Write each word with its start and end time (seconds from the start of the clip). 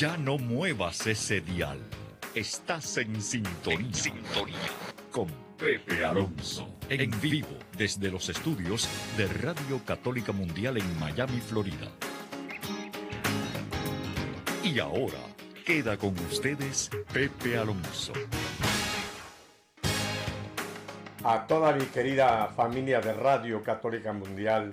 Ya 0.00 0.16
no 0.16 0.38
muevas 0.38 1.06
ese 1.06 1.42
dial. 1.42 1.78
Estás 2.34 2.96
en 2.96 3.20
sintonía. 3.20 4.56
Con 5.12 5.28
Pepe 5.58 6.02
Alonso. 6.02 6.66
En 6.88 7.10
vivo 7.20 7.58
desde 7.76 8.10
los 8.10 8.30
estudios 8.30 8.88
de 9.18 9.26
Radio 9.26 9.78
Católica 9.84 10.32
Mundial 10.32 10.78
en 10.78 10.98
Miami, 10.98 11.38
Florida. 11.42 11.86
Y 14.64 14.78
ahora 14.78 15.20
queda 15.66 15.98
con 15.98 16.18
ustedes 16.30 16.88
Pepe 17.12 17.58
Alonso. 17.58 18.14
A 21.24 21.46
toda 21.46 21.74
mi 21.74 21.84
querida 21.84 22.46
familia 22.56 23.02
de 23.02 23.12
Radio 23.12 23.62
Católica 23.62 24.14
Mundial 24.14 24.72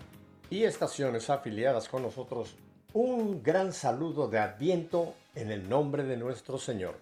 y 0.50 0.64
estaciones 0.64 1.30
afiliadas 1.30 1.90
con 1.90 2.04
nosotros, 2.04 2.56
un 2.94 3.44
gran 3.44 3.74
saludo 3.74 4.28
de 4.28 4.40
Adviento 4.40 5.14
en 5.36 5.52
el 5.52 5.68
nombre 5.68 6.04
de 6.04 6.18
nuestro 6.18 6.58
Señor. 6.58 6.96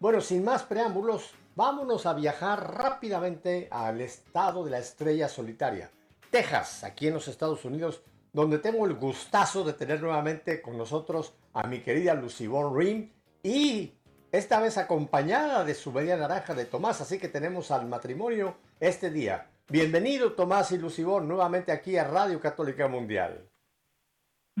Bueno, 0.00 0.20
sin 0.20 0.44
más 0.44 0.62
preámbulos, 0.62 1.32
vámonos 1.54 2.06
a 2.06 2.14
viajar 2.14 2.76
rápidamente 2.76 3.68
al 3.70 4.00
estado 4.00 4.64
de 4.64 4.70
la 4.70 4.78
estrella 4.78 5.28
solitaria, 5.28 5.90
Texas, 6.30 6.84
aquí 6.84 7.08
en 7.08 7.14
los 7.14 7.28
Estados 7.28 7.64
Unidos, 7.64 8.02
donde 8.32 8.58
tengo 8.58 8.86
el 8.86 8.94
gustazo 8.94 9.64
de 9.64 9.72
tener 9.72 10.00
nuevamente 10.00 10.62
con 10.62 10.78
nosotros 10.78 11.34
a 11.52 11.66
mi 11.66 11.80
querida 11.80 12.14
Lucibon 12.14 12.76
Rim 12.76 13.10
y 13.42 13.92
esta 14.30 14.60
vez 14.60 14.78
acompañada 14.78 15.64
de 15.64 15.74
su 15.74 15.90
media 15.90 16.16
naranja 16.16 16.54
de 16.54 16.66
Tomás, 16.66 17.00
así 17.00 17.18
que 17.18 17.28
tenemos 17.28 17.70
al 17.70 17.86
matrimonio 17.86 18.56
este 18.78 19.10
día. 19.10 19.50
Bienvenido 19.68 20.32
Tomás 20.32 20.72
y 20.72 20.78
Lucibor 20.78 21.22
nuevamente 21.22 21.72
aquí 21.72 21.96
a 21.96 22.04
Radio 22.04 22.40
Católica 22.40 22.88
Mundial. 22.88 23.48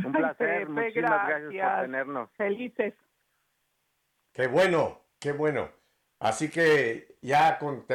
Un 0.04 0.12
placer, 0.12 0.68
muchísimas 0.68 1.28
gracias. 1.28 1.72
por 1.72 1.82
tenernos. 1.82 2.30
Felices. 2.36 2.94
Qué 4.32 4.46
bueno, 4.46 5.00
qué 5.18 5.32
bueno. 5.32 5.70
Así 6.20 6.50
que 6.50 7.16
ya 7.22 7.58
con, 7.58 7.86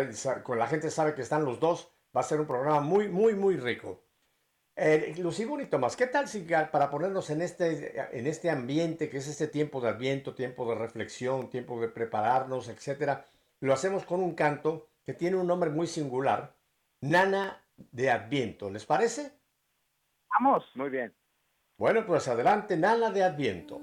con, 0.43 0.59
la 0.59 0.67
gente 0.67 0.89
sabe 0.89 1.13
que 1.13 1.21
están 1.21 1.45
los 1.45 1.59
dos, 1.59 1.93
va 2.15 2.21
a 2.21 2.23
ser 2.23 2.39
un 2.39 2.47
programa 2.47 2.79
muy, 2.79 3.09
muy, 3.09 3.35
muy 3.35 3.57
rico. 3.57 4.03
Eh, 4.75 5.13
Lucibor 5.19 5.61
y 5.61 5.67
Tomás, 5.67 5.95
¿qué 5.95 6.07
tal 6.07 6.27
si 6.27 6.41
para 6.41 6.89
ponernos 6.89 7.29
en 7.29 7.41
este, 7.41 8.17
en 8.17 8.25
este 8.25 8.49
ambiente 8.49 9.09
que 9.09 9.17
es 9.17 9.27
este 9.27 9.47
tiempo 9.47 9.79
de 9.81 9.89
adviento, 9.89 10.33
tiempo 10.33 10.67
de 10.69 10.79
reflexión, 10.79 11.49
tiempo 11.49 11.79
de 11.79 11.89
prepararnos, 11.89 12.69
etcétera, 12.69 13.25
lo 13.59 13.71
hacemos 13.71 14.03
con 14.03 14.21
un 14.21 14.33
canto 14.33 14.89
que 15.05 15.13
tiene 15.13 15.37
un 15.37 15.47
nombre 15.47 15.69
muy 15.69 15.85
singular, 15.85 16.55
Nana 17.01 17.61
de 17.77 18.09
Adviento. 18.09 18.69
¿Les 18.69 18.85
parece? 18.85 19.31
Vamos. 20.29 20.65
Muy 20.75 20.89
bien. 20.89 21.13
Bueno, 21.77 22.05
pues 22.05 22.27
adelante, 22.27 22.77
Nana 22.77 23.09
de 23.09 23.23
Adviento. 23.23 23.81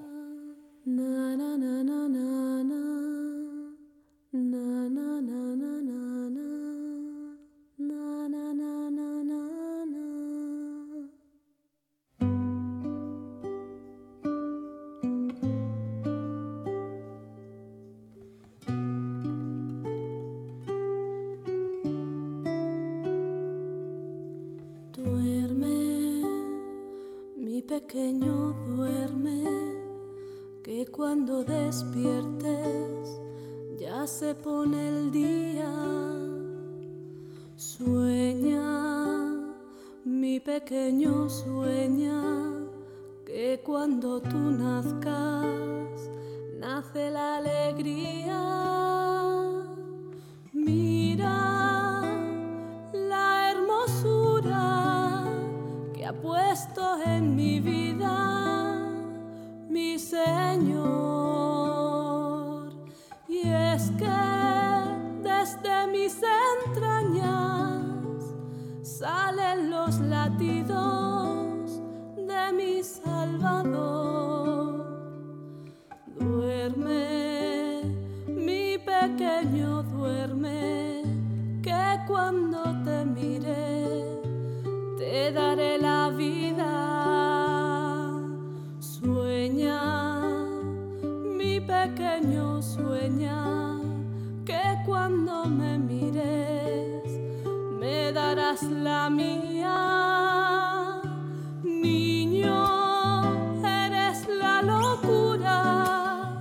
Me 98.30 98.36
darás 98.36 98.62
la 98.62 99.10
mía. 99.10 99.76
Niño, 101.62 102.62
eres 103.64 104.28
la 104.28 104.62
locura 104.62 106.38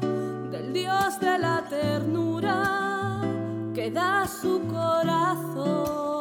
del 0.52 0.74
Dios 0.74 1.20
de 1.20 1.40
la 1.40 1.64
ternura 1.70 3.22
que 3.74 3.90
da 3.92 4.28
su 4.28 4.62
corazón. 4.68 6.19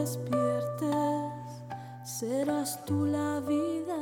Despiertes 0.00 1.26
serás 2.04 2.84
tú 2.84 3.06
la 3.06 3.40
vida. 3.40 3.98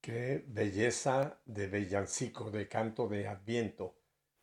Qué 0.00 0.44
belleza 0.48 1.38
de 1.44 1.66
bellancico, 1.66 2.50
de 2.50 2.66
canto 2.68 3.08
de 3.08 3.28
adviento. 3.28 3.94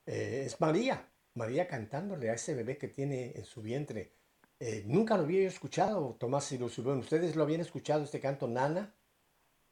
Eh, 0.06 0.44
es 0.45 0.62
María, 0.62 1.07
María 1.33 1.68
cantándole 1.68 2.30
a 2.30 2.33
ese 2.33 2.53
bebé 2.53 2.77
que 2.77 2.88
tiene 2.88 3.31
en 3.36 3.45
su 3.45 3.62
vientre. 3.62 4.13
Eh, 4.59 4.83
nunca 4.86 5.18
lo 5.18 5.24
había 5.24 5.48
escuchado, 5.48 6.15
Tomás 6.19 6.51
y 6.51 6.57
Lucibón. 6.57 7.00
¿Ustedes 7.00 7.36
lo 7.36 7.44
habían 7.44 7.62
escuchado, 7.62 8.03
este 8.03 8.19
canto, 8.19 8.48
Nana? 8.48 8.94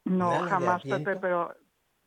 No, 0.04 0.30
jamás, 0.48 0.82
Pepe, 0.82 1.16
pero 1.16 1.54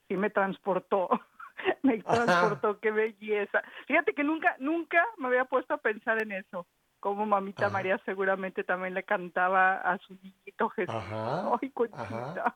sí 0.07 0.18
me 0.18 0.30
transportó. 0.30 1.09
me 1.83 2.01
transportó, 2.01 2.80
qué 2.80 2.92
belleza. 2.92 3.62
Fíjate 3.88 4.13
que 4.13 4.24
nunca, 4.24 4.56
nunca 4.59 5.04
me 5.18 5.27
había 5.27 5.45
puesto 5.45 5.74
a 5.74 5.77
pensar 5.77 6.21
en 6.21 6.31
eso. 6.31 6.68
Como 7.00 7.25
mamita 7.25 7.69
María 7.69 8.01
seguramente 8.06 8.63
también 8.63 8.95
le 8.95 9.04
cantaba 9.04 9.75
a 9.77 9.98
su 10.00 10.15
niñito 10.15 10.69
Jesús. 10.69 10.95
Ajá. 10.95 11.51
Ay, 11.62 11.71
Ajá. 11.94 12.56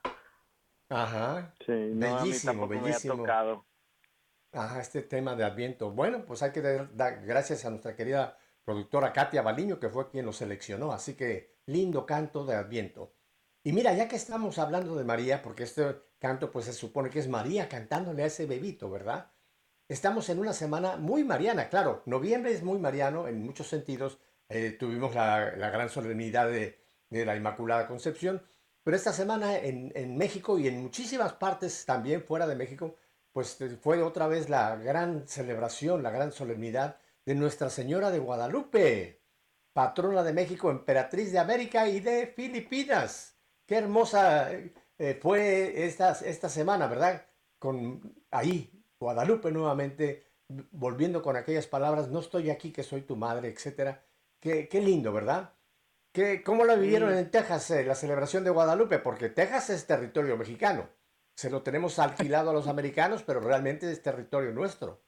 Ajá. 0.90 1.54
Sí, 1.66 1.92
bellísimo, 1.94 2.68
bellísimo. 2.68 3.26
Ajá, 4.54 4.82
este 4.82 5.04
tema 5.04 5.36
de 5.36 5.46
Adviento. 5.46 5.92
Bueno, 5.92 6.26
pues 6.26 6.44
hay 6.44 6.52
que 6.52 6.62
dar 6.62 7.22
gracias 7.26 7.64
a 7.66 7.70
nuestra 7.70 7.96
querida 7.96 8.38
productora 8.66 9.14
Katia 9.14 9.42
Baliño, 9.42 9.80
que 9.80 9.90
fue 9.90 10.10
quien 10.10 10.26
lo 10.26 10.34
seleccionó. 10.34 10.92
Así 10.92 11.16
que 11.16 11.56
lindo 11.68 12.06
canto 12.06 12.46
de 12.46 12.56
Adviento. 12.56 13.14
Y 13.64 13.74
mira, 13.74 13.94
ya 13.94 14.08
que 14.08 14.16
estamos 14.16 14.58
hablando 14.58 14.96
de 14.96 15.04
María, 15.04 15.44
porque 15.44 15.64
este 15.64 16.02
canto 16.18 16.52
pues 16.52 16.66
se 16.66 16.74
supone 16.74 17.10
que 17.12 17.20
es 17.20 17.28
María 17.28 17.70
cantándole 17.70 18.24
a 18.24 18.26
ese 18.26 18.48
bebito, 18.48 18.90
¿verdad? 18.90 19.32
Estamos 19.88 20.30
en 20.30 20.40
una 20.40 20.54
semana 20.54 20.98
muy 20.98 21.24
mariana, 21.24 21.70
claro, 21.70 22.02
noviembre 22.06 22.54
es 22.54 22.64
muy 22.64 22.80
mariano 22.80 23.28
en 23.28 23.44
muchos 23.44 23.68
sentidos, 23.68 24.18
eh, 24.50 24.72
tuvimos 24.72 25.14
la, 25.14 25.52
gran 25.52 25.90
solemnidad 25.90 26.48
de, 26.50 26.80
la 27.10 27.36
Inmaculada 27.36 27.88
Concepción, 27.88 28.42
pero 28.84 28.98
esta 28.98 29.14
semana 29.14 29.58
en, 29.58 30.18
México 30.18 30.58
y 30.58 30.68
en 30.68 30.82
muchísimas 30.82 31.34
partes 31.34 31.86
también 31.86 32.24
fuera 32.24 32.48
de 32.48 32.56
México 32.56 32.96
pues 33.32 33.58
fue 33.82 34.02
otra 34.02 34.28
vez 34.28 34.50
la 34.50 34.76
gran 34.76 35.28
celebración, 35.28 36.04
la 36.04 36.12
gran 36.12 36.32
solemnidad 36.32 36.98
de 37.26 37.36
Nuestra 37.36 37.70
Señora 37.70 38.12
de 38.12 38.20
Guadalupe, 38.20 39.22
patrona 39.74 40.24
de 40.24 40.34
México, 40.34 40.72
emperatriz 40.72 41.32
de 41.32 41.40
América 41.40 41.88
y 41.88 42.00
de 42.02 42.28
Filipinas. 42.28 43.31
Qué 43.72 43.78
hermosa 43.78 44.52
eh, 44.52 45.18
fue 45.22 45.86
esta, 45.86 46.12
esta 46.26 46.50
semana, 46.50 46.88
¿verdad? 46.88 47.26
Con 47.58 48.02
ahí, 48.30 48.70
Guadalupe 49.00 49.50
nuevamente, 49.50 50.26
volviendo 50.72 51.22
con 51.22 51.38
aquellas 51.38 51.68
palabras, 51.68 52.10
no 52.10 52.20
estoy 52.20 52.50
aquí 52.50 52.74
que 52.74 52.84
soy 52.84 53.04
tu 53.04 53.16
madre, 53.16 53.48
etcétera. 53.48 54.04
Qué, 54.42 54.68
qué 54.68 54.82
lindo, 54.82 55.14
¿verdad? 55.14 55.54
¿Qué, 56.12 56.44
¿Cómo 56.44 56.66
la 56.66 56.76
vivieron 56.76 57.14
en 57.14 57.32
Texas, 57.32 57.72
eh, 57.72 57.86
la 57.86 57.96
celebración 57.96 58.44
de 58.44 58.50
Guadalupe? 58.50 59.00
Porque 59.00 59.30
Texas 59.30 59.70
es 59.70 59.88
territorio 59.88 60.36
mexicano. 60.36 60.90
Se 61.34 61.50
lo 61.50 61.64
tenemos 61.64 61.98
alquilado 61.98 62.50
a 62.50 62.54
los 62.54 62.68
americanos, 62.68 63.24
pero 63.24 63.40
realmente 63.40 63.90
es 63.90 64.04
territorio 64.04 64.52
nuestro. 64.52 65.00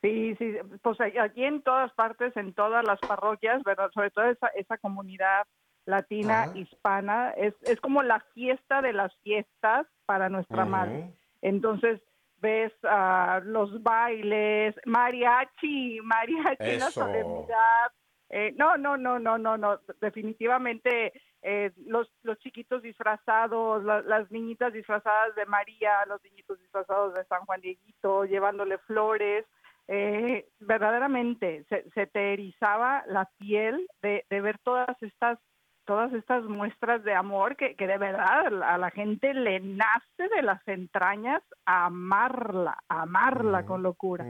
Sí, 0.00 0.34
sí, 0.36 0.56
pues 0.80 0.96
aquí 1.02 1.44
en 1.44 1.60
todas 1.60 1.92
partes, 1.92 2.34
en 2.38 2.54
todas 2.54 2.82
las 2.86 2.98
parroquias, 3.00 3.62
¿verdad? 3.62 3.90
Sobre 3.92 4.10
todo 4.10 4.24
esa, 4.30 4.46
esa 4.54 4.78
comunidad 4.78 5.46
latina, 5.88 6.52
hispana, 6.54 7.30
es, 7.30 7.54
es 7.62 7.80
como 7.80 8.02
la 8.02 8.20
fiesta 8.34 8.82
de 8.82 8.92
las 8.92 9.14
fiestas 9.22 9.86
para 10.04 10.28
nuestra 10.28 10.64
madre. 10.64 11.10
Entonces, 11.40 12.00
ves 12.40 12.72
uh, 12.84 13.42
los 13.44 13.82
bailes, 13.82 14.74
mariachi, 14.84 16.00
mariachi 16.02 16.78
la 16.78 16.90
solemnidad, 16.90 17.90
eh, 18.28 18.54
no, 18.56 18.76
no, 18.76 18.98
no, 18.98 19.18
no, 19.18 19.38
no, 19.38 19.56
no, 19.56 19.80
definitivamente 20.00 21.12
eh, 21.40 21.72
los, 21.86 22.12
los 22.22 22.38
chiquitos 22.40 22.82
disfrazados, 22.82 23.82
las 23.84 24.30
niñitas 24.30 24.74
disfrazadas 24.74 25.34
de 25.36 25.46
María, 25.46 26.04
los 26.06 26.22
niñitos 26.22 26.60
disfrazados 26.60 27.14
de 27.14 27.24
San 27.24 27.46
Juan 27.46 27.62
Dieguito, 27.62 28.26
llevándole 28.26 28.76
flores, 28.78 29.46
eh, 29.90 30.46
verdaderamente 30.60 31.64
se, 31.70 31.88
se, 31.94 32.06
te 32.06 32.34
erizaba 32.34 33.04
la 33.06 33.30
piel 33.38 33.88
de, 34.02 34.26
de, 34.28 34.40
ver 34.42 34.58
todas 34.58 35.02
estas 35.02 35.38
todas 35.88 36.12
estas 36.12 36.44
muestras 36.44 37.02
de 37.02 37.14
amor 37.14 37.56
que, 37.56 37.74
que 37.74 37.86
de 37.86 37.96
verdad 37.96 38.62
a 38.62 38.76
la 38.76 38.90
gente 38.90 39.32
le 39.32 39.58
nace 39.58 40.28
de 40.36 40.42
las 40.42 40.60
entrañas 40.68 41.42
amarla, 41.64 42.76
amarla 42.90 43.64
con 43.64 43.82
locura. 43.82 44.26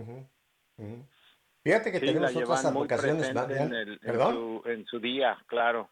Fíjate 1.64 1.90
que 1.90 1.98
tenemos 1.98 2.36
otras 2.36 2.64
advocaciones. 2.64 3.28
En, 3.30 3.98
¿Perdón? 3.98 4.62
En 4.66 4.86
su, 4.86 5.00
día, 5.00 5.36
claro. 5.48 5.90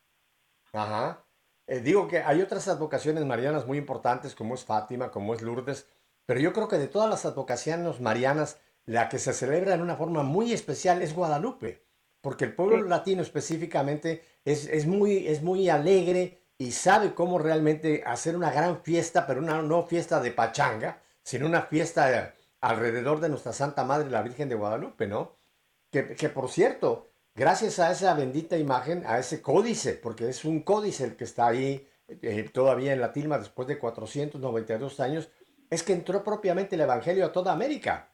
Ajá. 0.73 1.25
Eh, 1.67 1.81
digo 1.81 2.07
que 2.07 2.19
hay 2.19 2.43
otras 2.43 2.69
advocaciones 2.69 3.25
marianas 3.25 3.67
muy 3.67 3.77
importantes, 3.77 4.37
como 4.37 4.55
es 4.55 4.65
Fátima, 4.65 5.11
como 5.11 5.35
es 5.35 5.43
Lourdes, 5.43 5.93
pero 6.27 6.39
yo 6.39 6.53
creo 6.53 6.69
que 6.69 6.79
de 6.79 6.87
todas 6.87 7.11
las 7.11 7.27
advocaciones 7.27 8.01
marianas, 8.01 8.63
la 8.85 9.09
que 9.09 9.19
se 9.19 9.33
celebra 9.33 9.75
en 9.75 9.83
una 9.83 9.97
forma 9.97 10.23
muy 10.23 10.53
especial 10.53 11.03
es 11.03 11.13
Guadalupe, 11.13 11.86
porque 12.27 12.45
el 12.45 12.55
pueblo 12.55 12.83
latino 12.83 13.23
específicamente 13.23 14.21
es, 14.45 14.67
es, 14.67 14.85
muy, 14.85 15.29
es 15.29 15.43
muy 15.43 15.69
alegre 15.69 16.41
y 16.59 16.73
sabe 16.73 17.15
cómo 17.15 17.39
realmente 17.39 18.03
hacer 18.05 18.35
una 18.35 18.51
gran 18.51 18.83
fiesta, 18.83 19.29
pero 19.29 19.39
una 19.39 19.63
no 19.63 19.85
fiesta 19.85 20.19
de 20.19 20.33
pachanga, 20.33 21.01
sino 21.23 21.47
una 21.47 21.63
fiesta 21.63 22.35
alrededor 22.61 23.21
de 23.21 23.29
nuestra 23.29 23.53
Santa 23.53 23.85
Madre, 23.85 24.11
la 24.11 24.23
Virgen 24.23 24.49
de 24.49 24.57
Guadalupe, 24.57 25.07
¿no? 25.07 25.37
Que, 25.93 26.29
por 26.29 26.51
cierto, 26.51 27.11
gracias 27.33 27.79
a 27.79 27.93
esa 27.93 28.13
bendita 28.15 28.59
imagen, 28.59 29.05
a 29.07 29.21
ese 29.21 29.41
códice, 29.41 29.93
porque 29.93 30.29
es 30.29 30.45
un 30.45 30.63
códice 30.63 31.05
el 31.05 31.15
que 31.15 31.23
está 31.23 31.47
ahí 31.47 31.87
eh, 32.09 32.51
todavía 32.53 32.93
en 32.93 33.03
la 33.03 33.13
tilma 33.13 33.39
después 33.39 33.69
de 33.69 33.79
492 33.79 34.99
años, 34.99 35.29
es 35.71 35.85
que 35.85 35.93
entró 35.93 36.25
propiamente 36.25 36.75
el 36.75 36.81
Evangelio 36.81 37.25
a 37.25 37.31
toda 37.31 37.53
América. 37.53 38.11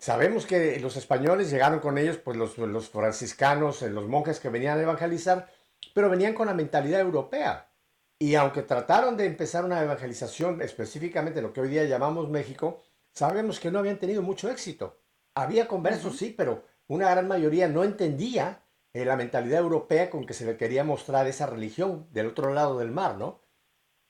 Sabemos 0.00 0.46
que 0.46 0.78
los 0.80 0.96
españoles 0.96 1.50
llegaron 1.50 1.80
con 1.80 1.98
ellos, 1.98 2.18
pues 2.18 2.36
los, 2.36 2.56
los 2.58 2.88
franciscanos, 2.88 3.82
eh, 3.82 3.90
los 3.90 4.06
monjes 4.06 4.40
que 4.40 4.48
venían 4.48 4.78
a 4.78 4.82
evangelizar, 4.82 5.48
pero 5.94 6.10
venían 6.10 6.34
con 6.34 6.46
la 6.46 6.54
mentalidad 6.54 7.00
europea. 7.00 7.72
Y 8.18 8.34
aunque 8.34 8.62
trataron 8.62 9.16
de 9.16 9.26
empezar 9.26 9.64
una 9.64 9.82
evangelización 9.82 10.62
específicamente 10.62 11.42
lo 11.42 11.52
que 11.52 11.60
hoy 11.60 11.68
día 11.68 11.84
llamamos 11.84 12.28
México, 12.28 12.82
sabemos 13.12 13.60
que 13.60 13.70
no 13.70 13.78
habían 13.78 13.98
tenido 13.98 14.22
mucho 14.22 14.50
éxito. 14.50 15.00
Había 15.34 15.68
conversos, 15.68 16.16
sí, 16.16 16.34
pero 16.36 16.64
una 16.86 17.10
gran 17.10 17.28
mayoría 17.28 17.68
no 17.68 17.84
entendía 17.84 18.62
eh, 18.92 19.04
la 19.04 19.16
mentalidad 19.16 19.60
europea 19.60 20.08
con 20.08 20.24
que 20.24 20.34
se 20.34 20.46
le 20.46 20.56
quería 20.56 20.84
mostrar 20.84 21.26
esa 21.26 21.46
religión 21.46 22.08
del 22.12 22.28
otro 22.28 22.54
lado 22.54 22.78
del 22.78 22.90
mar, 22.90 23.16
¿no? 23.16 23.42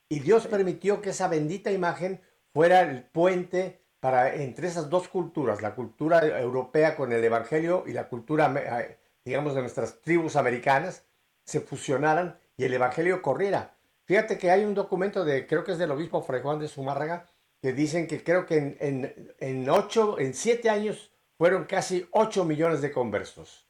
Y 0.09 0.19
Dios 0.19 0.47
permitió 0.47 1.01
que 1.01 1.09
esa 1.09 1.27
bendita 1.27 1.71
imagen 1.71 2.21
fuera 2.53 2.81
el 2.81 3.03
puente 3.03 3.86
para 3.99 4.35
entre 4.35 4.67
esas 4.67 4.89
dos 4.89 5.07
culturas, 5.07 5.61
la 5.61 5.75
cultura 5.75 6.25
europea 6.39 6.95
con 6.95 7.11
el 7.11 7.23
Evangelio 7.23 7.83
y 7.87 7.93
la 7.93 8.07
cultura, 8.07 8.53
eh, 8.57 8.97
digamos, 9.25 9.55
de 9.55 9.61
nuestras 9.61 10.01
tribus 10.01 10.35
americanas, 10.35 11.05
se 11.43 11.61
fusionaran 11.61 12.37
y 12.57 12.65
el 12.65 12.73
Evangelio 12.73 13.21
corriera. 13.21 13.75
Fíjate 14.05 14.37
que 14.37 14.51
hay 14.51 14.63
un 14.63 14.73
documento 14.73 15.25
de, 15.25 15.47
creo 15.47 15.63
que 15.63 15.73
es 15.73 15.77
del 15.77 15.91
obispo 15.91 16.21
Fray 16.21 16.41
Juan 16.41 16.59
de 16.59 16.67
Zumárraga, 16.67 17.25
que 17.61 17.73
dicen 17.73 18.07
que 18.07 18.23
creo 18.23 18.45
que 18.45 18.77
en, 18.79 19.69
ocho, 19.69 20.19
en 20.19 20.33
siete 20.33 20.69
años 20.69 21.11
fueron 21.37 21.65
casi 21.65 22.07
8 22.11 22.45
millones 22.45 22.81
de 22.81 22.91
conversos. 22.91 23.67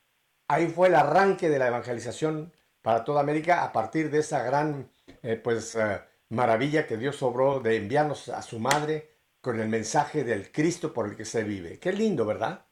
Ahí 0.48 0.68
fue 0.68 0.90
el 0.90 0.96
arranque 0.96 1.50
de 1.50 1.60
la 1.60 1.68
evangelización 1.68 2.54
para 2.82 3.04
toda 3.04 3.22
América 3.22 3.64
a 3.64 3.72
partir 3.72 4.12
de 4.12 4.20
esa 4.20 4.44
gran 4.44 4.92
eh, 5.24 5.36
pues, 5.36 5.76
eh, 5.76 6.02
maravilla 6.30 6.86
que 6.86 6.98
Dios 6.98 7.22
obró 7.24 7.60
de 7.60 7.78
enviarnos 7.78 8.30
a 8.30 8.42
su 8.42 8.60
madre 8.60 9.17
con 9.48 9.62
el 9.62 9.70
mensaje 9.70 10.26
del 10.26 10.52
Cristo 10.52 10.92
por 10.92 11.08
el 11.08 11.16
que 11.16 11.24
se 11.24 11.46
vive. 11.46 11.80
Qué 11.80 11.94
lindo, 11.94 12.26
¿verdad? 12.26 12.66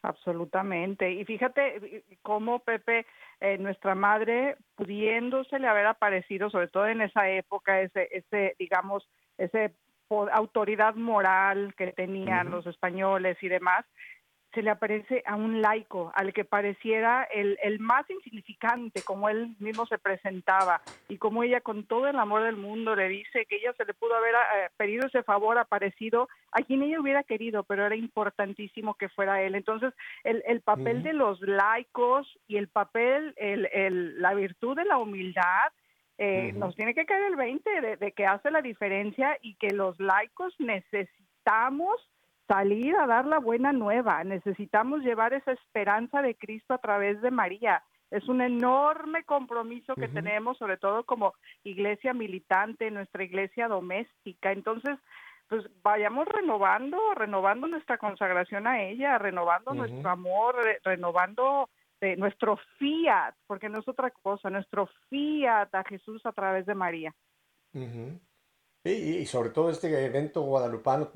Absolutamente. 0.00 1.12
Y 1.12 1.22
fíjate 1.26 2.02
cómo 2.22 2.60
Pepe, 2.60 3.04
eh, 3.40 3.58
nuestra 3.58 3.94
madre, 3.94 4.56
pudiéndosele 4.74 5.68
haber 5.68 5.84
aparecido, 5.84 6.48
sobre 6.48 6.68
todo 6.68 6.86
en 6.86 7.02
esa 7.02 7.28
época, 7.28 7.82
ese, 7.82 8.08
ese 8.10 8.56
digamos, 8.58 9.06
ese 9.36 9.74
autoridad 10.32 10.94
moral 10.94 11.74
que 11.76 11.88
tenían 11.88 12.50
los 12.50 12.66
españoles 12.66 13.36
y 13.42 13.48
demás, 13.48 13.84
se 14.54 14.62
le 14.62 14.70
aparece 14.70 15.22
a 15.26 15.36
un 15.36 15.60
laico, 15.60 16.10
al 16.14 16.32
que 16.32 16.44
pareciera 16.44 17.24
el, 17.24 17.58
el, 17.62 17.80
más 17.80 18.08
insignificante, 18.08 19.02
como 19.02 19.28
él 19.28 19.54
mismo 19.58 19.86
se 19.86 19.98
presentaba, 19.98 20.80
y 21.08 21.18
como 21.18 21.42
ella 21.42 21.60
con 21.60 21.84
todo 21.84 22.06
el 22.08 22.18
amor 22.18 22.42
del 22.42 22.56
mundo 22.56 22.96
le 22.96 23.08
dice 23.08 23.44
que 23.46 23.56
ella 23.56 23.74
se 23.76 23.84
le 23.84 23.94
pudo 23.94 24.14
haber 24.14 24.34
eh, 24.34 24.70
pedido 24.76 25.06
ese 25.06 25.22
favor 25.22 25.58
aparecido 25.58 26.28
a 26.52 26.62
quien 26.62 26.82
ella 26.82 27.00
hubiera 27.00 27.22
querido, 27.24 27.62
pero 27.64 27.84
era 27.84 27.96
importantísimo 27.96 28.94
que 28.94 29.10
fuera 29.10 29.42
él. 29.42 29.54
Entonces, 29.54 29.92
el, 30.24 30.42
el 30.46 30.62
papel 30.62 31.02
de 31.02 31.12
los 31.12 31.40
laicos 31.42 32.26
y 32.46 32.56
el 32.56 32.68
papel, 32.68 33.34
el, 33.36 33.68
el, 33.72 34.20
la 34.20 34.32
virtud 34.34 34.76
de 34.76 34.86
la 34.86 34.96
humildad, 34.96 35.72
eh, 36.16 36.52
nos 36.54 36.74
tiene 36.74 36.94
que 36.94 37.06
caer 37.06 37.24
el 37.24 37.36
20 37.36 37.80
de, 37.80 37.96
de 37.96 38.12
que 38.12 38.26
hace 38.26 38.50
la 38.50 38.60
diferencia 38.60 39.38
y 39.40 39.54
que 39.54 39.70
los 39.70 40.00
laicos 40.00 40.52
necesitamos 40.58 41.94
salir 42.48 42.96
a 42.96 43.06
dar 43.06 43.26
la 43.26 43.38
buena 43.38 43.72
nueva. 43.72 44.24
Necesitamos 44.24 45.02
llevar 45.02 45.34
esa 45.34 45.52
esperanza 45.52 46.22
de 46.22 46.34
Cristo 46.34 46.74
a 46.74 46.78
través 46.78 47.20
de 47.20 47.30
María. 47.30 47.84
Es 48.10 48.26
un 48.26 48.40
enorme 48.40 49.22
compromiso 49.24 49.94
que 49.94 50.08
tenemos, 50.08 50.56
sobre 50.56 50.78
todo 50.78 51.04
como 51.04 51.34
iglesia 51.62 52.14
militante, 52.14 52.90
nuestra 52.90 53.22
iglesia 53.22 53.68
doméstica. 53.68 54.50
Entonces, 54.50 54.98
pues 55.46 55.66
vayamos 55.82 56.26
renovando, 56.26 56.98
renovando 57.14 57.66
nuestra 57.66 57.98
consagración 57.98 58.66
a 58.66 58.82
ella, 58.82 59.18
renovando 59.18 59.74
nuestro 59.74 60.08
amor, 60.08 60.56
renovando 60.84 61.68
eh, 62.00 62.16
nuestro 62.16 62.58
fiat, 62.78 63.34
porque 63.46 63.68
no 63.68 63.80
es 63.80 63.88
otra 63.88 64.10
cosa, 64.10 64.48
nuestro 64.48 64.88
fiat 65.10 65.74
a 65.74 65.84
Jesús 65.84 66.24
a 66.24 66.32
través 66.32 66.64
de 66.64 66.74
María. 66.74 67.14
Y, 68.90 69.26
sobre 69.26 69.50
todo 69.50 69.70
este 69.70 70.04
evento 70.04 70.42
guadalupano, 70.42 71.10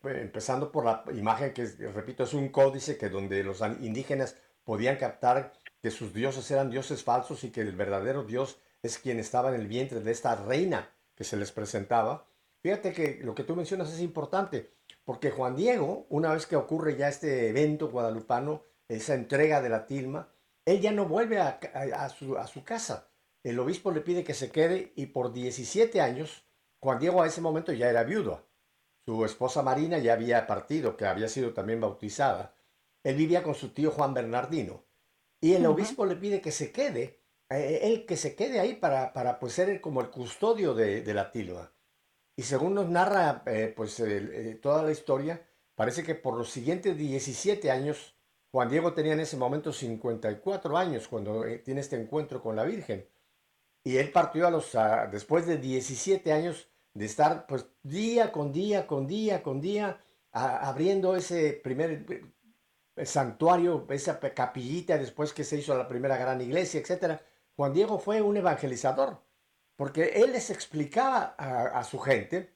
pues, 0.00 0.18
empezando 0.18 0.70
por 0.70 0.84
la 0.84 1.04
imagen 1.14 1.52
que, 1.52 1.66
repito, 1.66 2.24
es 2.24 2.34
un 2.34 2.48
códice 2.48 2.98
que 2.98 3.08
donde 3.08 3.42
los 3.42 3.60
indígenas 3.80 4.36
podían 4.64 4.96
captar 4.96 5.52
que 5.80 5.90
sus 5.90 6.12
dioses 6.12 6.50
eran 6.50 6.70
dioses 6.70 7.04
falsos 7.04 7.44
y 7.44 7.50
que 7.50 7.60
el 7.60 7.72
verdadero 7.72 8.24
Dios 8.24 8.58
es 8.82 8.98
quien 8.98 9.18
estaba 9.18 9.54
en 9.54 9.60
el 9.60 9.66
vientre 9.66 10.00
de 10.00 10.10
esta 10.10 10.34
reina 10.34 10.90
que 11.14 11.24
se 11.24 11.36
les 11.36 11.52
presentaba. 11.52 12.26
Fíjate 12.60 12.92
que 12.92 13.20
lo 13.22 13.34
que 13.34 13.44
tú 13.44 13.54
mencionas 13.54 13.92
es 13.92 14.00
importante, 14.00 14.72
porque 15.04 15.30
Juan 15.30 15.56
Diego, 15.56 16.06
una 16.08 16.32
vez 16.32 16.46
que 16.46 16.56
ocurre 16.56 16.96
ya 16.96 17.08
este 17.08 17.48
evento 17.48 17.90
guadalupano, 17.90 18.62
esa 18.88 19.14
entrega 19.14 19.60
de 19.60 19.68
la 19.68 19.86
tilma, 19.86 20.28
él 20.64 20.80
ya 20.80 20.92
no 20.92 21.06
vuelve 21.06 21.38
a, 21.38 22.08
su, 22.08 22.38
a 22.38 22.46
su 22.46 22.64
casa. 22.64 23.08
El 23.42 23.58
obispo 23.58 23.90
le 23.90 24.00
pide 24.00 24.24
que 24.24 24.32
se 24.32 24.50
quede 24.50 24.92
y 24.96 25.06
por 25.06 25.32
17 25.32 26.00
años 26.00 26.44
Juan 26.84 26.98
Diego 26.98 27.22
a 27.22 27.26
ese 27.26 27.40
momento 27.40 27.72
ya 27.72 27.88
era 27.88 28.04
viudo. 28.04 28.46
Su 29.06 29.24
esposa 29.24 29.62
Marina 29.62 29.96
ya 29.96 30.12
había 30.12 30.46
partido, 30.46 30.98
que 30.98 31.06
había 31.06 31.28
sido 31.28 31.54
también 31.54 31.80
bautizada. 31.80 32.54
Él 33.02 33.16
vivía 33.16 33.42
con 33.42 33.54
su 33.54 33.70
tío 33.70 33.90
Juan 33.90 34.12
Bernardino. 34.12 34.84
Y 35.40 35.54
el 35.54 35.64
obispo 35.64 36.04
le 36.04 36.16
pide 36.16 36.42
que 36.42 36.52
se 36.52 36.72
quede, 36.72 37.22
eh, 37.48 37.80
él 37.84 38.04
que 38.04 38.18
se 38.18 38.36
quede 38.36 38.60
ahí 38.60 38.74
para, 38.74 39.14
para 39.14 39.38
pues, 39.38 39.54
ser 39.54 39.80
como 39.80 40.02
el 40.02 40.10
custodio 40.10 40.74
de, 40.74 41.14
la 41.14 41.32
tilma. 41.32 41.72
Y 42.36 42.42
según 42.42 42.74
nos 42.74 42.90
narra 42.90 43.42
eh, 43.46 43.72
pues, 43.74 43.98
eh, 44.00 44.58
toda 44.60 44.82
la 44.82 44.92
historia, 44.92 45.42
parece 45.74 46.04
que 46.04 46.14
por 46.14 46.36
los 46.36 46.50
siguientes 46.50 46.98
17 46.98 47.70
años, 47.70 48.14
Juan 48.52 48.68
Diego 48.68 48.92
tenía 48.92 49.14
en 49.14 49.20
ese 49.20 49.38
momento 49.38 49.72
54 49.72 50.76
años 50.76 51.08
cuando 51.08 51.46
tiene 51.64 51.80
este 51.80 51.96
encuentro 51.96 52.42
con 52.42 52.56
la 52.56 52.64
Virgen. 52.64 53.08
Y 53.82 53.96
él 53.96 54.12
partió 54.12 54.46
a 54.46 54.50
los, 54.50 54.76
después 55.10 55.46
de 55.46 55.56
17 55.56 56.30
años 56.30 56.68
de 56.94 57.04
estar 57.04 57.46
pues 57.46 57.66
día 57.82 58.32
con 58.32 58.52
día, 58.52 58.86
con 58.86 59.06
día, 59.06 59.42
con 59.42 59.60
día, 59.60 60.00
abriendo 60.32 61.16
ese 61.16 61.52
primer 61.52 62.06
santuario, 63.04 63.86
esa 63.90 64.18
capillita 64.20 64.96
después 64.96 65.32
que 65.32 65.44
se 65.44 65.58
hizo 65.58 65.76
la 65.76 65.88
primera 65.88 66.16
gran 66.16 66.40
iglesia, 66.40 66.80
etc. 66.80 67.20
Juan 67.56 67.72
Diego 67.72 67.98
fue 67.98 68.22
un 68.22 68.36
evangelizador 68.36 69.20
porque 69.76 70.22
él 70.22 70.32
les 70.32 70.50
explicaba 70.50 71.34
a, 71.36 71.82
su 71.84 71.98
gente, 71.98 72.54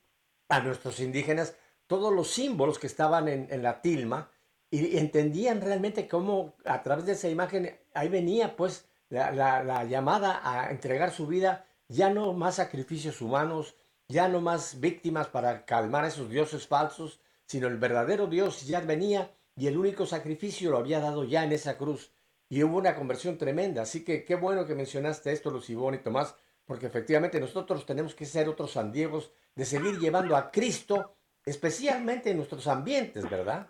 a 0.48 0.60
nuestros 0.60 1.00
indígenas, 1.00 1.56
todos 1.86 2.12
los 2.12 2.30
símbolos 2.30 2.78
que 2.78 2.86
estaban 2.86 3.28
en, 3.28 3.62
la 3.62 3.82
tilma 3.82 4.30
y, 4.70 4.98
entendían 4.98 5.60
realmente 5.60 6.06
cómo 6.06 6.54
a 6.64 6.82
través 6.82 7.06
de 7.06 7.12
esa 7.12 7.28
imagen 7.28 7.78
ahí 7.94 8.08
venía 8.08 8.56
pues 8.56 8.88
la, 9.08 9.84
llamada 9.84 10.40
a 10.44 10.70
entregar 10.70 11.10
su 11.10 11.26
vida, 11.26 11.66
ya 11.88 12.10
no 12.10 12.34
más 12.34 12.56
sacrificios 12.56 13.20
humanos, 13.20 13.74
ya 14.08 14.28
no 14.28 14.40
más 14.40 14.80
víctimas 14.80 15.28
para 15.28 15.66
calmar 15.66 16.04
a 16.04 16.08
esos 16.08 16.30
dioses 16.30 16.66
falsos, 16.66 17.20
sino 17.46 17.68
el 17.68 17.76
verdadero 17.76 18.26
Dios 18.26 18.66
ya 18.66 18.80
venía 18.80 19.30
y 19.54 19.66
el 19.66 19.76
único 19.76 20.06
sacrificio 20.06 20.70
lo 20.70 20.78
había 20.78 21.00
dado 21.00 21.24
ya 21.24 21.44
en 21.44 21.52
esa 21.52 21.76
cruz. 21.76 22.12
Y 22.48 22.62
hubo 22.62 22.78
una 22.78 22.96
conversión 22.96 23.36
tremenda. 23.36 23.82
Así 23.82 24.04
que 24.04 24.24
qué 24.24 24.34
bueno 24.34 24.66
que 24.66 24.74
mencionaste 24.74 25.32
esto, 25.32 25.50
Lucibón 25.50 25.94
y 25.94 25.98
Tomás, 25.98 26.34
porque 26.64 26.86
efectivamente 26.86 27.38
nosotros 27.38 27.84
tenemos 27.84 28.14
que 28.14 28.24
ser 28.24 28.48
otros 28.48 28.72
San 28.72 28.92
Diegos 28.92 29.32
de 29.54 29.66
seguir 29.66 29.98
llevando 29.98 30.36
a 30.36 30.50
Cristo, 30.50 31.16
especialmente 31.44 32.30
en 32.30 32.38
nuestros 32.38 32.66
ambientes, 32.66 33.28
¿verdad? 33.28 33.68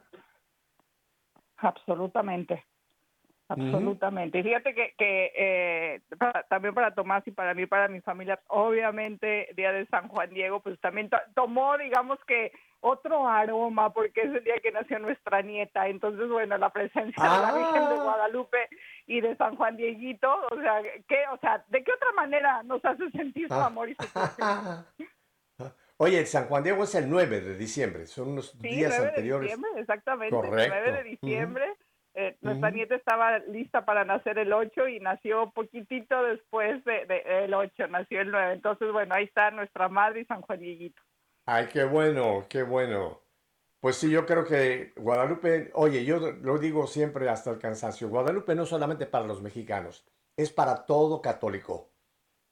Absolutamente. 1.57 2.64
Absolutamente. 3.49 4.43
Fíjate 4.43 4.75
que, 4.75 4.95
que 4.99 5.33
eh, 5.35 6.00
también 6.50 6.75
para 6.75 6.95
Tomás 6.95 7.26
y 7.26 7.31
para 7.31 7.55
mí, 7.55 7.67
para 7.67 7.88
mi 7.88 8.00
familia, 8.02 8.38
obviamente, 8.49 9.49
Día 9.57 9.73
de 9.73 9.87
San 9.87 10.09
Juan 10.09 10.31
Diego, 10.31 10.61
pues 10.61 10.78
también 10.81 11.09
tomó, 11.35 11.78
digamos 11.78 12.19
que, 12.26 12.52
otro 12.81 13.26
aroma, 13.26 13.93
porque 13.93 14.21
es 14.21 14.35
el 14.35 14.45
día 14.45 14.61
que 14.62 14.71
nació 14.71 14.99
nuestra 14.99 15.43
nieta. 15.43 15.88
Entonces, 15.88 16.28
bueno, 16.28 16.57
la 16.59 16.71
presencia 16.71 17.23
de 17.23 17.31
la 17.31 17.52
Virgen 17.52 17.88
de 17.88 17.95
ah. 17.95 18.02
Guadalupe 18.02 18.69
y 19.07 19.21
de 19.21 19.37
San 19.37 19.57
Juan 19.57 19.76
Dieguito, 19.76 20.28
o 20.50 20.61
sea, 20.61 20.83
¿qué, 21.09 21.25
o 21.33 21.38
sea, 21.38 21.64
¿de 21.69 21.83
qué 21.83 21.93
otra 21.93 22.12
manera 22.12 22.62
nos 22.62 22.85
hace 22.85 23.11
sentir 23.11 23.49
su 23.49 23.55
amor 23.55 23.88
y 23.88 23.95
su 23.95 24.05
Oye, 26.00 26.25
San 26.26 26.45
Juan 26.45 26.62
Diego 26.62 26.85
es 26.85 26.95
el 26.95 27.11
9 27.11 27.40
de 27.40 27.57
diciembre, 27.57 28.07
son 28.07 28.28
unos 28.28 28.57
días 28.61 28.95
9 28.97 29.09
anteriores. 29.09 29.50
De 29.50 29.57
diciembre, 29.57 29.81
exactamente, 29.81 30.37
el 30.37 30.69
9 30.69 30.93
de 30.93 31.02
diciembre. 31.02 31.75
Eh, 32.21 32.37
nuestra 32.41 32.73
nieta 32.73 32.97
estaba 32.97 33.39
lista 33.39 33.85
para 33.85 34.05
nacer 34.05 34.39
el 34.39 34.53
8 34.53 34.89
y 34.89 34.99
nació 34.99 35.53
poquitito 35.53 36.21
después 36.25 36.85
del 36.85 37.07
de, 37.07 37.45
el 37.45 37.55
8, 37.55 37.87
nació 37.87 38.23
el 38.23 38.33
9. 38.33 38.55
Entonces, 38.55 38.91
bueno, 38.91 39.15
ahí 39.15 39.27
está 39.27 39.53
nuestra 39.53 39.89
madre 39.89 40.23
y 40.23 40.25
San 40.25 40.43
Juan 40.43 40.59
Dieguito. 40.59 41.01
Ay, 41.47 41.69
qué 41.73 41.85
bueno, 41.85 42.45
qué 42.49 42.65
bueno. 42.65 43.21
Pues 43.79 43.99
sí, 43.99 44.11
yo 44.11 44.27
creo 44.27 44.45
que 44.45 44.95
Guadalupe, 44.97 45.71
oye, 45.75 46.05
yo 46.05 46.19
lo 46.19 46.59
digo 46.59 46.89
siempre 46.89 47.29
hasta 47.29 47.53
el 47.53 47.59
cansancio, 47.61 48.09
Guadalupe 48.09 48.57
no 48.57 48.67
solamente 48.67 49.07
para 49.07 49.25
los 49.25 49.41
mexicanos, 49.41 50.05
es 50.37 50.51
para 50.51 50.87
todo 50.87 51.23
católico. 51.23 51.93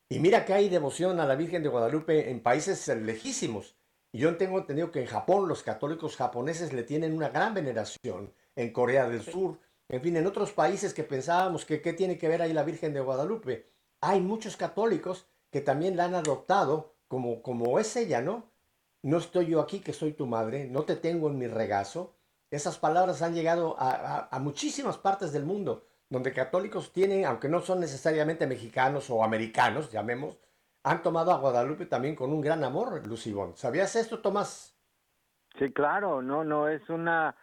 Y 0.09 0.21
mira 0.21 0.45
que 0.45 0.55
hay 0.55 0.69
devoción 0.69 1.19
a 1.19 1.27
la 1.27 1.35
Virgen 1.35 1.65
de 1.65 1.71
Guadalupe 1.71 2.31
en 2.31 2.41
países 2.41 2.87
lejísimos. 2.87 3.77
Y 4.13 4.21
yo 4.21 4.37
tengo 4.37 4.59
entendido 4.59 4.93
que 4.93 5.01
en 5.01 5.07
Japón 5.07 5.49
los 5.49 5.65
católicos 5.65 6.15
japoneses 6.15 6.73
le 6.73 6.85
tienen 6.85 7.17
una 7.17 7.31
gran 7.31 7.53
veneración 7.53 8.33
en 8.57 8.73
Corea 8.73 9.09
del 9.09 9.23
Sur, 9.23 9.59
en 9.89 10.01
fin, 10.01 10.17
en 10.17 10.27
otros 10.27 10.53
países 10.53 10.93
que 10.93 11.05
pensábamos 11.05 11.65
que 11.65 11.81
qué 11.81 11.93
tiene 11.93 12.19
que 12.19 12.29
ver 12.29 12.43
ahí 12.43 12.53
la 12.53 12.65
Virgen 12.65 12.93
de 12.93 13.01
Guadalupe. 13.01 13.71
Hay 14.01 14.21
muchos 14.21 14.57
católicos 14.57 15.29
que 15.51 15.61
también 15.61 15.97
la 15.97 16.07
han 16.07 16.15
adoptado 16.15 16.97
como, 17.07 17.43
como 17.43 17.79
es 17.79 17.95
ella, 17.97 18.21
¿no? 18.21 18.51
No 19.03 19.19
estoy 19.19 19.47
yo 19.47 19.61
aquí 19.61 19.81
que 19.81 19.93
soy 19.93 20.13
tu 20.13 20.27
madre, 20.27 20.67
no 20.67 20.83
te 20.83 20.97
tengo 20.97 21.29
en 21.29 21.39
mi 21.39 21.47
regazo. 21.47 22.17
Esas 22.51 22.79
palabras 22.79 23.23
han 23.23 23.35
llegado 23.35 23.77
a, 23.79 24.29
a 24.31 24.39
muchísimas 24.41 24.99
partes 24.99 25.33
del 25.33 25.45
mundo, 25.45 25.87
donde 26.09 26.33
católicos 26.33 26.93
tienen, 26.93 27.25
aunque 27.25 27.49
no 27.49 27.61
son 27.61 27.79
necesariamente 27.81 28.47
mexicanos 28.47 29.09
o 29.11 29.23
americanos, 29.23 29.93
llamemos, 29.93 30.39
han 30.83 31.03
tomado 31.03 31.33
a 31.33 31.39
Guadalupe 31.39 31.87
también 31.87 32.17
con 32.17 32.33
un 32.33 32.41
gran 32.41 32.63
amor, 32.65 33.07
Lucibón. 33.07 33.57
¿Sabías 33.57 33.95
esto, 33.97 34.21
Tomás? 34.21 34.77
Sí, 35.59 35.73
claro, 35.73 36.23
no, 36.23 36.45
no, 36.45 36.69
es 36.69 36.89
una 36.89 37.35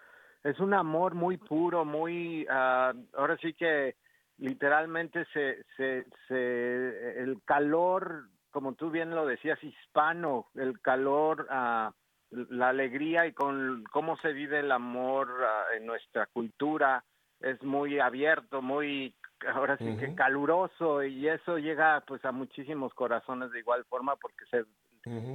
es 0.43 0.59
un 0.59 0.73
amor 0.73 1.15
muy 1.15 1.37
puro, 1.37 1.85
muy, 1.85 2.45
uh, 2.45 3.17
ahora 3.17 3.37
sí 3.41 3.53
que 3.53 3.95
literalmente 4.37 5.25
se, 5.33 5.63
se, 5.77 6.05
se, 6.27 7.21
el 7.21 7.41
calor, 7.45 8.27
como 8.51 8.73
tú 8.73 8.89
bien 8.89 9.11
lo 9.11 9.25
decías, 9.25 9.63
hispano, 9.63 10.47
el 10.55 10.81
calor, 10.81 11.47
uh, 11.49 11.91
la 12.31 12.69
alegría 12.69 13.25
y 13.27 13.33
con 13.33 13.83
cómo 13.91 14.17
se 14.17 14.33
vive 14.33 14.59
el 14.59 14.71
amor 14.71 15.29
uh, 15.29 15.75
en 15.75 15.85
nuestra 15.85 16.25
cultura 16.27 17.03
es 17.43 17.61
muy 17.61 17.99
abierto, 17.99 18.61
muy 18.61 19.13
ahora 19.53 19.77
sí 19.77 19.97
que 19.97 20.15
caluroso 20.15 21.03
y 21.03 21.27
eso 21.27 21.57
llega 21.57 22.01
pues 22.07 22.23
a 22.23 22.31
muchísimos 22.31 22.93
corazones 22.93 23.51
de 23.51 23.59
igual 23.59 23.83
forma 23.85 24.15
porque 24.15 24.45
se 24.49 24.63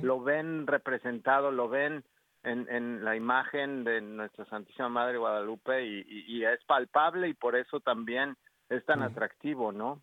lo 0.03 0.23
ven 0.23 0.67
representado, 0.67 1.51
lo 1.51 1.69
ven 1.69 2.03
en, 2.43 2.69
en 2.69 3.05
la 3.05 3.17
imagen 3.17 3.85
de 3.85 4.01
nuestra 4.01 4.45
Santísima 4.47 4.89
Madre 4.89 5.19
Guadalupe 5.19 5.85
y, 5.85 6.05
y, 6.07 6.45
es 6.45 6.63
palpable 6.65 7.29
y 7.29 7.35
por 7.35 7.57
eso 7.57 7.81
también 7.81 8.37
es 8.69 8.85
tan 8.85 9.03
atractivo, 9.03 9.73
¿no? 9.73 10.03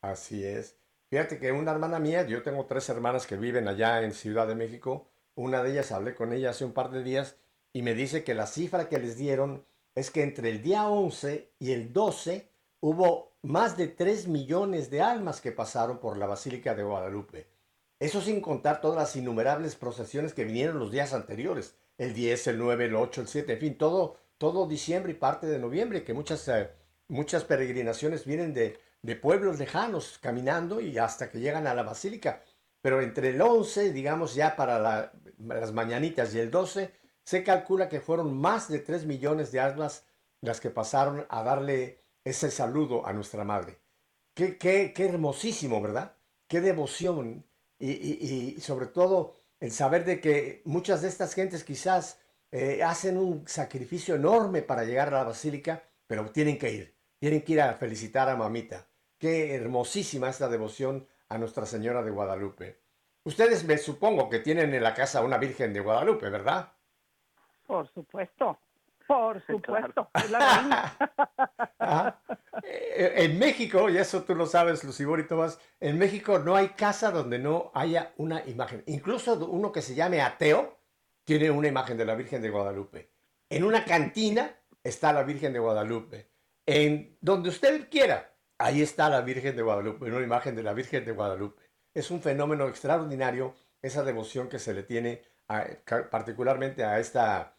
Así 0.00 0.44
es. 0.44 0.78
Fíjate 1.10 1.38
que 1.38 1.52
una 1.52 1.72
hermana 1.72 1.98
mía, 1.98 2.26
yo 2.26 2.42
tengo 2.42 2.66
tres 2.66 2.88
hermanas 2.88 3.26
que 3.26 3.36
viven 3.36 3.68
allá 3.68 4.02
en 4.02 4.12
Ciudad 4.12 4.46
de 4.46 4.54
México, 4.54 5.10
una 5.34 5.62
de 5.62 5.72
ellas 5.72 5.92
hablé 5.92 6.14
con 6.14 6.32
ella 6.32 6.50
hace 6.50 6.64
un 6.64 6.72
par 6.72 6.90
de 6.90 7.02
días 7.02 7.38
y 7.72 7.82
me 7.82 7.94
dice 7.94 8.24
que 8.24 8.34
la 8.34 8.46
cifra 8.46 8.88
que 8.88 8.98
les 8.98 9.16
dieron 9.16 9.66
es 9.94 10.10
que 10.10 10.22
entre 10.22 10.50
el 10.50 10.62
día 10.62 10.88
11 10.88 11.54
y 11.58 11.72
el 11.72 11.92
12 11.92 12.50
hubo 12.80 13.36
más 13.42 13.76
de 13.76 13.88
3 13.88 14.28
millones 14.28 14.90
de 14.90 15.02
almas 15.02 15.40
que 15.40 15.52
pasaron 15.52 15.98
por 15.98 16.16
la 16.16 16.26
Basílica 16.26 16.74
de 16.74 16.82
Guadalupe. 16.82 17.53
Eso 18.00 18.20
sin 18.20 18.40
contar 18.40 18.80
todas 18.80 18.96
las 18.96 19.16
innumerables 19.16 19.76
procesiones 19.76 20.34
que 20.34 20.44
vinieron 20.44 20.78
los 20.78 20.90
días 20.90 21.12
anteriores, 21.12 21.76
el 21.96 22.12
10, 22.12 22.48
el 22.48 22.58
9, 22.58 22.86
el 22.86 22.96
8, 22.96 23.20
el 23.22 23.28
7, 23.28 23.52
en 23.52 23.58
fin, 23.60 23.78
todo, 23.78 24.16
todo 24.38 24.66
diciembre 24.66 25.12
y 25.12 25.16
parte 25.16 25.46
de 25.46 25.58
noviembre, 25.58 26.04
que 26.04 26.12
muchas, 26.12 26.46
eh, 26.48 26.70
muchas 27.08 27.44
peregrinaciones 27.44 28.24
vienen 28.24 28.52
de, 28.52 28.78
de 29.02 29.16
pueblos 29.16 29.58
lejanos 29.58 30.18
caminando 30.20 30.80
y 30.80 30.98
hasta 30.98 31.30
que 31.30 31.38
llegan 31.38 31.66
a 31.66 31.74
la 31.74 31.82
basílica. 31.82 32.42
Pero 32.80 33.00
entre 33.00 33.30
el 33.30 33.40
11, 33.40 33.92
digamos 33.92 34.34
ya 34.34 34.56
para 34.56 35.12
las 35.38 35.72
mañanitas 35.72 36.34
y 36.34 36.40
el 36.40 36.50
12, 36.50 36.92
se 37.22 37.44
calcula 37.44 37.88
que 37.88 38.00
fueron 38.00 38.36
más 38.36 38.68
de 38.68 38.80
3 38.80 39.06
millones 39.06 39.52
de 39.52 39.60
almas 39.60 40.04
las 40.40 40.60
que 40.60 40.70
pasaron 40.70 41.26
a 41.30 41.42
darle 41.42 42.00
ese 42.24 42.50
saludo 42.50 43.06
a 43.06 43.12
nuestra 43.12 43.44
madre. 43.44 43.78
Qué, 44.34 44.58
qué, 44.58 44.92
qué 44.94 45.06
hermosísimo, 45.06 45.80
¿verdad? 45.80 46.16
Qué 46.48 46.60
devoción 46.60 47.46
y, 47.78 48.60
sobre 48.60 48.86
todo 48.86 49.36
el 49.60 49.70
saber 49.70 50.04
de 50.04 50.20
que 50.20 50.62
muchas 50.64 51.02
de 51.02 51.08
estas 51.08 51.34
gentes 51.34 51.64
quizás 51.64 52.20
eh, 52.50 52.82
hacen 52.82 53.16
un 53.16 53.46
sacrificio 53.48 54.14
enorme 54.14 54.62
para 54.62 54.84
llegar 54.84 55.08
a 55.08 55.18
la 55.18 55.24
basílica, 55.24 55.82
pero 56.06 56.30
tienen 56.30 56.58
que 56.58 56.72
ir, 56.72 56.94
tienen 57.18 57.42
que 57.42 57.54
ir 57.54 57.60
a 57.60 57.74
felicitar 57.74 58.28
a 58.28 58.36
mamita. 58.36 58.86
Qué 59.18 59.54
hermosísima 59.54 60.28
esta 60.28 60.48
devoción 60.48 61.06
a 61.28 61.38
Nuestra 61.38 61.66
Señora 61.66 62.02
de 62.02 62.10
Guadalupe. 62.10 62.80
Ustedes 63.24 63.64
me 63.64 63.78
supongo 63.78 64.28
que 64.28 64.40
tienen 64.40 64.74
en 64.74 64.82
la 64.82 64.92
casa 64.92 65.22
una 65.22 65.38
Virgen 65.38 65.72
de 65.72 65.80
Guadalupe, 65.80 66.28
¿verdad? 66.28 66.72
Por 67.66 67.88
supuesto. 67.92 68.58
Por 69.14 69.40
supuesto, 69.46 70.10
es 70.14 70.28
la 70.28 72.20
eh, 72.64 73.12
En 73.18 73.38
México, 73.38 73.88
y 73.88 73.96
eso 73.96 74.24
tú 74.24 74.34
lo 74.34 74.44
sabes, 74.44 74.82
Lucibor 74.82 75.20
y 75.20 75.28
Tomás, 75.28 75.60
en 75.78 75.98
México 75.98 76.40
no 76.40 76.56
hay 76.56 76.70
casa 76.70 77.12
donde 77.12 77.38
no 77.38 77.70
haya 77.74 78.12
una 78.16 78.44
imagen. 78.44 78.82
Incluso 78.86 79.34
uno 79.46 79.70
que 79.70 79.82
se 79.82 79.94
llame 79.94 80.20
ateo 80.20 80.80
tiene 81.22 81.48
una 81.52 81.68
imagen 81.68 81.96
de 81.96 82.04
la 82.06 82.16
Virgen 82.16 82.42
de 82.42 82.50
Guadalupe. 82.50 83.12
En 83.48 83.62
una 83.62 83.84
cantina 83.84 84.52
está 84.82 85.12
la 85.12 85.22
Virgen 85.22 85.52
de 85.52 85.60
Guadalupe. 85.60 86.28
En 86.66 87.16
donde 87.20 87.50
usted 87.50 87.88
quiera, 87.88 88.34
ahí 88.58 88.82
está 88.82 89.08
la 89.08 89.20
Virgen 89.20 89.54
de 89.54 89.62
Guadalupe, 89.62 90.06
una 90.06 90.20
imagen 90.22 90.56
de 90.56 90.64
la 90.64 90.72
Virgen 90.72 91.04
de 91.04 91.12
Guadalupe. 91.12 91.62
Es 91.94 92.10
un 92.10 92.20
fenómeno 92.20 92.66
extraordinario 92.66 93.54
esa 93.80 94.02
devoción 94.02 94.48
que 94.48 94.58
se 94.58 94.74
le 94.74 94.82
tiene 94.82 95.22
particularmente 96.10 96.82
a 96.82 96.98
esta 96.98 97.54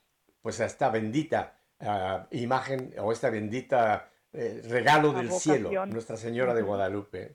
pues 0.46 0.62
a 0.62 0.66
esta 0.66 0.92
bendita 0.92 1.58
ah, 1.80 2.28
imagen 2.30 2.94
o 3.00 3.12
esta 3.12 3.32
bendita 3.32 4.12
eh, 4.32 4.62
regalo 4.70 5.12
del 5.12 5.32
cielo, 5.32 5.88
Nuestra 5.88 6.18
Señora 6.18 6.54
de 6.54 6.62
Guadalupe. 6.62 7.34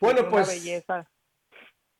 bueno, 0.00 0.30
pues... 0.30 0.48
Belleza. 0.48 1.06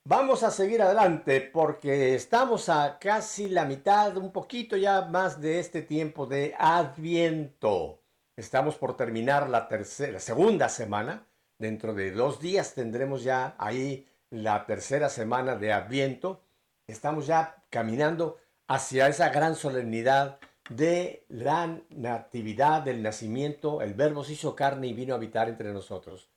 Vamos 0.08 0.42
a 0.44 0.50
seguir 0.50 0.80
adelante 0.80 1.42
porque 1.42 2.14
estamos 2.14 2.70
a 2.70 2.98
casi 2.98 3.50
la 3.50 3.66
mitad, 3.66 4.16
un 4.16 4.32
poquito 4.32 4.78
ya 4.78 5.02
más 5.02 5.42
de 5.42 5.60
este 5.60 5.82
tiempo 5.82 6.24
de 6.24 6.54
Adviento. 6.58 8.02
Estamos 8.34 8.76
por 8.76 8.96
terminar 8.96 9.50
la 9.50 9.68
tercera, 9.68 10.18
segunda 10.20 10.70
semana. 10.70 11.26
Dentro 11.58 11.92
de 11.92 12.12
dos 12.12 12.40
días 12.40 12.72
tendremos 12.72 13.24
ya 13.24 13.56
ahí 13.58 14.08
la 14.30 14.64
tercera 14.64 15.10
semana 15.10 15.54
de 15.54 15.74
Adviento. 15.74 16.40
Estamos 16.88 17.26
ya 17.26 17.62
caminando 17.68 18.38
hacia 18.68 19.08
esa 19.08 19.28
gran 19.30 19.54
solemnidad 19.54 20.38
de 20.70 21.24
la 21.28 21.80
natividad, 21.90 22.82
del 22.82 23.02
nacimiento. 23.02 23.82
El 23.82 23.94
Verbo 23.94 24.24
se 24.24 24.32
hizo 24.32 24.56
carne 24.56 24.88
y 24.88 24.94
vino 24.94 25.14
a 25.14 25.16
habitar 25.16 25.48
entre 25.48 25.72
nosotros. 25.72 26.30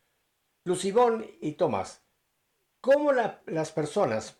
Lucibón 0.65 1.25
y 1.41 1.53
Tomás, 1.53 2.03
¿cómo 2.81 3.11
las 3.11 3.71
personas, 3.71 4.37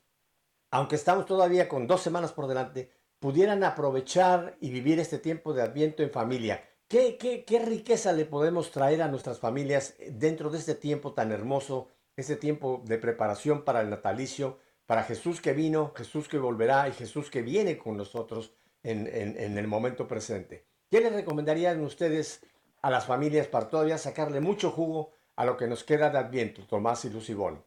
aunque 0.70 0.96
estamos 0.96 1.26
todavía 1.26 1.68
con 1.68 1.88
dos 1.88 2.02
semanas 2.02 2.34
por 2.34 2.48
delante, 2.48 2.92
pudieran 3.20 3.64
aprovechar 3.64 4.56
y 4.60 4.70
vivir 4.70 5.00
este 5.00 5.18
tiempo 5.18 5.54
de 5.54 5.64
Adviento 5.64 6.04
en 6.04 6.12
familia? 6.12 6.64
¿Qué, 6.88 7.18
qué, 7.18 7.46
qué 7.46 7.60
riqueza 7.60 8.14
le 8.14 8.26
podemos 8.26 8.72
traer 8.72 9.02
a 9.02 9.08
nuestras 9.08 9.40
familias 9.40 9.96
dentro 10.12 10.50
de 10.50 10.58
este 10.58 10.76
tiempo 10.76 11.14
tan 11.14 11.32
hermoso, 11.32 11.90
este 12.16 12.36
tiempo 12.36 12.82
de 12.86 12.98
preparación 12.98 13.64
para 13.64 13.82
el 13.82 13.90
natalicio, 13.90 14.60
para 14.90 15.04
Jesús 15.04 15.40
que 15.40 15.54
vino, 15.54 15.94
Jesús 15.96 16.28
que 16.28 16.40
volverá 16.40 16.90
y 16.90 16.94
Jesús 16.94 17.30
que 17.30 17.44
viene 17.44 17.78
con 17.78 17.96
nosotros 17.96 18.56
en, 18.82 19.06
el 19.38 19.68
momento 19.68 20.08
presente? 20.08 20.66
¿Qué 20.90 21.00
les 21.00 21.14
recomendarían 21.14 21.80
ustedes 21.82 22.44
a 22.82 22.90
las 22.90 23.06
familias 23.06 23.48
para 23.48 23.70
todavía 23.70 24.00
sacarle 24.00 24.42
mucho 24.42 24.72
jugo 24.72 25.12
a 25.36 25.46
lo 25.46 25.58
que 25.58 25.68
nos 25.68 25.84
queda 25.84 26.10
de 26.10 26.18
Adviento, 26.18 26.66
Tomás 26.66 27.06
y 27.06 27.12
Lucibón? 27.12 27.64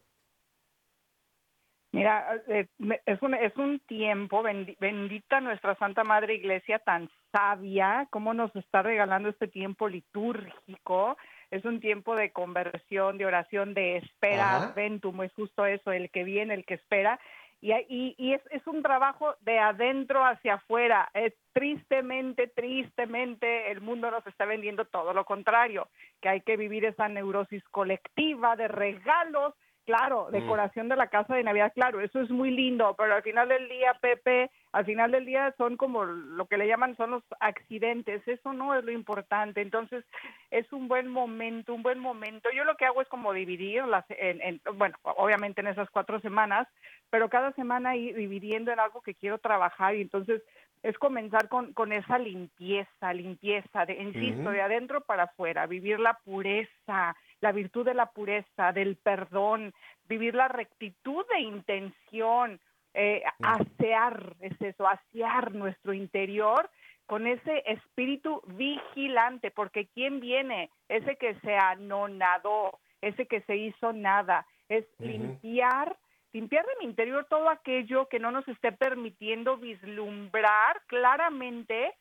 Mira, 1.93 2.43
eh, 2.49 2.67
es 3.05 3.21
un, 3.21 3.35
es 3.35 3.55
un 3.55 3.79
tiempo, 3.87 4.43
bendita 4.43 5.39
nuestra 5.39 5.75
Santa 5.75 6.03
Madre 6.03 6.33
Iglesia 6.33 6.79
tan 6.79 7.09
sabia, 7.31 8.05
cómo 8.09 8.33
nos 8.33 8.53
está 8.53 8.81
regalando 8.81 9.29
este 9.29 9.47
tiempo 9.47 9.87
litúrgico. 9.87 11.15
Es 11.53 11.65
un 11.65 11.79
tiempo 11.79 12.15
de 12.15 12.31
conversión, 12.31 13.19
de 13.19 13.27
oración, 13.27 13.75
de 13.75 13.97
espera, 13.97 14.73
ventum, 14.75 15.21
es 15.21 15.31
justo 15.33 15.67
eso, 15.67 15.91
el 15.91 16.09
que 16.09 16.23
viene, 16.23 16.55
el 16.55 16.65
que 16.65 16.73
espera. 16.73 17.19
Y, 17.61 17.71
y, 17.73 18.15
y 18.17 18.33
es, 18.33 18.41
es, 18.49 18.65
un 18.65 18.81
trabajo 18.81 19.35
de 19.41 19.59
adentro 19.59 20.25
hacia 20.25 20.55
afuera. 20.55 21.11
Es, 21.13 21.31
tristemente, 21.53 22.47
tristemente, 22.47 23.71
el 23.71 23.81
mundo 23.81 24.09
nos 24.09 24.25
está 24.25 24.45
vendiendo 24.45 24.85
todo 24.85 25.13
lo 25.13 25.25
contrario, 25.25 25.89
que 26.21 26.29
hay 26.29 26.41
que 26.41 26.57
vivir 26.57 26.85
esa 26.85 27.07
neurosis 27.07 27.63
colectiva 27.65 28.55
de 28.55 28.67
regalos 28.67 29.53
Claro, 29.85 30.27
mm. 30.29 30.31
decoración 30.31 30.87
de 30.87 30.95
la 30.95 31.07
casa 31.07 31.35
de 31.35 31.43
Navidad, 31.43 31.73
claro, 31.73 31.99
eso 31.99 32.21
es 32.21 32.29
muy 32.29 32.51
lindo, 32.51 32.95
pero 32.97 33.15
al 33.15 33.23
final 33.23 33.49
del 33.49 33.67
día, 33.67 33.93
Pepe, 34.01 34.49
al 34.71 34.85
final 34.85 35.11
del 35.11 35.25
día 35.25 35.53
son 35.57 35.75
como 35.75 36.05
lo 36.05 36.45
que 36.45 36.57
le 36.57 36.67
llaman 36.67 36.95
son 36.95 37.11
los 37.11 37.23
accidentes, 37.39 38.25
eso 38.27 38.53
no 38.53 38.75
es 38.75 38.83
lo 38.85 38.91
importante, 38.91 39.61
entonces 39.61 40.05
es 40.51 40.71
un 40.71 40.87
buen 40.87 41.09
momento, 41.09 41.73
un 41.73 41.83
buen 41.83 41.99
momento. 41.99 42.49
Yo 42.55 42.63
lo 42.63 42.77
que 42.77 42.85
hago 42.85 43.01
es 43.01 43.09
como 43.09 43.33
dividir 43.33 43.85
las, 43.85 44.05
en, 44.09 44.61
bueno, 44.75 44.97
obviamente 45.03 45.61
en 45.61 45.67
esas 45.67 45.89
cuatro 45.89 46.19
semanas, 46.21 46.67
pero 47.09 47.29
cada 47.29 47.51
semana 47.51 47.95
ir 47.95 48.15
dividiendo 48.15 48.71
en 48.71 48.79
algo 48.79 49.01
que 49.01 49.15
quiero 49.15 49.37
trabajar 49.37 49.95
y 49.95 50.01
entonces 50.01 50.41
es 50.83 50.97
comenzar 50.97 51.47
con, 51.47 51.73
con 51.73 51.93
esa 51.93 52.19
limpieza, 52.19 53.13
limpieza, 53.13 53.85
de, 53.85 54.01
insisto, 54.01 54.51
de 54.51 54.61
adentro 54.61 55.01
para 55.01 55.23
afuera, 55.23 55.65
vivir 55.65 55.99
la 55.99 56.19
pureza, 56.25 57.15
la 57.39 57.51
virtud 57.53 57.85
de 57.85 57.93
la 57.93 58.07
pureza, 58.07 58.73
del 58.73 58.97
perdón, 58.97 59.73
vivir 60.09 60.35
la 60.35 60.49
rectitud 60.49 61.25
de 61.33 61.39
intención, 61.39 62.59
eh, 62.93 63.23
asear, 63.41 64.35
es 64.41 64.61
eso, 64.61 64.85
asear 64.85 65.55
nuestro 65.55 65.93
interior 65.93 66.69
con 67.05 67.27
ese 67.27 67.63
espíritu 67.65 68.41
vigilante, 68.45 69.51
porque 69.51 69.87
¿quién 69.87 70.19
viene? 70.19 70.69
Ese 70.89 71.15
que 71.15 71.35
se 71.35 71.55
anonadó, 71.55 72.79
ese 73.01 73.25
que 73.25 73.41
se 73.41 73.55
hizo 73.55 73.93
nada, 73.93 74.45
es 74.67 74.85
limpiar, 74.99 75.97
limpiar 76.33 76.65
de 76.65 76.73
mi 76.79 76.85
interior 76.85 77.25
todo 77.29 77.49
aquello 77.49 78.09
que 78.09 78.19
no 78.19 78.31
nos 78.31 78.47
esté 78.47 78.71
permitiendo 78.71 79.57
vislumbrar 79.57 80.81
claramente 80.87 81.93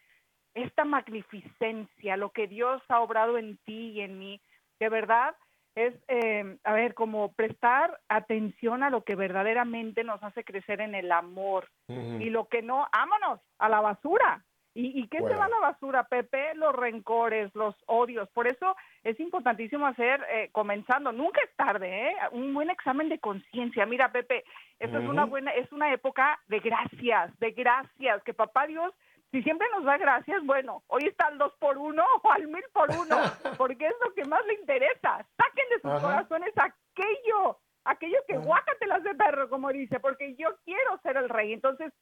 esta 0.55 0.85
magnificencia, 0.85 2.17
lo 2.17 2.31
que 2.31 2.47
Dios 2.47 2.83
ha 2.89 3.01
obrado 3.01 3.39
en 3.39 3.59
ti 3.59 3.93
y 3.93 4.01
en 4.01 4.19
mí, 4.19 4.41
de 4.81 4.89
verdad 4.89 5.35
es, 5.75 5.95
eh, 6.09 6.59
a 6.65 6.73
ver, 6.75 6.95
como 6.95 7.33
prestar 7.33 7.99
atención 8.09 8.83
a 8.83 8.91
lo 8.91 9.05
que 9.05 9.15
verdaderamente 9.15 10.05
nos 10.05 10.23
hace 10.23 10.45
crecer 10.45 10.81
en 10.81 10.95
el 10.95 11.11
amor 11.11 11.69
y 11.89 12.31
lo 12.31 12.47
que 12.49 12.63
no, 12.63 12.87
ámonos 12.93 13.41
a 13.59 13.69
la 13.69 13.81
basura. 13.81 14.45
¿Y, 14.75 15.01
y 15.01 15.09
qué 15.09 15.19
se 15.19 15.35
va 15.35 15.45
a 15.45 15.49
la 15.49 15.59
basura, 15.59 16.05
Pepe? 16.05 16.55
Los 16.55 16.75
rencores, 16.75 17.55
los 17.55 17.75
odios. 17.87 18.29
Por 18.31 18.47
eso 18.47 18.75
es 19.03 19.19
importantísimo 19.21 19.87
hacer, 19.87 20.25
eh, 20.31 20.49
comenzando, 20.53 21.13
nunca 21.13 21.41
es 21.43 21.55
tarde, 21.57 22.09
¿eh? 22.09 22.17
un 22.33 22.55
buen 22.55 22.71
examen 22.71 23.09
de 23.09 23.19
conciencia. 23.19 23.85
Mira, 23.85 24.11
Pepe, 24.13 24.45
esto 24.79 24.99
es 24.99 25.09
una 25.09 25.27
buena, 25.27 25.51
es 25.53 25.71
una 25.73 25.93
época 25.93 26.41
de 26.49 26.61
gracias, 26.61 27.39
de 27.39 27.51
gracias, 27.51 28.23
que 28.23 28.33
papá 28.35 28.67
Dios 28.67 28.95
si 29.33 29.43
siempre 29.43 29.67
nos 29.73 29.85
da 29.85 29.97
gracias, 29.97 30.45
bueno, 30.45 30.83
hoy 30.89 31.07
está 31.07 31.27
al 31.27 31.39
dos 31.39 31.55
por 31.59 31.79
uno 31.79 32.05
o 32.23 32.31
al 32.31 32.47
mil 32.47 32.63
por 32.73 32.91
uno, 32.91 33.17
porque 33.59 33.87
es 33.87 33.95
lo 34.05 34.13
que 34.15 34.27
más 34.27 34.45
le 34.47 34.55
interesa. 34.55 35.27
Saquen 35.37 35.69
de 35.71 35.81
sus 35.81 36.03
corazones 36.03 36.53
aquello, 36.57 37.59
aquello 37.85 38.19
que 38.29 38.37
guácatelas 38.37 39.03
de 39.03 39.15
perro, 39.15 39.49
como 39.49 39.73
dice, 39.73 39.99
porque 40.01 40.37
yo 40.37 40.49
quiero 40.65 40.99
ser 41.03 41.17
el 41.17 41.31
rey. 41.31 41.55
Entonces, 41.55 41.93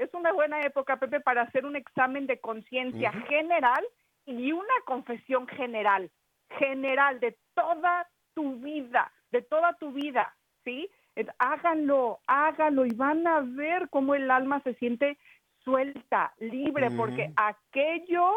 es 0.00 0.14
una 0.14 0.32
buena 0.32 0.62
época, 0.62 0.96
Pepe, 0.96 1.20
para 1.20 1.42
hacer 1.42 1.66
un 1.66 1.76
examen 1.76 2.26
de 2.26 2.40
conciencia 2.40 3.12
general 3.28 3.84
y 4.24 4.52
una 4.52 4.74
confesión 4.86 5.46
general, 5.46 6.10
general 6.58 7.20
de 7.20 7.36
toda 7.54 8.08
tu 8.34 8.56
vida, 8.56 9.12
de 9.30 9.42
toda 9.42 9.74
tu 9.74 9.92
vida, 9.92 10.34
¿sí? 10.64 10.90
Háganlo, 11.38 12.20
háganlo 12.26 12.86
y 12.86 12.94
van 12.94 13.26
a 13.26 13.40
ver 13.40 13.90
cómo 13.90 14.14
el 14.14 14.30
alma 14.30 14.62
se 14.62 14.74
siente 14.74 15.18
suelta, 15.64 16.32
libre, 16.38 16.90
porque 16.92 17.30
aquello 17.36 18.32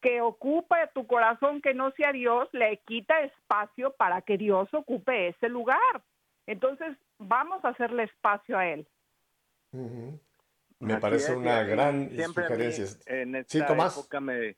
que 0.00 0.20
ocupa 0.20 0.86
tu 0.88 1.04
corazón 1.08 1.60
que 1.60 1.74
no 1.74 1.90
sea 1.92 2.12
Dios, 2.12 2.48
le 2.52 2.76
quita 2.86 3.22
espacio 3.22 3.92
para 3.94 4.22
que 4.22 4.38
Dios 4.38 4.72
ocupe 4.72 5.28
ese 5.28 5.48
lugar. 5.48 6.04
Entonces, 6.46 6.96
vamos 7.18 7.64
a 7.64 7.70
hacerle 7.70 8.04
espacio 8.04 8.56
a 8.56 8.68
Él. 8.68 8.86
Me 10.80 10.98
parece 10.98 11.34
una 11.34 11.62
gran 11.64 12.10
sugerencia. 12.10 12.86
en 13.06 13.34
esta 13.34 13.58
época 13.58 14.20
me, 14.20 14.56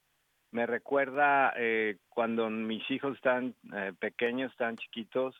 me 0.51 0.67
recuerda 0.67 1.53
eh, 1.57 1.99
cuando 2.09 2.51
mis 2.51 2.89
hijos 2.91 3.17
están 3.17 3.55
eh, 3.75 3.93
pequeños, 3.99 4.51
están 4.53 4.77
chiquitos, 4.77 5.35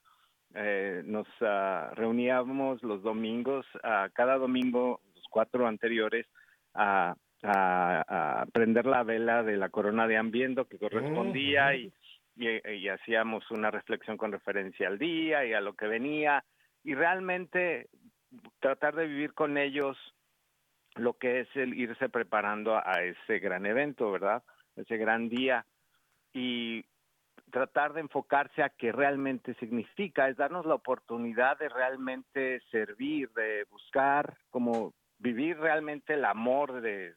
eh, 0.55 1.03
nos 1.05 1.29
ah, 1.43 1.93
reuníamos 1.95 2.83
los 2.83 3.03
domingos, 3.03 3.67
uh, 3.85 4.11
cada 4.13 4.37
domingo, 4.37 5.01
los 5.15 5.25
cuatro 5.31 5.67
anteriores, 5.67 6.27
a, 6.75 7.15
a, 7.43 8.47
prender 8.53 8.87
la 8.87 9.03
vela 9.03 9.43
de 9.43 9.57
la 9.57 9.69
corona 9.69 10.07
de 10.07 10.17
Ambiendo 10.17 10.67
que 10.67 10.79
correspondía 10.79 11.75
y, 11.75 11.93
y, 12.37 12.89
hacíamos 12.89 13.49
una 13.51 13.71
reflexión 13.71 14.17
con 14.17 14.33
referencia 14.33 14.89
al 14.89 14.99
día 14.99 15.45
y 15.45 15.53
a 15.53 15.61
lo 15.61 15.75
que 15.75 15.87
venía. 15.87 16.45
Y 16.85 16.95
realmente 16.95 17.89
tratar 18.61 18.95
de 18.95 19.07
vivir 19.07 19.35
con 19.35 19.59
ellos 19.59 19.97
lo 20.97 21.15
que 21.15 21.41
es 21.41 21.49
el 21.55 21.75
irse 21.75 22.09
preparando 22.09 22.77
a, 22.77 23.03
ese 23.03 23.39
gran 23.39 23.67
evento, 23.67 24.11
¿verdad? 24.11 24.43
Ese 24.77 24.97
gran 24.97 25.29
día 25.29 25.65
y 26.33 26.85
tratar 27.51 27.93
de 27.93 28.01
enfocarse 28.01 28.63
a 28.63 28.71
qué 28.71 28.93
realmente 28.93 29.55
significa, 29.55 30.29
es 30.29 30.37
darnos 30.37 30.67
la 30.67 30.75
oportunidad 30.75 31.59
de 31.59 31.69
realmente 31.69 32.61
servir, 32.71 33.31
de 33.33 33.65
buscar 33.71 34.37
como 34.51 34.95
vivir 35.19 35.59
realmente 35.59 36.15
el 36.15 36.25
amor 36.25 36.81
de, 36.81 37.15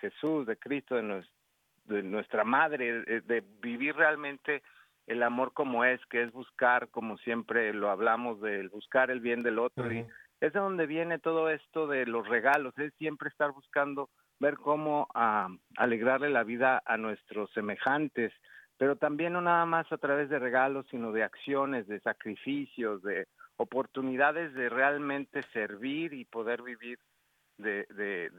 Jesús, 0.00 0.46
de 0.46 0.56
Cristo, 0.56 0.96
de, 0.96 2.02
nuestra 2.02 2.44
madre, 2.44 3.02
de, 3.22 3.44
vivir 3.60 3.96
realmente 3.96 4.62
el 5.06 5.22
amor 5.22 5.52
como 5.52 5.84
es, 5.84 6.04
que 6.06 6.22
es 6.22 6.32
buscar, 6.32 6.88
como 6.88 7.18
siempre 7.18 7.72
lo 7.72 7.90
hablamos, 7.90 8.40
de 8.40 8.68
buscar 8.68 9.10
el 9.10 9.20
bien 9.20 9.42
del 9.42 9.58
otro. 9.58 9.92
Y 9.92 10.06
es 10.40 10.52
de 10.52 10.60
donde 10.60 10.86
viene 10.86 11.18
todo 11.18 11.50
esto 11.50 11.86
de 11.86 12.06
los 12.06 12.28
regalos, 12.28 12.76
es 12.78 12.92
siempre 12.94 13.28
estar 13.28 13.52
buscando 13.52 14.10
ver 14.38 14.56
cómo 14.56 15.08
ah, 15.14 15.48
alegrarle 15.76 16.30
la 16.30 16.44
vida 16.44 16.82
a 16.84 16.96
nuestros 16.96 17.50
semejantes, 17.52 18.32
pero 18.76 18.96
también 18.96 19.32
no 19.32 19.40
nada 19.40 19.64
más 19.64 19.90
a 19.90 19.98
través 19.98 20.28
de 20.28 20.38
regalos, 20.38 20.86
sino 20.90 21.12
de 21.12 21.22
acciones, 21.22 21.86
de 21.86 22.00
sacrificios, 22.00 23.02
de 23.02 23.26
oportunidades 23.56 24.52
de 24.54 24.68
realmente 24.68 25.42
servir 25.54 26.12
y 26.12 26.26
poder 26.26 26.62
vivir 26.62 26.98
de, 27.56 27.86
de, 27.94 28.30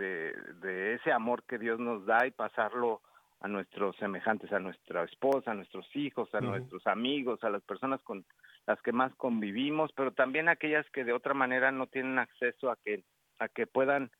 de, 0.62 0.94
ese 0.94 1.12
amor 1.12 1.44
que 1.44 1.58
Dios 1.58 1.80
nos 1.80 2.06
da 2.06 2.28
y 2.28 2.32
pasarlo 2.32 3.02
a 3.40 3.48
nuestros 3.48 3.96
semejantes, 3.98 4.52
a 4.52 4.60
nuestra 4.60 5.04
esposa, 5.04 5.52
a 5.52 5.56
nuestros 5.56 5.88
hijos, 5.96 6.34
a 6.36 6.42
nuestros 6.42 6.86
amigos, 6.86 7.44
a 7.44 7.50
las 7.50 7.64
personas 7.64 8.02
con 8.04 8.26
las 8.68 8.82
que 8.82 8.92
más 8.92 9.16
convivimos, 9.16 9.92
pero 9.96 10.12
también 10.12 10.50
aquellas 10.50 10.86
que 10.92 11.04
de 11.04 11.14
otra 11.14 11.34
manera 11.34 11.72
no 11.72 11.88
tienen 11.88 12.20
acceso 12.20 12.70
a 12.70 12.78
que 12.84 13.04
a 13.40 13.48
que 13.48 13.66
puedan 13.66 14.12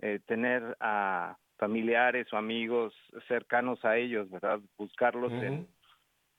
eh, 0.00 0.20
tener 0.26 0.76
a 0.80 1.38
familiares 1.56 2.30
o 2.32 2.36
amigos 2.36 2.94
cercanos 3.28 3.84
a 3.84 3.96
ellos, 3.96 4.30
¿verdad? 4.30 4.60
Buscarlos 4.76 5.32
en, 5.32 5.66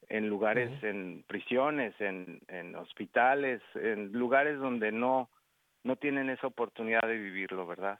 en 0.10 0.30
lugares, 0.30 0.72
en 0.84 1.24
prisiones, 1.28 2.00
en, 2.00 2.40
en 2.48 2.76
hospitales, 2.76 3.62
en 3.76 4.12
lugares 4.12 4.60
donde 4.60 4.92
no, 4.92 5.32
no 5.84 5.96
tienen 5.96 6.30
esa 6.30 6.48
oportunidad 6.48 7.02
de 7.02 7.18
vivirlo, 7.18 7.66
¿verdad? 7.66 8.00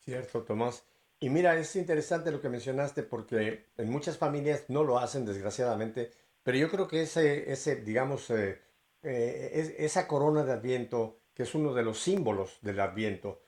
Cierto, 0.00 0.42
Tomás. 0.42 0.84
Y 1.20 1.30
mira, 1.30 1.54
es 1.56 1.76
interesante 1.76 2.32
lo 2.32 2.40
que 2.40 2.48
mencionaste 2.48 3.04
porque 3.04 3.66
en 3.76 3.88
muchas 3.88 4.18
familias 4.18 4.68
no 4.68 4.82
lo 4.82 4.98
hacen, 4.98 5.24
desgraciadamente, 5.24 6.10
pero 6.42 6.58
yo 6.58 6.68
creo 6.68 6.88
que 6.88 7.02
ese, 7.02 7.52
ese 7.52 7.76
digamos, 7.76 8.28
eh, 8.30 8.60
eh, 9.02 9.76
esa 9.78 10.06
corona 10.06 10.44
de 10.44 10.52
Adviento, 10.52 11.20
que 11.34 11.44
es 11.44 11.54
uno 11.54 11.74
de 11.74 11.82
los 11.82 12.00
símbolos 12.00 12.58
del 12.62 12.80
Adviento, 12.80 13.42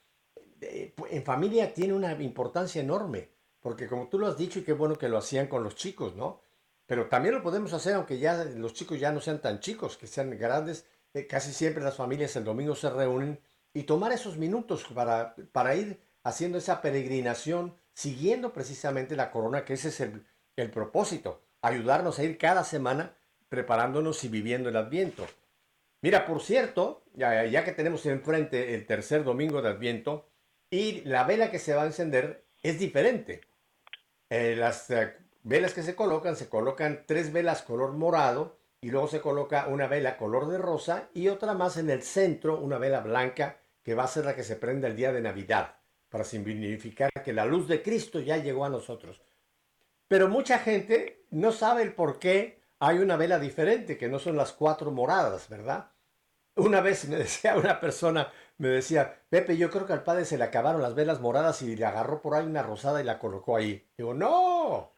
en 0.61 1.25
familia 1.25 1.75
tiene 1.75 1.93
una 1.93 2.13
importancia 2.23 2.81
enorme, 2.81 3.29
porque 3.61 3.87
como 3.87 4.09
tú 4.09 4.19
lo 4.19 4.27
has 4.27 4.37
dicho, 4.37 4.59
y 4.59 4.65
qué 4.65 4.73
bueno 4.73 4.97
que 4.97 5.09
lo 5.09 5.19
hacían 5.19 5.47
con 5.47 5.63
los 5.63 5.77
chicos, 5.77 6.15
¿no? 6.17 6.41
Pero 6.87 7.09
también 7.09 7.35
lo 7.35 7.43
podemos 7.43 7.73
hacer 7.73 7.95
aunque 7.95 8.19
ya 8.19 8.45
los 8.45 8.75
chicos 8.75 9.01
ya 9.01 9.11
no 9.13 9.21
sean 9.21 9.41
tan 9.41 9.61
chicos, 9.61 9.97
que 9.97 10.07
sean 10.07 10.37
grandes. 10.39 10.87
Eh, 11.15 11.27
casi 11.27 11.53
siempre 11.53 11.83
las 11.83 11.97
familias 11.97 12.37
el 12.37 12.45
domingo 12.45 12.75
se 12.75 12.91
reúnen 12.91 13.41
y 13.73 13.85
tomar 13.85 14.13
esos 14.13 14.37
minutos 14.37 14.85
para, 14.95 15.35
para 15.53 15.75
ir 15.75 16.01
haciendo 16.23 16.59
esa 16.59 16.83
peregrinación, 16.83 17.75
siguiendo 17.95 18.53
precisamente 18.53 19.17
la 19.17 19.31
corona, 19.31 19.65
que 19.65 19.75
ese 19.75 19.89
es 19.89 20.01
el, 20.01 20.27
el 20.57 20.71
propósito, 20.71 21.43
ayudarnos 21.63 22.19
a 22.19 22.25
ir 22.25 22.37
cada 22.39 22.65
semana 22.65 23.17
preparándonos 23.49 24.23
y 24.25 24.29
viviendo 24.29 24.69
el 24.69 24.77
Adviento. 24.77 25.27
Mira, 26.05 26.27
por 26.27 26.43
cierto, 26.43 27.03
ya, 27.15 27.65
que 27.65 27.73
tenemos 27.73 28.05
enfrente 28.05 28.75
el 28.75 28.85
tercer 28.85 29.25
domingo 29.25 29.63
de 29.63 29.71
Adviento, 29.71 30.29
y 30.69 31.01
la 31.07 31.25
vela 31.25 31.51
que 31.51 31.59
se 31.59 31.73
va 31.73 31.85
a 31.85 31.87
encender 31.87 32.45
es 32.63 32.79
diferente. 32.79 33.41
Eh, 34.29 34.55
las 34.55 34.91
eh, 34.91 35.15
velas 35.45 35.73
que 35.73 35.83
se 35.83 35.95
colocan, 35.95 36.37
se 36.37 36.51
colocan 36.51 37.05
tres 37.07 37.33
velas 37.33 37.63
color 37.63 37.95
morado 37.95 38.59
y 38.83 38.91
luego 38.91 39.09
se 39.09 39.23
coloca 39.23 39.67
una 39.67 39.87
vela 39.87 40.19
color 40.19 40.47
de 40.49 40.59
rosa 40.59 41.09
y 41.15 41.29
otra 41.29 41.55
más 41.55 41.79
en 41.79 41.89
el 41.89 42.03
centro, 42.03 42.61
una 42.61 42.77
vela 42.77 43.01
blanca 43.01 43.57
que 43.83 43.95
va 43.95 44.05
a 44.05 44.09
ser 44.09 44.27
la 44.27 44.37
que 44.37 44.45
se 44.45 44.57
prende 44.57 44.89
el 44.89 44.97
día 44.97 45.11
de 45.11 45.23
Navidad 45.23 45.77
para 46.11 46.25
significar 46.25 47.11
que 47.25 47.33
la 47.33 47.47
luz 47.47 47.67
de 47.67 47.83
Cristo 47.83 48.21
ya 48.21 48.37
llegó 48.37 48.67
a 48.67 48.69
nosotros. 48.69 49.23
Pero 50.07 50.29
mucha 50.29 50.59
gente 50.59 51.25
no 51.31 51.51
sabe 51.51 51.81
el 51.81 51.95
por 51.95 52.19
qué 52.19 52.61
hay 52.79 52.99
una 52.99 53.17
vela 53.17 53.39
diferente, 53.39 53.97
que 53.97 54.11
no 54.11 54.19
son 54.19 54.37
las 54.37 54.53
cuatro 54.53 54.91
moradas, 54.91 55.49
¿verdad? 55.49 55.94
Una 56.57 56.81
vez 56.81 57.09
me 57.09 57.17
decía 57.25 57.57
una 57.57 57.81
persona, 57.81 58.33
me 58.59 58.69
decía, 58.69 59.23
Pepe, 59.29 59.57
yo 59.57 59.71
creo 59.71 59.87
que 59.87 59.93
al 59.93 60.05
padre 60.05 60.25
se 60.25 60.39
le 60.39 60.45
acabaron 60.45 60.83
las 60.83 60.95
velas 60.95 61.21
moradas 61.21 61.63
y 61.63 61.77
le 61.77 61.85
agarró 61.85 62.21
por 62.21 62.35
ahí 62.35 62.47
una 62.47 62.63
rosada 62.63 63.01
y 63.01 63.05
la 63.05 63.19
colocó 63.19 63.57
ahí. 63.57 63.87
Digo, 63.97 64.15
no, 64.15 64.93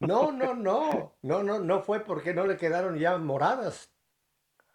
no, 0.00 0.32
no, 0.32 0.54
no, 0.54 1.16
no, 1.22 1.42
no, 1.42 1.58
no 1.58 1.82
fue 1.82 2.00
porque 2.00 2.34
no 2.34 2.46
le 2.46 2.56
quedaron 2.56 2.98
ya 2.98 3.16
moradas. 3.18 3.90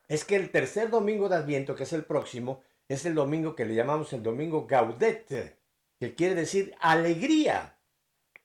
Es 0.08 0.25
que 0.25 0.36
el 0.36 0.51
tercer 0.51 0.89
domingo 0.89 1.29
de 1.29 1.36
Adviento, 1.36 1.75
que 1.75 1.84
es 1.84 1.93
el 1.93 2.03
próximo, 2.03 2.63
es 2.88 3.05
el 3.05 3.13
domingo 3.13 3.55
que 3.55 3.65
le 3.65 3.75
llamamos 3.75 4.12
el 4.13 4.23
domingo 4.23 4.65
Gaudete, 4.67 5.60
que 5.99 6.15
quiere 6.15 6.36
decir 6.36 6.75
alegría. 6.79 7.77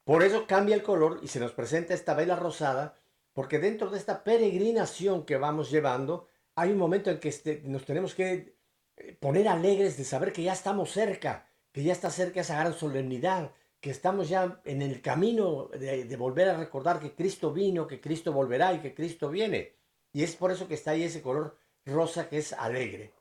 Por 0.05 0.23
eso 0.23 0.47
cambia 0.47 0.75
el 0.77 0.83
color 0.83 1.21
y 1.23 1.29
se 1.29 1.41
nos 1.41 1.53
presenta 1.53 1.95
esta 1.95 2.13
vela 2.13 2.37
rosada, 2.37 2.99
porque 3.33 3.59
dentro 3.59 3.89
de 3.89 3.99
esta 3.99 4.23
peregrinación 4.23 5.25
que 5.25 5.39
vamos 5.39 5.71
llevando, 5.71 6.29
hay 6.57 6.71
un 6.71 6.79
momento 6.79 7.11
en 7.11 7.19
que 7.19 7.29
este, 7.29 7.63
nos 7.65 7.85
tenemos 7.85 8.15
que 8.15 8.57
eh, 8.97 9.17
poner 9.19 9.49
alegres 9.49 9.97
de 9.97 10.05
saber 10.05 10.33
que 10.33 10.43
ya 10.43 10.53
estamos 10.53 10.91
cerca, 10.91 11.49
que 11.73 11.83
ya 11.83 11.93
está 11.93 12.11
cerca 12.11 12.41
esa 12.41 12.59
gran 12.59 12.75
solemnidad, 12.75 13.53
que 13.81 13.91
estamos 13.91 14.29
ya 14.29 14.61
en 14.65 14.81
el 14.81 15.03
camino 15.03 15.69
de, 15.69 16.17
volver 16.17 16.49
a 16.49 16.57
recordar 16.57 17.01
que 17.01 17.15
Cristo 17.15 17.53
vino, 17.53 17.87
que 17.87 18.01
Cristo 18.01 18.33
volverá 18.33 18.73
y 18.73 18.79
que 18.79 18.95
Cristo 18.95 19.29
viene. 19.29 19.73
Y 20.13 20.23
es 20.23 20.37
por 20.37 20.51
eso 20.51 20.69
que 20.69 20.75
está 20.75 20.93
ahí 20.93 21.03
ese 21.03 21.21
color 21.21 21.59
rosa 21.85 22.29
que 22.29 22.39
es 22.39 22.53
alegre. 22.55 23.13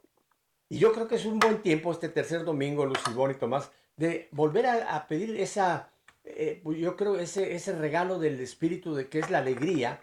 Y 0.69 0.77
yo 0.77 0.93
creo 0.93 1.07
que 1.07 1.15
es 1.15 1.25
un 1.25 1.39
buen 1.39 1.61
tiempo 1.61 1.91
este 1.91 2.07
tercer 2.07 2.45
domingo, 2.45 2.85
Lucibón 2.85 3.31
y 3.31 3.35
Tomás, 3.35 3.71
de 3.97 4.29
volver 4.31 4.65
a, 4.67 5.05
pedir 5.07 5.39
esa, 5.39 5.91
eh, 6.23 6.63
yo 6.65 6.95
creo, 6.95 7.19
ese, 7.19 7.55
ese 7.55 7.73
regalo 7.73 8.17
del 8.17 8.39
Espíritu 8.39 8.95
de 8.95 9.09
que 9.09 9.19
es 9.19 9.29
la 9.29 9.39
alegría, 9.39 9.99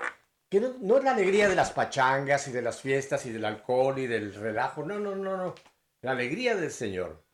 que 0.50 0.60
no, 0.60 0.98
es 0.98 1.04
la 1.04 1.12
alegría 1.12 1.48
de 1.48 1.54
las 1.54 1.70
pachangas 1.70 2.48
y 2.48 2.52
de 2.52 2.60
las 2.60 2.80
fiestas 2.80 3.24
y 3.24 3.30
del 3.30 3.44
alcohol 3.44 4.00
y 4.00 4.08
del 4.08 4.34
relajo, 4.34 4.84
no, 4.84 4.98
no, 4.98 5.14
no, 5.14 5.36
no, 5.36 5.54
la 6.02 6.10
alegría 6.10 6.56
del 6.56 6.72
Señor. 6.72 7.24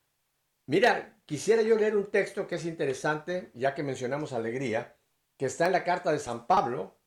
Mira, 0.67 1.19
quisiera 1.25 1.63
yo 1.63 1.77
leer 1.77 1.97
un 1.97 2.11
texto 2.11 2.47
que 2.47 2.57
es 2.57 2.67
interesante, 2.67 3.51
ya 3.55 3.75
que 3.75 3.83
mencionamos 3.83 4.35
alegría, 4.35 4.99
que 5.39 5.47
está 5.47 5.65
en 5.65 5.73
la 5.73 5.83
carta 5.83 6.13
de 6.13 6.19
San 6.19 6.47
Pablo, 6.47 6.99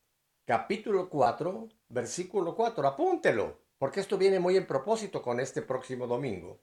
capítulo 0.46 1.10
4, 1.10 1.70
versículo 1.90 2.56
4. 2.56 2.88
Apúntelo, 2.88 3.62
porque 3.78 4.00
esto 4.00 4.18
viene 4.18 4.40
muy 4.40 4.58
en 4.58 4.66
propósito 4.66 5.22
con 5.22 5.40
este 5.40 5.62
próximo 5.62 6.08
domingo. 6.08 6.60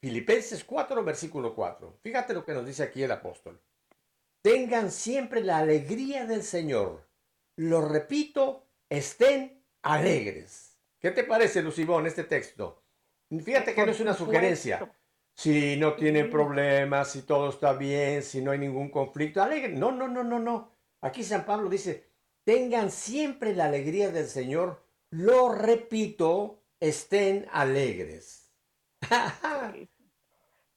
Filipenses 0.00 0.64
4, 0.64 1.04
versículo 1.04 1.54
4. 1.54 1.98
Fíjate 2.02 2.32
lo 2.32 2.42
que 2.46 2.54
nos 2.54 2.64
dice 2.64 2.84
aquí 2.84 3.02
el 3.02 3.12
apóstol. 3.12 3.60
Tengan 4.40 4.90
siempre 4.90 5.42
la 5.42 5.58
alegría 5.58 6.24
del 6.24 6.42
Señor 6.42 7.09
lo 7.56 7.86
repito, 7.86 8.66
estén 8.88 9.64
alegres. 9.82 10.78
¿Qué 10.98 11.10
te 11.10 11.24
parece, 11.24 11.62
Lucibón, 11.62 12.06
este 12.06 12.24
texto? 12.24 12.82
Fíjate 13.30 13.74
que 13.74 13.86
no 13.86 13.92
es 13.92 14.00
una 14.00 14.14
sugerencia. 14.14 14.92
Si 15.34 15.76
no 15.76 15.94
tienen 15.94 16.28
problemas, 16.28 17.12
si 17.12 17.22
todo 17.22 17.48
está 17.48 17.72
bien, 17.72 18.22
si 18.22 18.42
no 18.42 18.50
hay 18.50 18.58
ningún 18.58 18.90
conflicto, 18.90 19.42
alegre. 19.42 19.72
No, 19.72 19.92
no, 19.92 20.08
no, 20.08 20.22
no, 20.22 20.38
no. 20.38 20.72
Aquí 21.00 21.24
San 21.24 21.46
Pablo 21.46 21.70
dice, 21.70 22.10
tengan 22.44 22.90
siempre 22.90 23.54
la 23.54 23.66
alegría 23.66 24.10
del 24.10 24.26
Señor. 24.26 24.82
Lo 25.10 25.52
repito, 25.52 26.62
estén 26.78 27.46
alegres. 27.52 28.52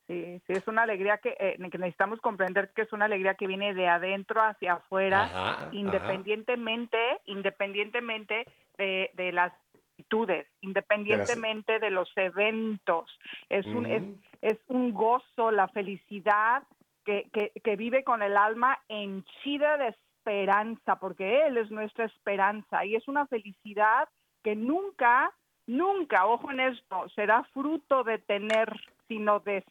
Sí, 0.07 0.41
sí, 0.45 0.53
es 0.53 0.67
una 0.67 0.83
alegría 0.83 1.17
que, 1.19 1.35
eh, 1.39 1.57
que, 1.57 1.77
necesitamos 1.77 2.19
comprender 2.19 2.71
que 2.75 2.81
es 2.81 2.91
una 2.91 3.05
alegría 3.05 3.35
que 3.35 3.47
viene 3.47 3.73
de 3.73 3.87
adentro 3.87 4.41
hacia 4.41 4.73
afuera, 4.73 5.69
independientemente, 5.71 6.97
independientemente 7.25 8.45
de, 8.77 9.11
de, 9.13 9.31
las 9.31 9.53
actitudes, 9.93 10.45
independientemente 10.59 11.79
de 11.79 11.89
los 11.89 12.11
eventos. 12.17 13.17
Es, 13.47 13.65
un, 13.65 13.85
es, 13.85 14.03
es, 14.41 14.57
un 14.67 14.93
gozo, 14.93 15.51
la 15.51 15.69
felicidad 15.69 16.63
que, 17.05 17.29
que, 17.31 17.53
que 17.63 17.75
vive 17.77 18.03
con 18.03 18.21
el 18.21 18.35
alma 18.35 18.77
henchida 18.89 19.77
de 19.77 19.95
esperanza, 20.23 20.97
porque 20.97 21.45
Él 21.45 21.55
es 21.57 21.71
nuestra 21.71 22.05
esperanza 22.05 22.83
y 22.83 22.95
es 22.95 23.07
una 23.07 23.25
felicidad 23.27 24.09
que 24.43 24.55
nunca, 24.55 25.31
nunca, 25.65 26.25
ojo 26.25 26.51
en 26.51 26.59
esto, 26.59 27.07
será 27.15 27.45
fruto 27.53 28.03
de 28.03 28.17
tener 28.17 28.69
sino 29.07 29.39
de 29.41 29.63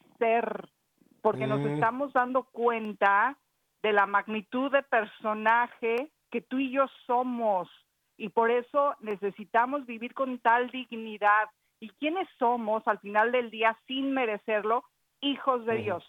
porque 1.20 1.46
nos 1.46 1.60
mm. 1.60 1.74
estamos 1.74 2.12
dando 2.12 2.44
cuenta 2.44 3.38
de 3.82 3.92
la 3.92 4.06
magnitud 4.06 4.70
de 4.70 4.82
personaje 4.82 6.10
que 6.30 6.40
tú 6.40 6.58
y 6.58 6.70
yo 6.70 6.86
somos 7.06 7.68
y 8.16 8.28
por 8.28 8.50
eso 8.50 8.94
necesitamos 9.00 9.86
vivir 9.86 10.14
con 10.14 10.38
tal 10.38 10.70
dignidad. 10.70 11.48
¿Y 11.80 11.90
quiénes 11.90 12.28
somos 12.38 12.86
al 12.86 13.00
final 13.00 13.32
del 13.32 13.50
día 13.50 13.76
sin 13.86 14.12
merecerlo? 14.12 14.84
Hijos 15.20 15.66
de 15.66 15.78
Dios. 15.78 16.04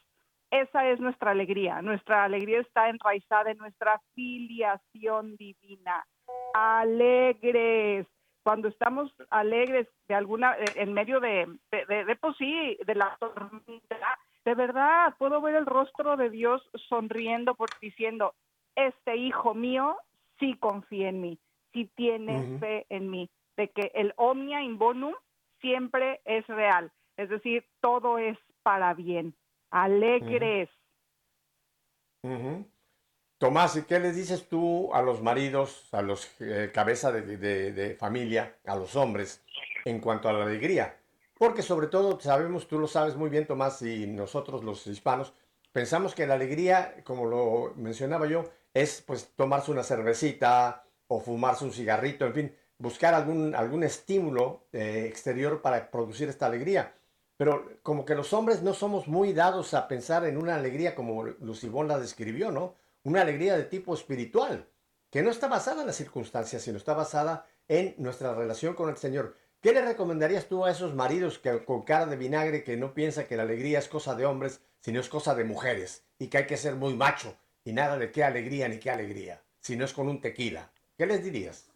Esa 0.51 0.87
es 0.89 0.99
nuestra 0.99 1.31
alegría. 1.31 1.81
Nuestra 1.81 2.25
alegría 2.25 2.59
está 2.59 2.89
enraizada 2.89 3.49
en 3.49 3.57
nuestra 3.57 3.99
filiación 4.13 5.35
divina. 5.37 6.05
Alegres, 6.53 8.05
cuando 8.43 8.67
estamos 8.67 9.11
alegres 9.29 9.87
de 10.07 10.15
alguna, 10.15 10.55
eh, 10.57 10.65
en 10.75 10.93
medio 10.93 11.19
de, 11.19 11.47
de, 11.71 12.05
de, 12.05 12.15
pues 12.17 12.35
sí, 12.37 12.77
de 12.85 12.95
la 12.95 13.15
tormenta, 13.19 14.19
de 14.45 14.55
verdad 14.55 15.15
puedo 15.17 15.41
ver 15.41 15.55
el 15.55 15.65
rostro 15.65 16.17
de 16.17 16.29
Dios 16.29 16.61
sonriendo 16.89 17.55
por 17.55 17.69
diciendo, 17.79 18.35
este 18.75 19.15
hijo 19.15 19.53
mío 19.53 19.97
sí 20.39 20.55
confía 20.55 21.09
en 21.09 21.21
mí, 21.21 21.39
sí 21.71 21.89
tiene 21.95 22.59
fe 22.59 22.85
en 22.89 23.09
mí, 23.09 23.29
de 23.55 23.69
que 23.69 23.91
el 23.93 24.13
omnia 24.17 24.61
in 24.61 24.77
bonum 24.77 25.13
siempre 25.61 26.21
es 26.25 26.45
real, 26.47 26.91
es 27.17 27.29
decir, 27.29 27.65
todo 27.79 28.17
es 28.17 28.37
para 28.63 28.93
bien, 28.93 29.33
alegres. 29.71 30.69
Tomás, 33.43 33.75
¿y 33.75 33.81
qué 33.81 33.99
les 33.99 34.15
dices 34.15 34.47
tú 34.47 34.89
a 34.93 35.01
los 35.01 35.21
maridos, 35.21 35.89
a 35.91 36.01
los 36.01 36.29
eh, 36.39 36.71
cabeza 36.73 37.11
de, 37.11 37.97
familia, 37.99 38.55
a 38.65 38.77
los 38.77 38.95
hombres, 38.95 39.41
en 39.83 39.99
cuanto 39.99 40.29
a 40.29 40.31
la 40.31 40.45
alegría? 40.45 40.95
Porque 41.37 41.61
sobre 41.61 41.87
todo 41.87 42.17
sabemos, 42.21 42.69
tú 42.69 42.79
lo 42.79 42.87
sabes 42.87 43.17
muy 43.17 43.29
bien, 43.29 43.45
Tomás, 43.45 43.81
y 43.81 44.07
nosotros 44.07 44.63
los 44.63 44.87
hispanos, 44.87 45.33
pensamos 45.73 46.15
que 46.15 46.25
la 46.25 46.35
alegría, 46.35 47.03
como 47.03 47.25
lo 47.25 47.73
mencionaba 47.75 48.27
yo, 48.27 48.45
es 48.73 49.03
pues 49.05 49.33
tomarse 49.35 49.71
una 49.71 49.83
cervecita 49.83 50.85
o 51.09 51.19
fumarse 51.19 51.65
un 51.65 51.73
cigarrito, 51.73 52.25
en 52.25 52.33
fin, 52.33 52.55
buscar 52.77 53.13
algún, 53.13 53.55
algún 53.55 53.83
estímulo 53.83 54.67
eh, 54.71 55.03
exterior 55.05 55.61
para 55.61 55.91
producir 55.91 56.29
esta 56.29 56.45
alegría. 56.45 56.93
Pero 57.35 57.73
como 57.83 58.05
que 58.05 58.15
los 58.15 58.31
hombres 58.31 58.61
no 58.61 58.73
somos 58.73 59.09
muy 59.09 59.33
dados 59.33 59.73
a 59.73 59.89
pensar 59.89 60.23
en 60.23 60.37
una 60.37 60.55
alegría 60.55 60.95
como 60.95 61.25
Lucibón 61.25 61.89
la 61.89 61.99
describió, 61.99 62.49
¿no? 62.49 62.81
Una 63.03 63.21
alegría 63.21 63.57
de 63.57 63.65
tipo 63.65 63.93
espiritual, 63.93 64.69
que 65.09 65.21
no 65.21 65.29
está 65.29 65.47
basada 65.47 65.81
en 65.81 65.87
las 65.87 65.97
circunstancias, 65.97 66.61
sino 66.61 66.77
está 66.77 66.93
basada 66.93 67.45
en 67.67 67.95
nuestra 67.97 68.33
relación 68.33 68.75
con 68.75 68.89
el 68.89 68.97
Señor. 68.97 69.35
¿Qué 69.61 69.73
le 69.73 69.81
recomendarías 69.81 70.47
tú 70.47 70.65
a 70.65 70.71
esos 70.71 70.95
maridos 70.95 71.37
que 71.37 71.63
con 71.65 71.83
cara 71.83 72.05
de 72.05 72.17
vinagre 72.17 72.63
que 72.63 72.77
no 72.77 72.93
piensa 72.93 73.27
que 73.27 73.37
la 73.37 73.43
alegría 73.43 73.79
es 73.79 73.87
cosa 73.87 74.15
de 74.15 74.25
hombres, 74.25 74.61
sino 74.79 74.99
es 74.99 75.09
cosa 75.09 75.35
de 75.35 75.43
mujeres 75.43 76.05
y 76.17 76.27
que 76.27 76.39
hay 76.39 76.45
que 76.45 76.57
ser 76.57 76.75
muy 76.75 76.95
macho 76.95 77.37
y 77.63 77.73
nada 77.73 77.97
de 77.97 78.11
qué 78.11 78.23
alegría 78.23 78.67
ni 78.67 78.79
qué 78.79 78.91
alegría, 78.91 79.41
si 79.59 79.75
no 79.75 79.85
es 79.85 79.93
con 79.93 80.07
un 80.07 80.21
tequila? 80.21 80.71
¿Qué 80.97 81.05
les 81.05 81.23
dirías? 81.23 81.69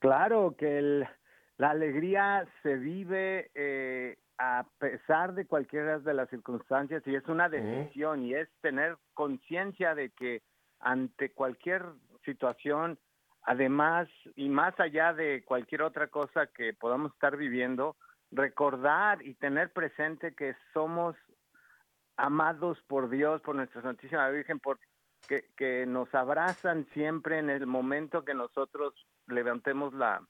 Claro 0.00 0.54
que 0.56 1.06
la 1.56 1.70
alegría 1.70 2.46
se 2.62 2.76
vive 2.76 3.50
eh, 3.54 4.18
a 4.38 4.66
pesar 4.78 5.34
de 5.34 5.46
cualquiera 5.46 5.98
de 5.98 6.14
las 6.14 6.28
circunstancias 6.28 7.02
y 7.06 7.14
es 7.14 7.26
una 7.28 7.48
decisión 7.48 8.24
y 8.24 8.34
es 8.34 8.48
tener 8.60 8.96
conciencia 9.14 9.94
de 9.94 10.10
que 10.10 10.42
ante 10.80 11.32
cualquier 11.32 11.84
situación 12.24 12.98
además 13.42 14.08
y 14.34 14.48
más 14.48 14.78
allá 14.78 15.14
de 15.14 15.42
cualquier 15.44 15.82
otra 15.82 16.08
cosa 16.08 16.48
que 16.48 16.74
podamos 16.74 17.12
estar 17.12 17.36
viviendo, 17.36 17.96
recordar 18.30 19.24
y 19.24 19.34
tener 19.34 19.72
presente 19.72 20.34
que 20.34 20.54
somos 20.74 21.16
amados 22.16 22.78
por 22.88 23.08
Dios, 23.08 23.40
por 23.42 23.54
nuestra 23.54 23.82
Santísima 23.82 24.28
Virgen, 24.30 24.58
por 24.58 24.78
que, 25.28 25.44
que 25.56 25.86
nos 25.86 26.12
abrazan 26.14 26.86
siempre 26.92 27.38
en 27.38 27.50
el 27.50 27.66
momento 27.66 28.24
que 28.24 28.34
nosotros 28.34 28.94
levantemos 29.28 29.94
la, 29.94 30.26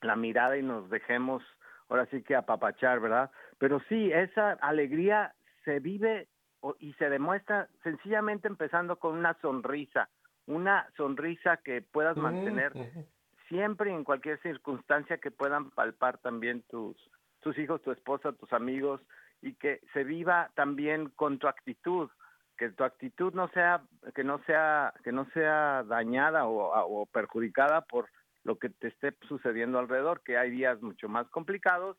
la 0.00 0.16
mirada 0.16 0.56
y 0.56 0.62
nos 0.62 0.88
dejemos 0.90 1.42
ahora 1.88 2.06
sí 2.06 2.22
que 2.22 2.36
apapachar, 2.36 3.00
¿verdad? 3.00 3.30
Pero 3.58 3.80
sí, 3.88 4.10
esa 4.12 4.52
alegría 4.52 5.34
se 5.64 5.80
vive 5.80 6.28
y 6.78 6.92
se 6.94 7.08
demuestra 7.08 7.68
sencillamente 7.82 8.48
empezando 8.48 8.96
con 8.96 9.16
una 9.16 9.34
sonrisa, 9.40 10.08
una 10.46 10.88
sonrisa 10.96 11.58
que 11.58 11.82
puedas 11.82 12.16
mantener 12.16 12.72
siempre 13.48 13.92
en 13.92 14.04
cualquier 14.04 14.40
circunstancia 14.42 15.18
que 15.18 15.30
puedan 15.30 15.70
palpar 15.70 16.18
también 16.18 16.62
tus, 16.62 16.96
tus 17.40 17.56
hijos, 17.58 17.82
tu 17.82 17.92
esposa, 17.92 18.32
tus 18.32 18.52
amigos 18.52 19.00
y 19.42 19.54
que 19.54 19.80
se 19.92 20.04
viva 20.04 20.50
también 20.54 21.10
con 21.10 21.38
tu 21.38 21.46
actitud, 21.46 22.10
que 22.56 22.70
tu 22.70 22.84
actitud 22.84 23.34
no 23.34 23.48
sea 23.48 23.82
que 24.14 24.24
no 24.24 24.38
sea 24.46 24.94
que 25.04 25.12
no 25.12 25.26
sea 25.34 25.84
dañada 25.84 26.46
o, 26.46 27.00
o 27.00 27.06
perjudicada 27.06 27.82
por 27.82 28.08
lo 28.46 28.58
que 28.58 28.70
te 28.70 28.88
esté 28.88 29.12
sucediendo 29.28 29.80
alrededor, 29.80 30.22
que 30.22 30.38
hay 30.38 30.50
días 30.50 30.80
mucho 30.80 31.08
más 31.08 31.28
complicados 31.30 31.96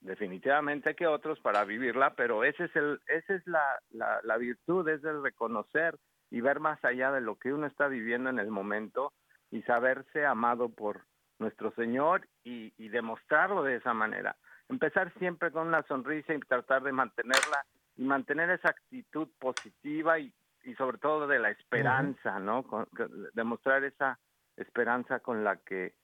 definitivamente 0.00 0.94
que 0.94 1.06
otros 1.06 1.40
para 1.40 1.64
vivirla, 1.64 2.14
pero 2.14 2.44
ese 2.44 2.64
es 2.64 2.76
el, 2.76 3.00
esa 3.06 3.34
es 3.34 3.46
la, 3.46 3.64
la, 3.90 4.20
la 4.24 4.36
virtud, 4.36 4.86
es 4.88 5.02
el 5.04 5.22
reconocer 5.22 5.96
y 6.30 6.40
ver 6.40 6.60
más 6.60 6.84
allá 6.84 7.12
de 7.12 7.20
lo 7.20 7.36
que 7.36 7.52
uno 7.52 7.66
está 7.66 7.86
viviendo 7.86 8.30
en 8.30 8.38
el 8.38 8.50
momento 8.50 9.12
y 9.50 9.62
saberse 9.62 10.26
amado 10.26 10.68
por 10.68 11.02
nuestro 11.38 11.70
Señor 11.72 12.26
y, 12.42 12.70
demostrarlo 12.88 13.62
de 13.62 13.76
esa 13.76 13.94
manera. 13.94 14.36
Empezar 14.68 15.12
siempre 15.18 15.50
con 15.52 15.68
una 15.68 15.82
sonrisa 15.84 16.34
y 16.34 16.40
tratar 16.40 16.82
de 16.82 16.92
mantenerla 16.92 17.64
y 17.96 18.04
mantener 18.04 18.50
esa 18.50 18.70
actitud 18.70 19.28
positiva 19.38 20.18
y, 20.18 20.32
y 20.64 20.74
sobre 20.74 20.98
todo 20.98 21.26
de 21.26 21.38
la 21.38 21.50
esperanza, 21.50 22.38
¿no? 22.38 22.64
demostrar 23.34 23.84
esa 23.84 24.18
esperanza 24.56 25.20
con 25.20 25.44
la 25.44 25.56
que, 25.56 25.94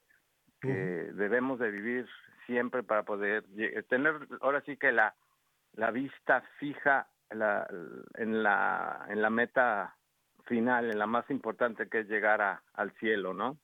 debemos 0.63 1.59
de 1.59 1.73
vivir 1.73 2.07
siempre 2.47 2.85
para 2.85 3.03
poder 3.03 3.45
tener 3.89 4.29
ahora 4.41 4.63
sí 4.65 4.77
que 4.77 4.93
la, 4.93 5.13
la 5.73 5.91
vista 5.91 6.45
fija 6.61 7.09
la, 7.31 7.67
en 8.15 8.45
la 8.45 9.05
en 9.09 9.21
la 9.21 9.31
meta 9.31 9.97
final, 10.45 10.91
en 10.91 10.99
la 10.99 11.07
más 11.07 11.29
importante 11.31 11.89
que 11.89 12.01
es 12.01 12.09
llegar 12.09 12.41
a, 12.41 12.63
al 12.75 12.93
cielo, 12.99 13.35
¿no? 13.35 13.59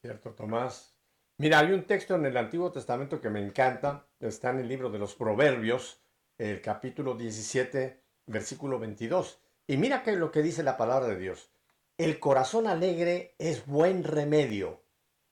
Cierto, 0.00 0.32
Tomás. 0.32 0.96
Mira, 1.38 1.60
hay 1.60 1.72
un 1.72 1.84
texto 1.84 2.16
en 2.16 2.26
el 2.26 2.36
Antiguo 2.36 2.72
Testamento 2.72 3.20
que 3.20 3.30
me 3.30 3.44
encanta, 3.44 4.06
está 4.20 4.50
en 4.50 4.58
el 4.58 4.68
libro 4.68 4.90
de 4.90 4.98
los 4.98 5.14
Proverbios, 5.14 6.02
el 6.36 6.60
capítulo 6.60 7.14
17, 7.14 8.02
versículo 8.26 8.78
22. 8.78 9.40
Y 9.66 9.76
mira 9.76 10.02
que 10.02 10.16
lo 10.16 10.30
que 10.30 10.42
dice 10.42 10.62
la 10.62 10.76
palabra 10.76 11.08
de 11.08 11.18
Dios. 11.18 11.52
El 11.98 12.20
corazón 12.20 12.68
alegre 12.68 13.34
es 13.38 13.66
buen 13.66 14.04
remedio, 14.04 14.84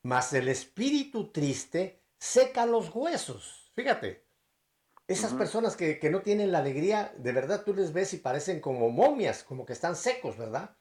mas 0.02 0.33
el 0.33 0.48
espíritu 0.48 1.31
triste 1.31 2.02
seca 2.18 2.66
los 2.66 2.92
huesos. 2.92 3.70
Fíjate, 3.76 4.26
esas 5.07 5.33
personas 5.35 5.76
que, 5.76 6.00
no 6.11 6.22
tienen 6.22 6.50
la 6.50 6.59
alegría, 6.59 7.14
de 7.18 7.31
verdad 7.31 7.62
tú 7.64 7.72
les 7.72 7.92
ves 7.92 8.14
y 8.14 8.16
parecen 8.16 8.61
como 8.61 8.90
momias, 8.90 9.44
como 9.44 9.64
que 9.64 9.74
están 9.74 9.94
secos, 9.94 10.37
¿verdad? 10.37 10.76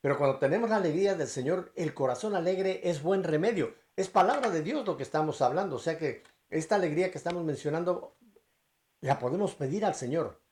Pero 0.00 0.18
cuando 0.18 0.38
tenemos 0.38 0.70
la 0.70 0.76
alegría 0.76 1.16
del 1.16 1.26
Señor, 1.26 1.72
el 1.74 1.94
corazón 1.94 2.36
alegre 2.36 2.82
es 2.84 3.02
buen 3.02 3.24
remedio. 3.24 3.74
Es 3.96 4.08
palabra 4.08 4.50
de 4.50 4.62
Dios 4.62 4.86
lo 4.86 4.96
que 4.96 5.02
estamos 5.02 5.42
hablando. 5.42 5.74
O 5.74 5.80
sea 5.80 5.98
que 5.98 6.22
esta 6.48 6.76
alegría 6.76 7.10
que 7.10 7.18
estamos 7.18 7.42
mencionando, 7.42 8.16
la 9.00 9.18
podemos 9.18 9.56
pedir 9.56 9.84
al 9.84 9.96
Señor. 9.96 10.44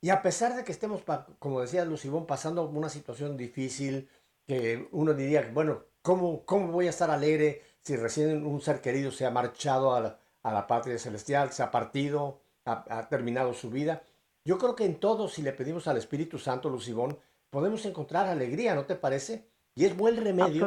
Y 0.00 0.10
a 0.10 0.22
pesar 0.22 0.54
de 0.54 0.62
que 0.62 0.70
estemos, 0.70 1.02
como 1.40 1.60
decía 1.60 1.84
Lucibón, 1.84 2.26
pasando 2.26 2.68
una 2.68 2.88
situación 2.88 3.36
difícil, 3.36 4.08
que 4.48 4.88
uno 4.92 5.12
diría, 5.12 5.48
bueno, 5.52 5.84
¿cómo, 6.00 6.44
¿cómo 6.46 6.72
voy 6.72 6.86
a 6.86 6.90
estar 6.90 7.10
alegre 7.10 7.62
si 7.82 7.96
recién 7.96 8.44
un 8.44 8.60
ser 8.60 8.80
querido 8.80 9.10
se 9.10 9.26
ha 9.26 9.30
marchado 9.30 9.94
a 9.94 10.18
la, 10.42 10.66
patria 10.66 10.98
celestial, 10.98 11.52
se 11.52 11.62
ha 11.62 11.70
partido, 11.70 12.40
ha, 12.64 13.08
terminado 13.08 13.52
su 13.52 13.70
vida. 13.70 14.02
Yo 14.44 14.58
creo 14.58 14.74
que 14.74 14.84
en 14.84 15.00
todo, 15.00 15.28
si 15.28 15.42
le 15.42 15.52
pedimos 15.52 15.86
al 15.86 15.98
Espíritu 15.98 16.38
Santo, 16.38 16.70
Lucibón, 16.70 17.18
podemos 17.50 17.84
encontrar 17.84 18.26
alegría, 18.26 18.74
¿no 18.74 18.86
te 18.86 18.94
parece? 18.94 19.48
Y 19.74 19.84
es 19.84 19.96
buen 19.96 20.16
remedio. 20.16 20.66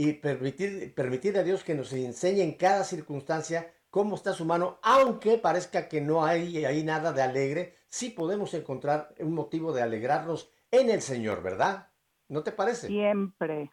Y 0.00 0.12
permitir, 0.14 0.94
permitir 0.94 1.38
a 1.38 1.42
Dios 1.42 1.64
que 1.64 1.74
nos 1.74 1.92
enseñe 1.92 2.42
en 2.42 2.54
cada 2.54 2.84
circunstancia 2.84 3.72
cómo 3.90 4.16
está 4.16 4.32
su 4.32 4.44
mano, 4.44 4.78
aunque 4.82 5.38
parezca 5.38 5.88
que 5.88 6.00
no 6.00 6.24
hay 6.24 6.64
ahí 6.64 6.84
nada 6.84 7.12
de 7.12 7.22
alegre, 7.22 7.74
sí 7.88 8.10
podemos 8.10 8.54
encontrar 8.54 9.14
un 9.18 9.34
motivo 9.34 9.72
de 9.72 9.82
alegrarnos 9.82 10.50
en 10.70 10.90
el 10.90 11.02
Señor, 11.02 11.42
¿verdad? 11.42 11.89
¿No 12.30 12.42
te 12.42 12.52
parece? 12.52 12.86
Siempre, 12.86 13.70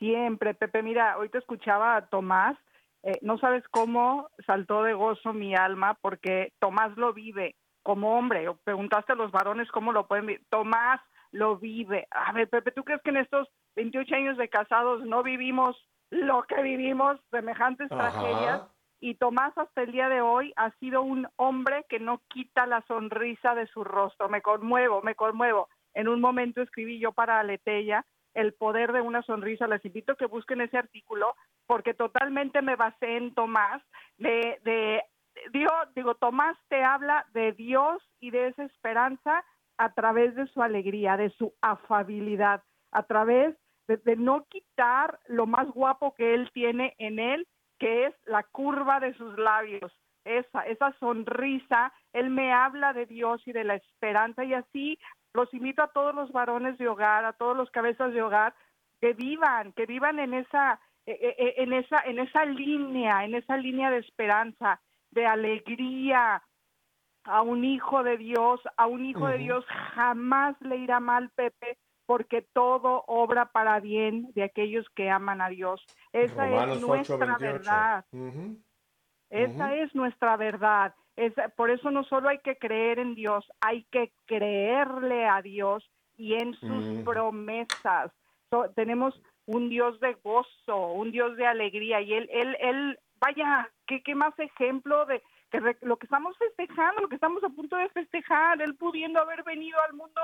Siempre, 0.00 0.54
Pepe, 0.54 0.82
mira, 0.82 1.18
hoy 1.18 1.28
te 1.28 1.36
escuchaba 1.36 1.94
a 1.94 2.06
Tomás, 2.06 2.56
eh, 3.02 3.18
no 3.20 3.38
sabes 3.38 3.62
cómo 3.68 4.30
saltó 4.46 4.82
de 4.82 4.94
gozo 4.94 5.34
mi 5.34 5.54
alma 5.54 5.98
porque 6.00 6.54
Tomás 6.58 6.96
lo 6.96 7.12
vive 7.12 7.54
como 7.82 8.18
hombre. 8.18 8.46
Preguntaste 8.64 9.12
a 9.12 9.16
los 9.16 9.30
varones 9.30 9.70
cómo 9.70 9.92
lo 9.92 10.06
pueden 10.08 10.24
vivir. 10.24 10.46
Tomás 10.48 11.02
lo 11.32 11.58
vive. 11.58 12.08
A 12.10 12.32
ver, 12.32 12.48
Pepe, 12.48 12.72
¿tú 12.72 12.82
crees 12.82 13.02
que 13.02 13.10
en 13.10 13.18
estos 13.18 13.46
28 13.76 14.14
años 14.14 14.38
de 14.38 14.48
casados 14.48 15.04
no 15.04 15.22
vivimos 15.22 15.76
lo 16.08 16.44
que 16.44 16.62
vivimos, 16.62 17.20
semejantes 17.30 17.90
tragedias? 17.90 18.62
Y 19.00 19.16
Tomás 19.16 19.56
hasta 19.56 19.82
el 19.82 19.92
día 19.92 20.08
de 20.08 20.22
hoy 20.22 20.54
ha 20.56 20.70
sido 20.78 21.02
un 21.02 21.28
hombre 21.36 21.84
que 21.90 22.00
no 22.00 22.22
quita 22.28 22.66
la 22.66 22.80
sonrisa 22.86 23.54
de 23.54 23.66
su 23.66 23.84
rostro. 23.84 24.30
Me 24.30 24.40
conmuevo, 24.40 25.02
me 25.02 25.14
conmuevo. 25.14 25.68
En 26.00 26.08
un 26.08 26.22
momento 26.22 26.62
escribí 26.62 26.98
yo 26.98 27.12
para 27.12 27.40
Aletella 27.40 28.06
el 28.32 28.54
poder 28.54 28.92
de 28.92 29.02
una 29.02 29.20
sonrisa. 29.20 29.66
Les 29.66 29.84
invito 29.84 30.12
a 30.12 30.16
que 30.16 30.24
busquen 30.24 30.62
ese 30.62 30.78
artículo 30.78 31.34
porque 31.66 31.92
totalmente 31.92 32.62
me 32.62 32.74
basé 32.74 33.18
en 33.18 33.34
Tomás 33.34 33.82
de, 34.16 35.02
digo, 35.52 36.14
Tomás 36.14 36.56
te 36.68 36.82
habla 36.82 37.26
de 37.34 37.52
Dios 37.52 38.02
y 38.18 38.30
de 38.30 38.46
esa 38.46 38.64
esperanza 38.64 39.44
a 39.76 39.92
través 39.92 40.34
de 40.36 40.46
su 40.46 40.62
alegría, 40.62 41.18
de 41.18 41.28
su 41.30 41.52
afabilidad, 41.60 42.62
a 42.92 43.02
través 43.02 43.54
de, 43.86 43.98
de, 43.98 44.16
no 44.16 44.46
quitar 44.46 45.18
lo 45.26 45.46
más 45.46 45.68
guapo 45.68 46.14
que 46.14 46.32
él 46.32 46.50
tiene 46.54 46.94
en 46.96 47.18
él, 47.18 47.46
que 47.78 48.06
es 48.06 48.14
la 48.24 48.42
curva 48.44 49.00
de 49.00 49.12
sus 49.14 49.38
labios, 49.38 49.92
esa, 50.24 50.66
esa 50.66 50.92
sonrisa. 50.98 51.92
Él 52.14 52.30
me 52.30 52.52
habla 52.52 52.94
de 52.94 53.04
Dios 53.04 53.42
y 53.46 53.52
de 53.52 53.64
la 53.64 53.74
esperanza 53.74 54.44
y 54.44 54.54
así 54.54 54.98
los 55.34 55.52
invito 55.54 55.82
a 55.82 55.88
todos 55.88 56.14
los 56.14 56.32
varones 56.32 56.78
de 56.78 56.88
hogar, 56.88 57.24
a 57.24 57.32
todos 57.32 57.56
los 57.56 57.70
cabezas 57.70 58.12
de 58.12 58.22
hogar, 58.22 58.54
que 59.00 59.14
vivan, 59.14 59.72
que 59.72 59.86
vivan 59.86 60.18
en 60.18 60.34
esa, 60.34 60.80
e, 61.06 61.12
e, 61.12 61.34
e, 61.38 61.62
en 61.62 61.72
esa, 61.72 62.00
en 62.04 62.18
esa 62.18 62.44
línea, 62.44 63.24
en 63.24 63.34
esa 63.34 63.56
línea 63.56 63.90
de 63.90 63.98
esperanza, 63.98 64.80
de 65.10 65.26
alegría. 65.26 66.42
A 67.24 67.42
un 67.42 67.64
hijo 67.64 68.02
de 68.02 68.16
Dios, 68.16 68.60
a 68.78 68.86
un 68.86 69.04
hijo 69.04 69.26
de 69.26 69.36
Dios 69.36 69.64
jamás 69.94 70.56
le 70.62 70.78
irá 70.78 71.00
mal, 71.00 71.28
Pepe, 71.30 71.76
porque 72.06 72.40
todo 72.40 73.04
obra 73.06 73.52
para 73.52 73.78
bien 73.78 74.32
de 74.34 74.42
aquellos 74.42 74.86
que 74.96 75.10
aman 75.10 75.42
a 75.42 75.50
Dios. 75.50 75.84
Esa 76.12 76.48
es 76.48 76.80
nuestra 76.80 77.36
verdad. 77.36 78.06
Esa 79.28 79.74
es 79.74 79.94
nuestra 79.94 80.36
verdad 80.38 80.94
por 81.56 81.70
eso 81.70 81.90
no 81.90 82.04
solo 82.04 82.28
hay 82.28 82.38
que 82.38 82.56
creer 82.56 82.98
en 82.98 83.14
Dios, 83.14 83.44
hay 83.60 83.84
que 83.90 84.12
creerle 84.26 85.26
a 85.26 85.42
Dios 85.42 85.88
y 86.16 86.34
en 86.34 86.54
sus 86.54 87.04
promesas. 87.04 88.12
tenemos 88.74 89.20
un 89.46 89.68
Dios 89.68 89.98
de 90.00 90.14
gozo, 90.14 90.92
un 90.92 91.10
Dios 91.10 91.36
de 91.36 91.46
alegría 91.46 92.00
y 92.00 92.14
él, 92.14 92.28
él, 92.32 92.56
él, 92.60 92.98
vaya, 93.20 93.68
¿qué, 93.86 94.02
qué 94.02 94.14
más 94.14 94.38
ejemplo 94.38 95.06
de 95.06 95.22
que 95.50 95.60
lo 95.82 95.96
que 95.96 96.06
estamos 96.06 96.36
festejando, 96.38 97.02
lo 97.02 97.08
que 97.08 97.16
estamos 97.16 97.42
a 97.42 97.48
punto 97.48 97.76
de 97.76 97.88
festejar, 97.88 98.62
él 98.62 98.76
pudiendo 98.76 99.20
haber 99.20 99.42
venido 99.42 99.78
al 99.82 99.94
mundo 99.94 100.20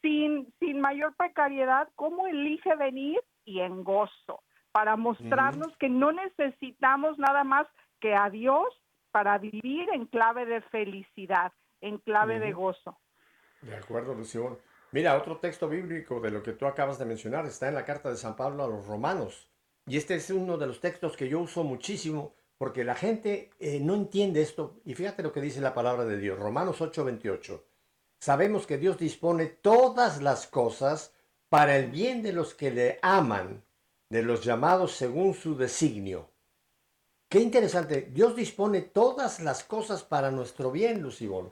sin, 0.00 0.52
sin 0.58 0.80
mayor 0.80 1.14
precariedad, 1.16 1.88
¿cómo 1.94 2.26
elige 2.26 2.74
venir? 2.76 3.20
Y 3.44 3.60
en 3.60 3.84
gozo, 3.84 4.42
para 4.72 4.96
mostrarnos 4.96 5.76
que 5.78 5.88
no 5.88 6.12
necesitamos 6.12 7.18
nada 7.18 7.44
más 7.44 7.66
que 8.00 8.14
a 8.14 8.30
Dios 8.30 8.66
para 9.12 9.38
vivir 9.38 9.88
en 9.92 10.06
clave 10.06 10.46
de 10.46 10.60
felicidad, 10.62 11.52
en 11.80 11.98
clave 11.98 12.40
de 12.40 12.52
gozo. 12.52 12.98
De 13.60 13.76
acuerdo, 13.76 14.14
Lucio. 14.14 14.58
Mira, 14.90 15.16
otro 15.16 15.38
texto 15.38 15.68
bíblico 15.68 16.20
de 16.20 16.30
lo 16.30 16.42
que 16.42 16.52
tú 16.52 16.66
acabas 16.66 16.98
de 16.98 17.04
mencionar 17.04 17.46
está 17.46 17.68
en 17.68 17.74
la 17.74 17.84
carta 17.84 18.10
de 18.10 18.16
San 18.16 18.36
Pablo 18.36 18.64
a 18.64 18.68
los 18.68 18.86
romanos. 18.86 19.48
Y 19.86 19.96
este 19.96 20.14
es 20.14 20.30
uno 20.30 20.58
de 20.58 20.66
los 20.66 20.80
textos 20.80 21.16
que 21.16 21.28
yo 21.28 21.40
uso 21.40 21.64
muchísimo 21.64 22.34
porque 22.58 22.84
la 22.84 22.94
gente 22.94 23.50
eh, 23.58 23.80
no 23.80 23.94
entiende 23.94 24.42
esto. 24.42 24.80
Y 24.84 24.94
fíjate 24.94 25.22
lo 25.22 25.32
que 25.32 25.40
dice 25.40 25.60
la 25.60 25.74
palabra 25.74 26.04
de 26.04 26.18
Dios, 26.18 26.38
Romanos 26.38 26.80
8:28. 26.80 27.64
Sabemos 28.20 28.66
que 28.66 28.78
Dios 28.78 28.98
dispone 28.98 29.46
todas 29.46 30.22
las 30.22 30.46
cosas 30.46 31.14
para 31.48 31.76
el 31.76 31.90
bien 31.90 32.22
de 32.22 32.32
los 32.32 32.54
que 32.54 32.70
le 32.70 32.98
aman, 33.02 33.64
de 34.10 34.22
los 34.22 34.44
llamados 34.44 34.92
según 34.92 35.34
su 35.34 35.56
designio. 35.56 36.31
Qué 37.32 37.40
interesante. 37.40 38.10
Dios 38.12 38.36
dispone 38.36 38.82
todas 38.82 39.40
las 39.40 39.64
cosas 39.64 40.02
para 40.02 40.30
nuestro 40.30 40.70
bien, 40.70 41.00
Lucibón. 41.00 41.50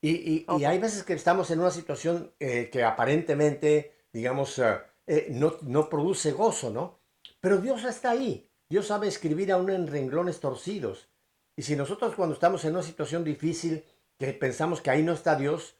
Y, 0.00 0.44
y, 0.48 0.64
hay 0.64 0.78
veces 0.78 1.02
que 1.02 1.14
estamos 1.14 1.50
en 1.50 1.58
una 1.58 1.72
situación 1.72 2.32
eh, 2.38 2.70
que 2.70 2.84
aparentemente, 2.84 3.96
digamos, 4.12 4.60
eh, 4.60 4.78
eh, 5.08 5.26
no, 5.32 5.56
no, 5.62 5.88
produce 5.88 6.30
gozo, 6.30 6.70
¿no? 6.70 7.00
Pero 7.40 7.60
Dios 7.60 7.82
está 7.82 8.10
ahí. 8.10 8.48
Dios 8.70 8.86
sabe 8.86 9.08
escribir 9.08 9.50
aún 9.50 9.70
en 9.70 9.88
renglones 9.88 10.38
torcidos. 10.38 11.08
Y 11.56 11.62
si 11.62 11.74
nosotros 11.74 12.14
cuando 12.14 12.34
estamos 12.34 12.64
en 12.64 12.74
una 12.74 12.84
situación 12.84 13.24
difícil, 13.24 13.84
que 14.20 14.32
pensamos 14.34 14.80
que 14.80 14.90
ahí 14.90 15.02
no 15.02 15.14
está 15.14 15.34
Dios, 15.34 15.74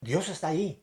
Dios 0.00 0.30
está 0.30 0.48
ahí. 0.48 0.82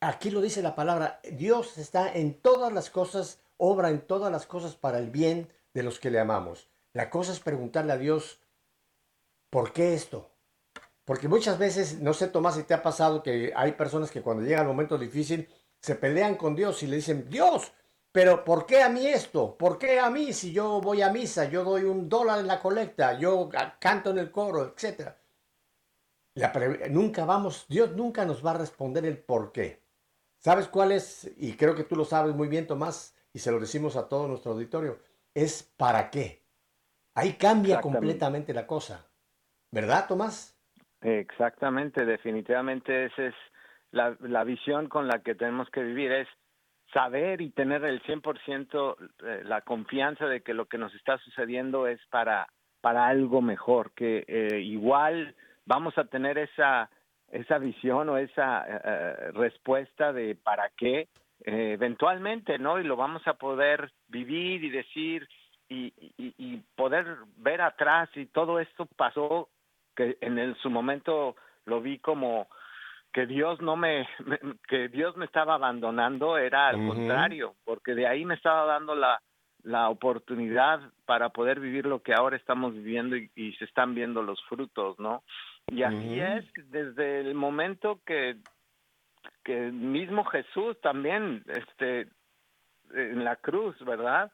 Aquí 0.00 0.30
lo 0.30 0.40
dice 0.40 0.62
la 0.62 0.76
palabra, 0.76 1.18
Dios 1.32 1.76
está 1.76 2.14
en 2.14 2.34
todas 2.34 2.72
las 2.72 2.88
cosas, 2.88 3.40
obra 3.56 3.90
en 3.90 4.02
todas 4.02 4.30
las 4.30 4.46
cosas 4.46 4.76
para 4.76 5.00
el 5.00 5.10
bien 5.10 5.48
de 5.74 5.82
los 5.82 5.98
que 5.98 6.12
le 6.12 6.20
amamos. 6.20 6.70
La 6.96 7.10
cosa 7.10 7.32
es 7.32 7.40
preguntarle 7.40 7.92
a 7.92 7.98
Dios, 7.98 8.40
¿por 9.50 9.74
qué 9.74 9.92
esto? 9.92 10.30
Porque 11.04 11.28
muchas 11.28 11.58
veces, 11.58 12.00
no 12.00 12.14
sé 12.14 12.26
Tomás 12.26 12.54
si 12.54 12.62
te 12.62 12.72
ha 12.72 12.82
pasado 12.82 13.22
que 13.22 13.52
hay 13.54 13.72
personas 13.72 14.10
que 14.10 14.22
cuando 14.22 14.42
llega 14.42 14.62
el 14.62 14.66
momento 14.66 14.96
difícil 14.96 15.46
se 15.78 15.94
pelean 15.96 16.36
con 16.36 16.56
Dios 16.56 16.82
y 16.82 16.86
le 16.86 16.96
dicen, 16.96 17.28
Dios, 17.28 17.70
pero 18.12 18.46
¿por 18.46 18.64
qué 18.64 18.82
a 18.82 18.88
mí 18.88 19.06
esto? 19.06 19.58
¿Por 19.58 19.76
qué 19.76 20.00
a 20.00 20.08
mí 20.08 20.32
si 20.32 20.54
yo 20.54 20.80
voy 20.80 21.02
a 21.02 21.12
misa, 21.12 21.44
yo 21.44 21.64
doy 21.64 21.82
un 21.82 22.08
dólar 22.08 22.40
en 22.40 22.46
la 22.46 22.60
colecta, 22.60 23.18
yo 23.18 23.50
canto 23.78 24.08
en 24.08 24.16
el 24.16 24.30
coro, 24.30 24.72
etcétera? 24.72 25.20
nunca 26.88 27.26
vamos, 27.26 27.66
Dios 27.68 27.92
nunca 27.94 28.24
nos 28.24 28.44
va 28.44 28.52
a 28.52 28.58
responder 28.58 29.04
el 29.04 29.18
por 29.18 29.52
qué. 29.52 29.82
¿Sabes 30.38 30.66
cuál 30.66 30.92
es? 30.92 31.30
Y 31.36 31.58
creo 31.58 31.74
que 31.74 31.84
tú 31.84 31.94
lo 31.94 32.06
sabes 32.06 32.34
muy 32.34 32.48
bien, 32.48 32.66
Tomás, 32.66 33.14
y 33.34 33.38
se 33.38 33.50
lo 33.50 33.60
decimos 33.60 33.96
a 33.96 34.08
todo 34.08 34.28
nuestro 34.28 34.52
auditorio, 34.52 34.98
es 35.34 35.62
para 35.76 36.10
qué. 36.10 36.45
Ahí 37.16 37.32
cambia 37.32 37.80
completamente 37.80 38.52
la 38.52 38.66
cosa. 38.66 39.10
¿Verdad, 39.72 40.06
Tomás? 40.06 40.54
Exactamente, 41.00 42.04
definitivamente 42.04 43.06
esa 43.06 43.26
es 43.26 43.34
la, 43.90 44.16
la 44.20 44.44
visión 44.44 44.88
con 44.88 45.08
la 45.08 45.20
que 45.20 45.34
tenemos 45.34 45.68
que 45.70 45.82
vivir, 45.82 46.12
es 46.12 46.28
saber 46.92 47.40
y 47.40 47.50
tener 47.50 47.84
el 47.84 48.02
100% 48.02 48.96
eh, 49.24 49.42
la 49.44 49.62
confianza 49.62 50.26
de 50.26 50.42
que 50.42 50.54
lo 50.54 50.66
que 50.66 50.78
nos 50.78 50.94
está 50.94 51.16
sucediendo 51.18 51.86
es 51.86 52.00
para, 52.10 52.48
para 52.82 53.06
algo 53.06 53.40
mejor, 53.40 53.92
que 53.94 54.24
eh, 54.28 54.60
igual 54.60 55.34
vamos 55.64 55.96
a 55.96 56.04
tener 56.04 56.36
esa, 56.36 56.90
esa 57.28 57.58
visión 57.58 58.10
o 58.10 58.18
esa 58.18 58.64
eh, 58.68 59.30
respuesta 59.32 60.12
de 60.12 60.34
para 60.34 60.70
qué 60.76 61.08
eventualmente, 61.40 62.58
¿no? 62.58 62.80
Y 62.80 62.84
lo 62.84 62.96
vamos 62.96 63.26
a 63.26 63.34
poder 63.34 63.92
vivir 64.08 64.64
y 64.64 64.70
decir, 64.70 65.28
y, 65.68 65.92
y, 66.16 66.56
poder 66.76 67.16
ver 67.38 67.60
atrás 67.60 68.08
y 68.14 68.26
todo 68.26 68.60
esto 68.60 68.86
pasó 68.96 69.48
que 69.94 70.16
en 70.20 70.38
el, 70.38 70.56
su 70.56 70.70
momento 70.70 71.36
lo 71.64 71.80
vi 71.80 71.98
como 71.98 72.48
que 73.12 73.26
Dios 73.26 73.60
no 73.60 73.76
me, 73.76 74.06
que 74.68 74.88
Dios 74.88 75.16
me 75.16 75.24
estaba 75.24 75.54
abandonando 75.54 76.38
era 76.38 76.68
al 76.68 76.86
contrario 76.86 77.54
porque 77.64 77.94
de 77.94 78.06
ahí 78.06 78.24
me 78.24 78.34
estaba 78.34 78.64
dando 78.64 78.94
la 78.94 79.20
la 79.66 79.88
oportunidad 79.88 80.80
para 81.06 81.30
poder 81.30 81.58
vivir 81.58 81.86
lo 81.86 82.00
que 82.00 82.14
ahora 82.14 82.36
estamos 82.36 82.72
viviendo 82.72 83.16
y, 83.16 83.52
se 83.58 83.64
están 83.64 83.96
viendo 83.96 84.22
los 84.22 84.40
frutos, 84.44 84.96
¿no? 85.00 85.24
Y 85.66 85.82
así 85.82 86.20
es 86.20 86.44
desde 86.70 87.20
el 87.20 87.34
momento 87.34 88.00
que 88.06 88.36
que 89.42 89.72
mismo 89.72 90.24
Jesús 90.24 90.80
también 90.80 91.42
este 91.48 92.08
en 92.94 93.24
la 93.24 93.34
cruz, 93.34 93.76
¿verdad? 93.84 94.30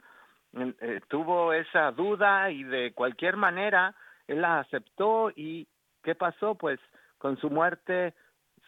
Eh, 0.55 1.01
tuvo 1.09 1.53
esa 1.53 1.91
duda 1.93 2.51
y 2.51 2.62
de 2.65 2.93
cualquier 2.93 3.37
manera 3.37 3.95
él 4.27 4.43
la 4.43 4.61
aceptó 4.61 5.31
y 5.35 5.67
¿qué 6.03 6.15
pasó? 6.15 6.57
Pues 6.57 6.79
con 7.19 7.38
su 7.38 7.49
muerte 7.49 8.15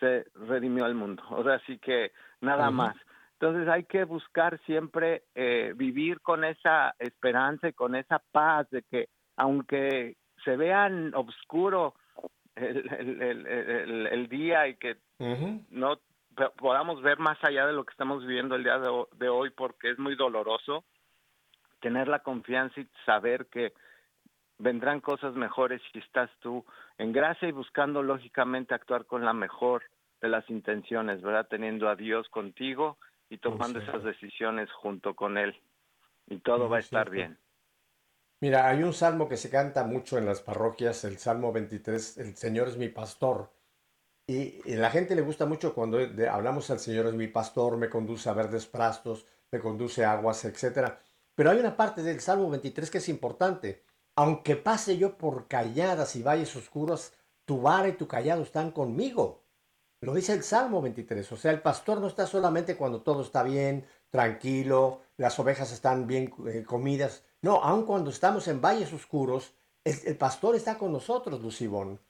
se 0.01 0.25
redimió 0.35 0.85
al 0.85 0.95
mundo. 0.95 1.23
O 1.31 1.45
sea, 1.45 1.55
así 1.55 1.79
que 1.79 2.13
nada 2.41 2.71
más. 2.71 2.97
Entonces 3.33 3.69
hay 3.69 3.85
que 3.85 4.05
buscar 4.05 4.59
siempre 4.65 5.25
eh, 5.35 5.75
vivir 5.77 6.21
con 6.21 6.45
esa 6.45 6.95
esperanza 6.99 7.69
y 7.69 7.73
con 7.73 7.95
esa 7.95 8.23
paz 8.33 8.71
de 8.71 8.83
que 8.83 9.09
aunque 9.37 10.17
se 10.45 10.57
vean 10.57 11.13
oscuro 11.15 11.95
el, 12.55 12.89
el, 12.93 13.47
el, 13.47 14.07
el, 14.07 14.29
día 14.29 14.69
y 14.69 14.77
que 14.77 14.97
no 15.71 15.99
podamos 16.57 17.03
ver 17.03 17.19
más 17.19 17.37
allá 17.43 17.67
de 17.67 17.73
lo 17.73 17.85
que 17.85 17.91
estamos 17.91 18.25
viviendo 18.25 18.55
el 18.55 18.63
día 18.63 18.79
de 18.79 19.29
hoy 19.29 19.51
porque 19.51 19.91
es 19.91 19.99
muy 19.99 20.15
doloroso, 20.15 20.85
tener 21.85 22.09
la 22.09 22.21
confianza 22.21 22.81
y 22.81 22.89
saber 23.05 23.45
que 23.49 23.75
vendrán 24.57 25.03
cosas 25.03 25.35
mejores 25.35 25.83
si 25.93 25.99
estás 25.99 26.31
tú 26.41 26.65
en 26.97 27.13
gracia 27.13 27.47
y 27.47 27.53
buscando 27.53 28.03
lógicamente 28.03 28.73
actuar 28.73 29.05
con 29.05 29.23
la 29.23 29.35
mejor 29.35 29.83
de 30.23 30.29
las 30.29 30.49
intenciones, 30.49 31.21
¿verdad? 31.21 31.47
Teniendo 31.47 31.91
a 31.91 31.95
Dios 31.95 32.27
contigo 32.31 32.97
y 33.29 33.37
tomando 33.37 33.81
esas 33.81 34.03
decisiones 34.03 34.73
junto 34.73 35.15
con 35.15 35.37
Él. 35.37 35.55
Y 36.27 36.39
todo 36.39 36.71
va 36.71 36.79
a 36.79 36.81
estar 36.81 37.11
bien. 37.11 37.37
Mira, 38.41 38.67
hay 38.67 38.83
un 38.83 38.95
salmo 38.95 39.29
que 39.29 39.37
se 39.37 39.51
canta 39.51 39.85
mucho 39.85 40.17
en 40.17 40.25
las 40.25 40.41
parroquias, 40.41 41.05
el 41.05 41.19
Salmo 41.19 41.53
23, 41.53 42.17
el 42.17 42.35
Señor 42.35 42.69
es 42.69 42.79
mi 42.79 42.89
pastor. 42.89 43.51
Y, 44.27 44.73
a 44.73 44.79
la 44.79 44.91
gente 44.91 45.15
le 45.15 45.21
gusta 45.21 45.45
mucho 45.45 45.75
cuando 45.75 45.99
hablamos 46.31 46.71
el 46.71 46.79
Señor 46.79 47.09
es 47.09 47.15
mi 47.15 47.27
pastor, 47.27 47.77
me 47.77 47.91
conduce 47.91 48.31
a 48.31 48.33
verdes 48.33 48.65
prastos, 48.65 49.27
me 49.53 49.59
conduce 49.59 50.03
a 50.03 50.13
aguas, 50.13 50.47
etcétera. 50.47 50.99
Pero 51.35 51.51
hay 51.51 51.59
una 51.59 51.77
parte 51.77 52.03
del 52.03 52.21
Salmo 52.21 52.51
23 52.51 52.91
que 52.91 52.99
es 52.99 53.09
importante. 53.09 53.83
Aunque 54.17 54.57
pase 54.57 54.97
yo 54.97 55.19
por 55.19 55.49
calladas 55.49 56.15
y 56.17 56.23
valles 56.23 56.55
oscuros, 56.55 57.13
tu 57.45 57.61
vara 57.61 57.89
y 57.89 57.95
tu 57.95 58.07
callado 58.07 58.43
están 58.43 58.71
conmigo. 58.71 59.43
Lo 60.01 60.15
dice 60.15 60.33
el 60.33 60.43
Salmo 60.43 60.83
23. 60.83 61.33
O 61.33 61.37
sea, 61.37 61.51
el 61.51 61.63
pastor 61.63 62.01
no 62.01 62.07
está 62.07 62.27
solamente 62.27 62.77
cuando 62.77 63.03
todo 63.03 63.23
está 63.23 63.43
bien, 63.43 63.87
tranquilo, 64.11 65.01
las 65.17 65.39
ovejas 65.39 65.73
están 65.73 66.07
bien 66.07 66.33
eh, 66.47 66.63
comidas. 66.65 67.25
No, 67.43 67.57
aun 67.63 67.85
cuando 67.85 68.11
estamos 68.11 68.47
en 68.49 68.61
valles 68.61 68.93
oscuros, 68.93 69.55
el, 69.85 70.17
pastor 70.17 70.55
está 70.57 70.79
con 70.79 70.93
nosotros, 70.93 71.43
Lucibón. 71.43 72.01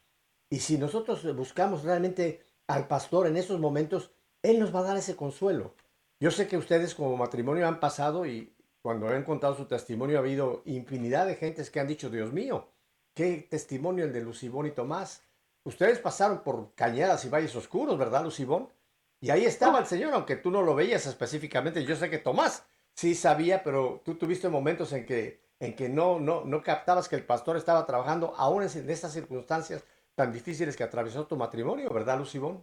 Y 0.50 0.60
si 0.60 0.78
nosotros 0.78 1.24
buscamos 1.34 1.82
realmente 1.82 2.44
al 2.66 2.86
pastor 2.86 3.26
en 3.26 3.36
esos 3.36 3.58
momentos, 3.58 4.12
él 4.42 4.60
nos 4.60 4.74
va 4.74 4.80
a 4.80 4.84
dar 4.84 4.96
ese 4.96 5.16
consuelo. 5.16 5.74
Yo 6.20 6.30
sé 6.30 6.46
que 6.46 6.56
ustedes 6.56 6.94
como 6.94 7.16
matrimonio 7.16 7.66
han 7.66 7.80
pasado 7.80 8.26
y 8.26 8.53
cuando 8.84 9.08
han 9.08 9.24
contado 9.24 9.56
su 9.56 9.64
testimonio 9.64 10.18
ha 10.18 10.20
habido 10.20 10.60
infinidad 10.66 11.26
de 11.26 11.36
gentes 11.36 11.70
que 11.70 11.80
han 11.80 11.86
dicho, 11.86 12.10
Dios 12.10 12.34
mío, 12.34 12.68
qué 13.14 13.46
testimonio 13.48 14.04
el 14.04 14.12
de 14.12 14.20
Lucibón 14.20 14.66
y 14.66 14.72
Tomás. 14.72 15.22
Ustedes 15.62 15.98
pasaron 16.00 16.42
por 16.44 16.74
cañadas 16.74 17.24
y 17.24 17.30
valles 17.30 17.56
oscuros, 17.56 17.96
¿verdad, 17.96 18.22
Lucibón? 18.22 18.68
Y 19.22 19.30
ahí 19.30 19.46
estaba 19.46 19.78
el 19.78 19.86
Señor, 19.86 20.12
aunque 20.12 20.36
tú 20.36 20.50
no 20.50 20.60
lo 20.60 20.74
veías 20.74 21.06
específicamente. 21.06 21.82
Yo 21.86 21.96
sé 21.96 22.10
que 22.10 22.18
Tomás 22.18 22.66
sí 22.92 23.14
sabía, 23.14 23.62
pero 23.64 24.02
tú 24.04 24.16
tuviste 24.16 24.50
momentos 24.50 24.92
en 24.92 25.06
que, 25.06 25.40
en 25.60 25.74
que 25.74 25.88
no, 25.88 26.20
no, 26.20 26.44
no 26.44 26.62
captabas 26.62 27.08
que 27.08 27.16
el 27.16 27.24
pastor 27.24 27.56
estaba 27.56 27.86
trabajando, 27.86 28.34
aún 28.36 28.64
en 28.64 28.90
estas 28.90 29.14
circunstancias 29.14 29.82
tan 30.14 30.30
difíciles 30.30 30.76
que 30.76 30.84
atravesó 30.84 31.26
tu 31.26 31.38
matrimonio, 31.38 31.88
¿verdad, 31.88 32.18
Lucibón? 32.18 32.62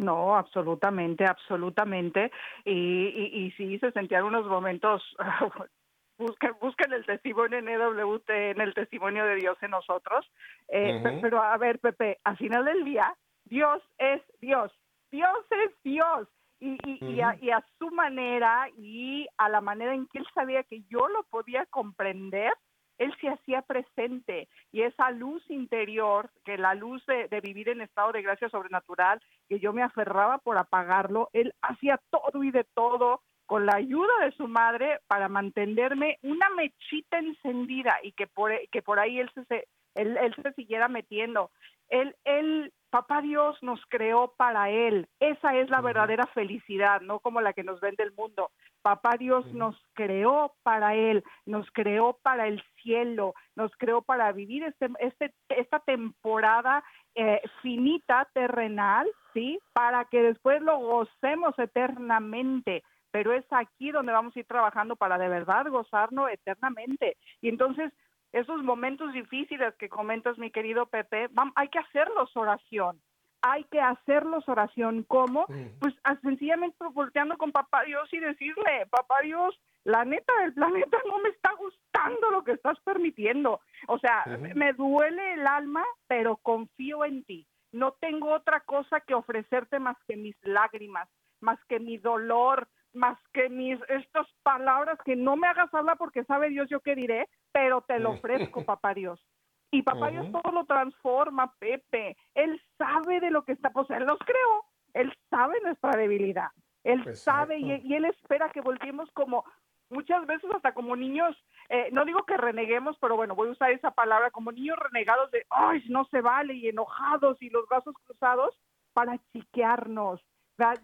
No, 0.00 0.34
absolutamente, 0.36 1.26
absolutamente. 1.26 2.32
Y, 2.64 2.72
y, 2.72 3.44
y 3.44 3.50
sí, 3.52 3.78
se 3.78 3.92
sentían 3.92 4.24
unos 4.24 4.46
momentos, 4.46 5.02
busquen, 6.18 6.52
busquen 6.60 6.92
el 6.94 7.04
testimonio 7.04 7.58
en 7.58 7.68
EWT, 7.68 8.30
en 8.30 8.60
el 8.62 8.72
testimonio 8.72 9.26
de 9.26 9.36
Dios 9.36 9.58
en 9.60 9.72
nosotros. 9.72 10.26
Eh, 10.68 11.18
Pero 11.20 11.42
a 11.42 11.56
ver, 11.58 11.78
Pepe, 11.80 12.18
al 12.24 12.38
final 12.38 12.64
del 12.64 12.82
día, 12.84 13.14
Dios 13.44 13.82
es 13.98 14.22
Dios, 14.40 14.72
Dios 15.10 15.36
es 15.50 15.82
Dios. 15.82 16.28
y, 16.60 16.78
y, 16.86 17.20
a, 17.20 17.36
y, 17.40 17.50
a, 17.50 17.62
su 17.78 17.90
manera 17.90 18.68
y 18.76 19.26
a 19.36 19.48
la 19.48 19.60
manera 19.60 19.94
en 19.94 20.06
que 20.08 20.18
él 20.18 20.26
sabía 20.34 20.62
que 20.62 20.82
yo 20.90 21.08
lo 21.08 21.24
podía 21.24 21.66
comprender, 21.66 22.52
él 23.00 23.14
se 23.18 23.30
hacía 23.30 23.62
presente 23.62 24.46
y 24.72 24.82
esa 24.82 25.10
luz 25.10 25.42
interior, 25.50 26.30
que 26.44 26.58
la 26.58 26.74
luz 26.74 27.02
de, 27.06 27.40
vivir 27.40 27.70
en 27.70 27.80
estado 27.80 28.12
de 28.12 28.20
gracia 28.20 28.50
sobrenatural, 28.50 29.22
que 29.48 29.58
yo 29.58 29.72
me 29.72 29.82
aferraba 29.82 30.36
por 30.38 30.58
apagarlo, 30.58 31.30
él 31.32 31.54
hacía 31.62 31.98
todo 32.10 32.44
y 32.44 32.50
de 32.50 32.64
todo 32.74 33.22
con 33.46 33.64
la 33.64 33.76
ayuda 33.76 34.12
de 34.22 34.32
su 34.32 34.46
madre 34.46 35.00
para 35.06 35.30
mantenerme 35.30 36.18
una 36.22 36.50
mechita 36.50 37.18
encendida 37.18 37.96
y 38.02 38.12
que 38.12 38.26
por, 38.26 38.52
que 38.70 38.82
por 38.82 39.00
ahí 39.00 39.18
él 39.18 39.30
se, 39.48 39.66
él, 39.94 40.18
él 40.18 40.34
se 40.42 40.52
siguiera 40.52 40.88
metiendo. 40.88 41.50
Él, 41.88 42.14
él, 42.24 42.70
papá 42.90 43.22
Dios 43.22 43.56
nos 43.62 43.80
creó 43.86 44.34
para 44.36 44.70
Él. 44.70 45.08
Esa 45.20 45.56
es 45.56 45.70
la 45.70 45.80
verdadera 45.80 46.26
felicidad, 46.26 47.00
no 47.00 47.20
como 47.20 47.40
la 47.40 47.52
que 47.52 47.64
nos 47.64 47.80
vende 47.80 48.02
el 48.02 48.12
mundo. 48.12 48.50
Papá 48.82 49.16
Dios 49.18 49.46
nos 49.54 49.76
creó 49.94 50.54
para 50.62 50.94
Él, 50.94 51.22
nos 51.46 51.70
creó 51.72 52.18
para 52.22 52.48
el 52.48 52.62
cielo, 52.82 53.34
nos 53.56 53.70
creó 53.76 54.02
para 54.02 54.32
vivir 54.32 54.64
este, 54.64 54.88
este, 54.98 55.32
esta 55.48 55.80
temporada 55.80 56.82
eh, 57.14 57.40
finita, 57.62 58.28
terrenal, 58.32 59.08
¿sí? 59.32 59.58
Para 59.72 60.04
que 60.06 60.22
después 60.22 60.60
lo 60.62 60.78
gocemos 60.78 61.58
eternamente. 61.58 62.82
Pero 63.12 63.32
es 63.32 63.44
aquí 63.50 63.90
donde 63.90 64.12
vamos 64.12 64.36
a 64.36 64.38
ir 64.38 64.46
trabajando 64.46 64.94
para 64.96 65.18
de 65.18 65.28
verdad 65.28 65.66
gozarnos 65.68 66.30
eternamente. 66.30 67.16
Y 67.40 67.48
entonces, 67.48 67.92
esos 68.32 68.62
momentos 68.62 69.12
difíciles 69.12 69.74
que 69.76 69.88
comentas, 69.88 70.38
mi 70.38 70.50
querido 70.50 70.86
Pepe, 70.86 71.28
hay 71.56 71.68
que 71.68 71.78
hacerlos 71.78 72.36
oración. 72.36 73.00
Hay 73.42 73.64
que 73.64 73.80
hacerlos 73.80 74.48
oración. 74.48 75.04
¿Cómo? 75.08 75.46
Pues 75.80 75.94
sencillamente 76.22 76.76
volteando 76.92 77.38
con 77.38 77.52
papá 77.52 77.84
Dios 77.84 78.12
y 78.12 78.20
decirle, 78.20 78.86
papá 78.90 79.20
Dios, 79.22 79.58
la 79.84 80.04
neta 80.04 80.32
del 80.42 80.52
planeta 80.52 80.98
no 81.06 81.18
me 81.18 81.30
está 81.30 81.50
gustando 81.58 82.30
lo 82.30 82.44
que 82.44 82.52
estás 82.52 82.78
permitiendo. 82.80 83.60
O 83.88 83.98
sea, 83.98 84.24
me 84.54 84.72
duele 84.74 85.34
el 85.34 85.46
alma, 85.46 85.84
pero 86.06 86.36
confío 86.36 87.04
en 87.04 87.24
ti. 87.24 87.46
No 87.72 87.92
tengo 87.92 88.32
otra 88.32 88.60
cosa 88.60 89.00
que 89.00 89.14
ofrecerte 89.14 89.78
más 89.78 89.96
que 90.06 90.16
mis 90.16 90.36
lágrimas, 90.42 91.08
más 91.40 91.58
que 91.66 91.80
mi 91.80 91.96
dolor, 91.98 92.68
más 92.92 93.18
que 93.32 93.48
mis 93.48 93.78
estas 93.88 94.26
palabras 94.42 94.98
que 95.04 95.16
no 95.16 95.36
me 95.36 95.46
hagas 95.46 95.72
hablar 95.72 95.96
porque 95.96 96.24
sabe 96.24 96.50
Dios 96.50 96.68
yo 96.68 96.80
qué 96.80 96.94
diré, 96.94 97.28
pero 97.52 97.82
te 97.82 97.98
lo 97.98 98.12
ofrezco, 98.12 98.64
papá 98.66 98.94
Dios. 98.94 99.24
Y 99.72 99.82
papá 99.82 100.10
Dios 100.10 100.26
todo 100.32 100.52
lo 100.52 100.64
transforma, 100.64 101.54
Pepe. 101.58 102.16
Él 102.34 102.60
sabe 102.76 103.20
de 103.20 103.30
lo 103.30 103.44
que 103.44 103.52
está, 103.52 103.70
pues 103.70 103.88
él 103.90 104.04
nos 104.04 104.18
creó, 104.18 104.64
él 104.94 105.12
sabe 105.30 105.60
nuestra 105.62 105.96
debilidad, 105.96 106.48
él 106.82 107.16
sabe 107.16 107.58
y, 107.58 107.94
él 107.94 108.04
espera 108.06 108.50
que 108.50 108.60
volvemos 108.60 109.08
como 109.12 109.44
muchas 109.88 110.26
veces 110.26 110.50
hasta 110.54 110.74
como 110.74 110.96
niños, 110.96 111.36
eh, 111.68 111.88
no 111.92 112.04
digo 112.04 112.24
que 112.24 112.36
reneguemos, 112.36 112.96
pero 113.00 113.16
bueno, 113.16 113.34
voy 113.36 113.48
a 113.48 113.52
usar 113.52 113.70
esa 113.70 113.92
palabra, 113.92 114.30
como 114.30 114.50
niños 114.50 114.78
renegados 114.78 115.30
de, 115.30 115.46
ay, 115.50 115.84
no 115.88 116.04
se 116.06 116.20
vale, 116.20 116.54
y 116.54 116.68
enojados 116.68 117.40
y 117.40 117.50
los 117.50 117.68
brazos 117.68 117.94
cruzados 118.04 118.58
para 118.92 119.18
chiquearnos, 119.32 120.20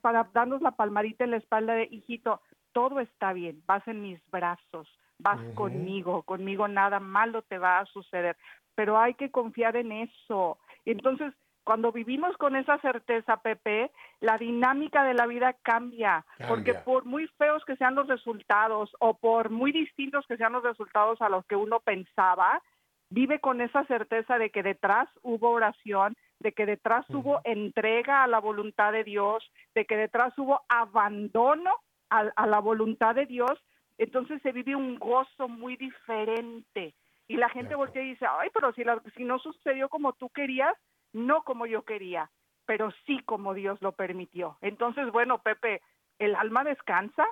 para 0.00 0.28
darnos 0.32 0.62
la 0.62 0.72
palmarita 0.72 1.24
en 1.24 1.32
la 1.32 1.36
espalda 1.38 1.74
de 1.74 1.88
hijito, 1.90 2.40
todo 2.72 3.00
está 3.00 3.32
bien, 3.32 3.62
vas 3.66 3.86
en 3.88 4.02
mis 4.02 4.20
brazos, 4.30 4.88
vas 5.18 5.40
conmigo, 5.54 6.22
conmigo 6.22 6.68
nada 6.68 7.00
malo 7.00 7.42
te 7.42 7.58
va 7.58 7.80
a 7.80 7.86
suceder, 7.86 8.36
pero 8.74 8.98
hay 8.98 9.14
que 9.14 9.30
confiar 9.30 9.76
en 9.76 9.92
eso. 9.92 10.58
Entonces, 10.84 11.32
cuando 11.64 11.90
vivimos 11.90 12.36
con 12.36 12.54
esa 12.54 12.78
certeza, 12.78 13.38
Pepe, 13.38 13.90
la 14.20 14.38
dinámica 14.38 15.02
de 15.02 15.14
la 15.14 15.26
vida 15.26 15.56
cambia, 15.62 16.24
porque 16.46 16.74
por 16.74 17.04
muy 17.04 17.26
feos 17.38 17.64
que 17.64 17.74
sean 17.74 17.96
los 17.96 18.06
resultados 18.06 18.94
o 19.00 19.14
por 19.14 19.50
muy 19.50 19.72
distintos 19.72 20.24
que 20.28 20.36
sean 20.36 20.52
los 20.52 20.62
resultados 20.62 21.20
a 21.20 21.28
los 21.28 21.44
que 21.46 21.56
uno 21.56 21.80
pensaba, 21.80 22.62
vive 23.10 23.40
con 23.40 23.60
esa 23.60 23.84
certeza 23.86 24.38
de 24.38 24.50
que 24.50 24.62
detrás 24.62 25.08
hubo 25.22 25.50
oración, 25.50 26.16
de 26.38 26.52
que 26.52 26.66
detrás 26.66 27.04
hubo 27.10 27.40
entrega 27.42 28.22
a 28.22 28.26
la 28.26 28.38
voluntad 28.38 28.92
de 28.92 29.04
Dios, 29.04 29.50
de 29.74 29.86
que 29.86 29.96
detrás 29.96 30.38
hubo 30.38 30.62
abandono 30.68 31.70
a, 32.10 32.46
la 32.46 32.60
voluntad 32.60 33.14
de 33.14 33.26
Dios, 33.26 33.52
entonces 33.98 34.40
se 34.42 34.52
vive 34.52 34.76
un 34.76 34.98
gozo 34.98 35.48
muy 35.48 35.76
diferente. 35.76 36.94
Y 37.28 37.36
la 37.36 37.48
gente 37.48 37.74
voltea 37.74 38.02
y 38.02 38.10
dice, 38.10 38.26
ay, 38.28 38.50
pero 38.54 38.72
si, 38.72 38.84
si 39.16 39.24
no 39.24 39.38
sucedió 39.38 39.88
como 39.88 40.12
tú 40.12 40.30
querías, 40.30 40.74
no 41.12 41.42
como 41.42 41.66
yo 41.66 41.82
quería, 41.82 42.30
pero 42.66 42.92
sí 43.04 43.20
como 43.24 43.54
Dios 43.54 43.80
lo 43.82 43.92
permitió. 43.92 44.58
Entonces, 44.60 45.10
bueno, 45.10 45.42
Pepe, 45.42 45.82
¿el 46.18 46.36
alma 46.36 46.62
descansa? 46.62 47.26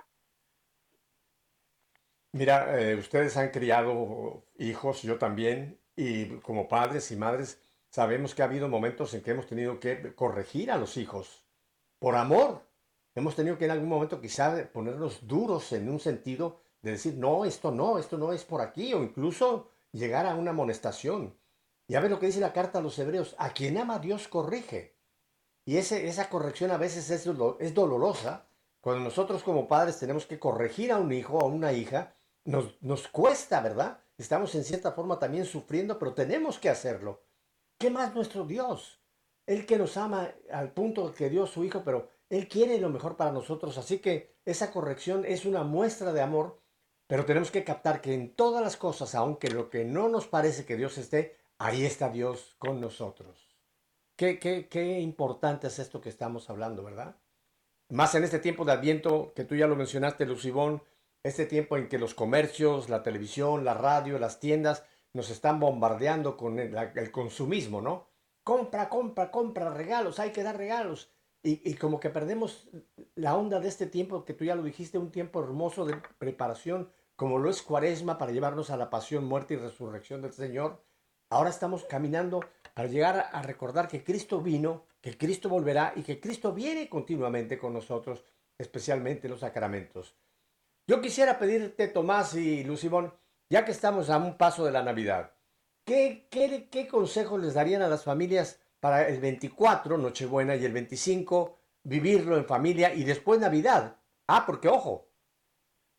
Mira, 2.33 2.81
eh, 2.81 2.97
ustedes 2.97 3.37
han 3.37 3.51
criado 3.51 4.43
hijos, 4.59 5.03
yo 5.03 5.19
también, 5.19 5.79
y 5.95 6.41
como 6.41 6.67
padres 6.67 7.13
y 7.13 7.17
madres, 7.17 7.65
Sabemos 7.95 8.35
que 8.35 8.43
ha 8.43 8.47
habido 8.47 8.69
momentos 8.69 9.15
en 9.15 9.23
que 9.23 9.31
hemos 9.31 9.47
tenido 9.47 9.79
que 9.79 10.17
corregir 10.17 10.73
a 10.73 10.79
los 10.79 10.97
hijos 10.97 11.47
por 12.01 12.17
amor. 12.17 12.67
Hemos 13.15 13.37
tenido 13.37 13.57
que 13.57 13.67
en 13.67 13.71
algún 13.71 13.89
momento 13.89 14.21
quizá 14.21 14.69
ponernos 14.73 15.27
duros 15.27 15.73
en 15.73 15.89
un 15.89 16.01
sentido 16.01 16.61
de 16.83 16.93
decir, 16.93 17.15
no, 17.15 17.45
esto 17.45 17.71
no, 17.71 17.99
esto 17.99 18.19
no 18.19 18.33
es 18.33 18.45
por 18.45 18.61
aquí, 18.61 18.93
o 18.93 19.03
incluso 19.03 19.71
llegar 19.93 20.27
a 20.27 20.35
una 20.35 20.51
amonestación. 20.51 21.37
Ya 21.87 22.01
ves 22.01 22.11
lo 22.11 22.19
que 22.19 22.27
dice 22.27 22.41
la 22.41 22.53
carta 22.53 22.79
a 22.79 22.83
los 22.83 22.99
hebreos, 22.99 23.35
a 23.39 23.51
quien 23.51 23.79
ama 23.79 23.99
Dios 23.99 24.29
corrige. 24.29 24.97
Y 25.65 25.77
ese, 25.77 26.09
esa 26.09 26.29
corrección 26.29 26.71
a 26.71 26.77
veces 26.77 27.09
es, 27.11 27.27
es 27.61 27.75
dolorosa. 27.75 28.47
Cuando 28.81 29.03
nosotros 29.03 29.43
como 29.43 29.69
padres 29.69 29.99
tenemos 29.99 30.27
que 30.27 30.39
corregir 30.39 30.93
a 30.93 30.99
un 30.99 31.13
hijo 31.13 31.39
o 31.39 31.41
a 31.43 31.49
una 31.49 31.73
hija, 31.73 32.15
nos, 32.45 32.83
nos 32.83 33.09
cuesta, 33.09 33.61
¿verdad? 33.61 34.01
Estamos 34.19 34.55
en 34.55 34.65
cierta 34.65 34.93
forma 34.93 35.19
también 35.19 35.47
sufriendo, 35.47 35.99
pero 35.99 36.13
tenemos 36.15 36.59
que 36.59 36.69
hacerlo. 36.69 37.23
¿Qué 37.79 37.91
más 37.91 38.15
nuestro 38.15 38.45
Dios? 38.45 39.01
Él 39.47 39.67
que 39.67 39.79
nos 39.79 39.97
ama 39.97 40.31
al 40.53 40.73
punto 40.73 41.13
que 41.13 41.31
dio 41.31 41.47
su 41.47 41.65
Hijo, 41.65 41.83
pero 41.85 42.09
Él 42.31 42.49
quiere 42.49 42.79
lo 42.79 42.91
mejor 42.91 43.17
para 43.17 43.33
nosotros. 43.33 43.79
Así 43.79 43.99
que 43.99 44.37
esa 44.45 44.71
corrección 44.73 45.25
es 45.25 45.45
una 45.45 45.63
muestra 45.63 46.13
de 46.13 46.23
amor, 46.23 46.61
pero 47.07 47.25
tenemos 47.25 47.51
que 47.51 47.65
captar 47.65 48.01
que 48.01 48.15
en 48.15 48.35
todas 48.35 48.63
las 48.63 48.77
cosas, 48.77 49.15
aunque 49.15 49.49
lo 49.49 49.71
que 49.71 49.85
no 49.85 50.09
nos 50.09 50.27
parece 50.27 50.65
que 50.65 50.77
Dios 50.77 50.99
esté, 50.99 51.37
ahí 51.59 51.85
está 51.85 52.09
Dios 52.09 52.57
con 52.59 52.81
nosotros. 52.81 53.57
Qué, 54.17 54.39
qué, 54.39 54.69
qué 54.69 55.01
importante 55.01 55.67
es 55.67 55.79
esto 55.79 56.01
que 56.01 56.09
estamos 56.09 56.49
hablando, 56.51 56.85
¿verdad? 56.85 57.17
Más 57.91 58.15
en 58.15 58.25
este 58.25 58.39
tiempo 58.39 58.65
de 58.65 58.73
Adviento, 58.73 59.33
que 59.35 59.45
tú 59.45 59.55
ya 59.55 59.67
lo 59.67 59.77
mencionaste, 59.77 60.25
Lucibón, 60.25 60.83
este 61.23 61.47
tiempo 61.47 61.77
en 61.77 61.89
que 61.89 61.99
los 61.99 62.15
comercios, 62.15 62.89
la 62.89 63.03
televisión, 63.03 63.65
la 63.65 63.75
radio, 63.75 64.19
las 64.19 64.41
tiendas, 64.41 64.85
nos 65.15 65.31
están 65.31 65.59
bombardeando 65.59 66.37
con 66.37 66.59
el, 66.59 67.11
consumismo, 67.13 67.81
¿no? 67.81 68.09
Compra, 68.43 68.89
compra, 68.89 69.31
compra, 69.31 69.71
regalos, 69.71 70.19
hay 70.19 70.33
que 70.33 70.43
dar 70.43 70.59
regalos. 70.59 71.14
Y, 71.47 71.75
como 71.75 72.01
que 72.01 72.09
perdemos 72.09 72.71
la 73.17 73.37
onda 73.37 73.61
de 73.61 73.69
este 73.69 73.87
tiempo, 73.87 74.25
que 74.25 74.33
tú 74.33 74.47
ya 74.47 74.55
lo 74.55 74.63
dijiste, 74.63 74.97
un 74.97 75.11
tiempo 75.11 75.45
hermoso 75.45 75.85
de 75.85 75.95
preparación, 76.17 76.91
como 77.17 77.39
lo 77.39 77.51
es 77.51 77.61
Cuaresma, 77.61 78.17
para 78.17 78.33
llevarnos 78.33 78.71
a 78.71 78.79
la 78.79 78.89
pasión, 78.89 79.27
muerte 79.27 79.53
y 79.53 79.59
resurrección 79.59 80.23
del 80.23 80.33
Señor. 80.33 80.83
Ahora 81.29 81.51
estamos 81.51 81.85
caminando 81.85 82.41
para 82.73 82.89
llegar 82.89 83.29
a 83.31 83.43
recordar 83.43 83.89
que 83.89 84.03
Cristo 84.03 84.41
vino, 84.41 84.87
que 85.03 85.19
Cristo 85.19 85.51
volverá 85.51 85.93
y 85.95 86.03
que 86.03 86.19
Cristo 86.19 86.55
viene 86.55 86.89
continuamente 86.89 87.59
con 87.59 87.75
nosotros, 87.75 88.25
especialmente 88.57 89.27
en 89.27 89.33
los 89.33 89.41
sacramentos. 89.41 90.17
Yo 90.87 91.03
quisiera 91.03 91.39
pedirte, 91.39 91.89
Tomás 91.89 92.35
y 92.37 92.65
Lucibón, 92.65 93.13
ya 93.51 93.67
que 93.67 93.73
estamos 93.73 94.09
a 94.09 94.17
un 94.17 94.39
paso 94.39 94.65
de 94.65 94.73
la 94.73 94.83
Navidad, 94.83 95.35
¿qué, 95.85 96.27
qué, 96.31 96.71
qué 96.71 96.89
consejos 96.89 97.39
les 97.39 97.53
darían 97.53 97.83
a 97.83 97.89
las 97.89 98.03
familias 98.03 98.64
para 98.85 99.09
el 99.09 99.19
24, 99.19 99.97
Nochebuena, 99.97 100.57
y 100.57 100.65
el 100.67 100.73
25, 100.75 101.59
vivirlo 101.85 102.37
en 102.37 102.45
familia 102.45 102.93
y 102.93 103.05
después 103.05 103.41
Navidad? 103.41 103.97
Ah, 104.27 104.45
porque 104.45 104.69
ojo, 104.69 105.09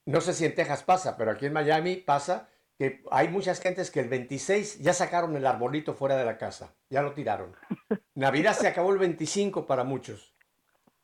no 0.05 0.21
sé 0.21 0.35
si 0.35 0.45
en 0.45 0.53
Texas 0.53 0.83
pasa, 0.83 1.17
pero 1.17 1.31
aquí 1.31 1.47
en 1.47 1.53
Miami 1.53 1.95
pasa 1.95 2.47
que 2.77 3.03
hay 3.09 3.29
muchas 3.29 3.59
gentes 3.59 3.89
que 3.89 4.01
el 4.01 4.07
26 4.07 4.81
ya 4.81 4.93
sacaron 4.93 5.35
el 5.35 5.47
arbolito 5.47 5.95
fuera 5.95 6.15
de 6.15 6.25
la 6.25 6.37
casa, 6.37 6.75
ya 6.87 7.01
lo 7.01 7.13
tiraron. 7.13 7.55
Navidad 8.13 8.55
se 8.55 8.67
acabó 8.67 8.93
el 8.93 8.99
25 8.99 9.65
para 9.65 9.83
muchos. 9.83 10.35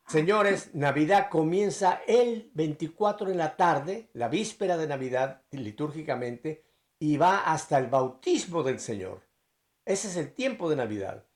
Señores, 0.06 0.72
Navidad 0.74 1.30
comienza 1.30 2.02
el 2.06 2.52
24 2.54 3.28
en 3.28 3.38
la 3.38 3.56
tarde, 3.56 4.08
la 4.12 4.28
víspera 4.28 4.76
de 4.76 4.86
Navidad, 4.86 5.42
litúrgicamente, 5.50 6.62
y 7.00 7.16
va 7.16 7.38
hasta 7.38 7.76
el 7.76 7.88
bautismo 7.88 8.62
del 8.62 8.78
Señor. 8.78 9.22
Ese 9.84 10.06
es 10.06 10.16
el 10.16 10.32
tiempo 10.32 10.70
de 10.70 10.76
Navidad. 10.76 11.26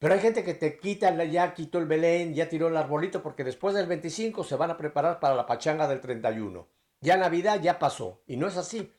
Pero 0.00 0.14
hay 0.14 0.20
gente 0.20 0.42
que 0.42 0.54
te 0.54 0.78
quita, 0.78 1.12
ya 1.24 1.52
quitó 1.52 1.78
el 1.78 1.84
Belén, 1.84 2.34
ya 2.34 2.48
tiró 2.48 2.68
el 2.68 2.76
arbolito, 2.78 3.22
porque 3.22 3.44
después 3.44 3.74
del 3.74 3.86
25 3.86 4.44
se 4.44 4.56
van 4.56 4.70
a 4.70 4.78
preparar 4.78 5.20
para 5.20 5.34
la 5.34 5.44
pachanga 5.44 5.86
del 5.86 6.00
31. 6.00 6.66
Ya 7.02 7.18
Navidad 7.18 7.60
ya 7.60 7.78
pasó, 7.78 8.22
y 8.26 8.38
no 8.38 8.46
es 8.46 8.56
así. 8.56 8.94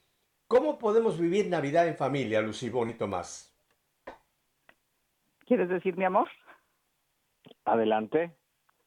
¿Cómo 0.47 0.78
podemos 0.78 1.20
vivir 1.20 1.49
Navidad 1.49 1.88
en 1.88 1.95
familia, 1.95 2.39
Lucibón 2.41 2.91
y 2.91 2.93
Tomás? 2.93 3.52
¿Quieres 5.47 5.70
decir 5.70 5.97
mi 5.97 6.06
amor? 6.06 6.30
Adelante. 7.66 8.38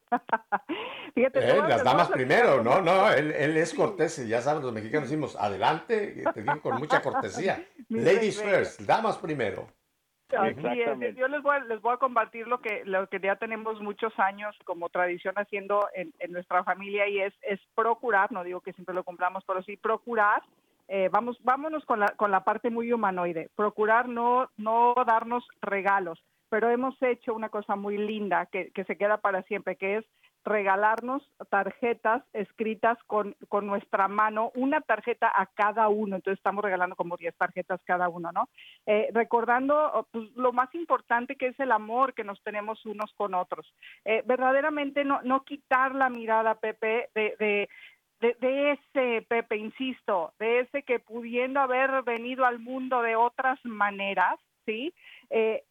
Fíjate, 1.15 1.39
eh, 1.39 1.57
las 1.67 1.83
damas 1.83 2.07
primero, 2.07 2.63
no, 2.63 2.81
no, 2.81 3.11
él, 3.11 3.31
él 3.33 3.57
es 3.57 3.73
cortés, 3.73 4.25
ya 4.25 4.41
sabes, 4.41 4.63
los 4.63 4.71
mexicanos 4.71 5.09
decimos, 5.09 5.35
adelante, 5.35 6.23
te 6.33 6.41
digo 6.43 6.61
con 6.61 6.77
mucha 6.77 7.01
cortesía. 7.01 7.61
Ladies 7.89 8.41
first, 8.41 8.79
damas 8.81 9.17
primero. 9.17 9.67
Yo 10.31 11.27
les 11.27 11.41
voy, 11.43 11.55
a, 11.55 11.59
les 11.59 11.81
voy 11.81 11.93
a 11.93 11.97
compartir 11.97 12.47
lo 12.47 12.59
que, 12.59 12.83
lo 12.85 13.07
que 13.07 13.19
ya 13.19 13.35
tenemos 13.35 13.79
muchos 13.81 14.17
años 14.19 14.55
como 14.65 14.89
tradición 14.89 15.35
haciendo 15.37 15.87
en, 15.93 16.13
en 16.19 16.31
nuestra 16.31 16.63
familia 16.63 17.07
y 17.07 17.19
es, 17.19 17.33
es 17.41 17.59
procurar, 17.75 18.31
no 18.31 18.43
digo 18.43 18.61
que 18.61 18.73
siempre 18.73 18.95
lo 18.95 19.03
compramos, 19.03 19.43
pero 19.45 19.61
sí 19.63 19.77
procurar 19.77 20.41
eh, 20.87 21.09
vamos, 21.11 21.37
vámonos 21.43 21.83
con 21.85 21.99
la, 21.99 22.07
con 22.15 22.29
la 22.29 22.43
parte 22.43 22.69
muy 22.69 22.91
humanoide, 22.93 23.49
procurar 23.55 24.07
no, 24.07 24.51
no 24.57 24.93
darnos 25.05 25.43
regalos, 25.61 26.23
pero 26.49 26.69
hemos 26.69 26.95
hecho 27.01 27.33
una 27.33 27.49
cosa 27.49 27.75
muy 27.75 27.97
linda 27.97 28.45
que, 28.45 28.71
que 28.71 28.83
se 28.83 28.95
queda 28.95 29.17
para 29.17 29.41
siempre, 29.43 29.77
que 29.77 29.97
es 29.97 30.05
regalarnos 30.45 31.23
tarjetas 31.49 32.23
escritas 32.31 32.97
con, 33.07 33.35
con, 33.49 33.65
nuestra 33.65 34.07
mano, 34.07 34.51
una 34.55 34.79
tarjeta 34.79 35.31
a 35.33 35.47
cada 35.47 35.89
uno, 35.89 36.15
entonces 36.15 36.37
estamos 36.37 36.63
regalando 36.63 36.95
como 36.95 37.17
10 37.17 37.35
tarjetas 37.35 37.81
cada 37.83 38.07
uno, 38.09 38.31
¿no? 38.31 38.47
Eh, 38.85 39.09
recordando 39.11 40.07
pues, 40.11 40.29
lo 40.35 40.53
más 40.53 40.73
importante 40.75 41.35
que 41.35 41.47
es 41.47 41.59
el 41.59 41.71
amor 41.71 42.13
que 42.13 42.23
nos 42.23 42.41
tenemos 42.43 42.85
unos 42.85 43.11
con 43.15 43.33
otros. 43.33 43.73
Eh, 44.05 44.21
verdaderamente 44.25 45.03
no, 45.03 45.19
no 45.23 45.43
quitar 45.43 45.95
la 45.95 46.09
mirada, 46.09 46.55
Pepe, 46.55 47.09
de, 47.15 47.35
de, 47.39 47.69
de, 48.39 48.71
ese, 48.71 49.25
Pepe, 49.27 49.57
insisto, 49.57 50.33
de 50.39 50.59
ese 50.59 50.83
que 50.83 50.99
pudiendo 50.99 51.59
haber 51.59 52.03
venido 52.03 52.45
al 52.45 52.59
mundo 52.59 53.01
de 53.01 53.15
otras 53.15 53.59
maneras, 53.65 54.39
¿sí? 54.65 54.93
Eh, 55.31 55.63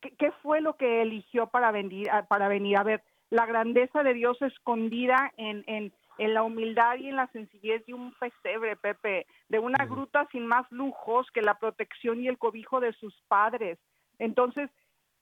¿qué, 0.00 0.32
fue 0.42 0.60
lo 0.60 0.76
que 0.76 1.02
eligió 1.02 1.48
para 1.48 1.70
venir, 1.70 2.08
para 2.28 2.48
venir? 2.48 2.78
A 2.78 2.82
ver, 2.82 3.02
la 3.30 3.46
grandeza 3.46 4.02
de 4.02 4.14
Dios 4.14 4.40
escondida 4.42 5.32
en, 5.36 5.64
en, 5.66 5.92
en 6.18 6.34
la 6.34 6.42
humildad 6.42 6.96
y 6.96 7.08
en 7.08 7.16
la 7.16 7.26
sencillez 7.28 7.84
de 7.86 7.94
un 7.94 8.12
pesebre, 8.14 8.76
Pepe, 8.76 9.26
de 9.48 9.58
una 9.58 9.84
gruta 9.86 10.26
sin 10.32 10.46
más 10.46 10.70
lujos 10.70 11.30
que 11.32 11.42
la 11.42 11.58
protección 11.58 12.22
y 12.22 12.28
el 12.28 12.38
cobijo 12.38 12.80
de 12.80 12.92
sus 12.94 13.14
padres. 13.28 13.78
Entonces, 14.18 14.70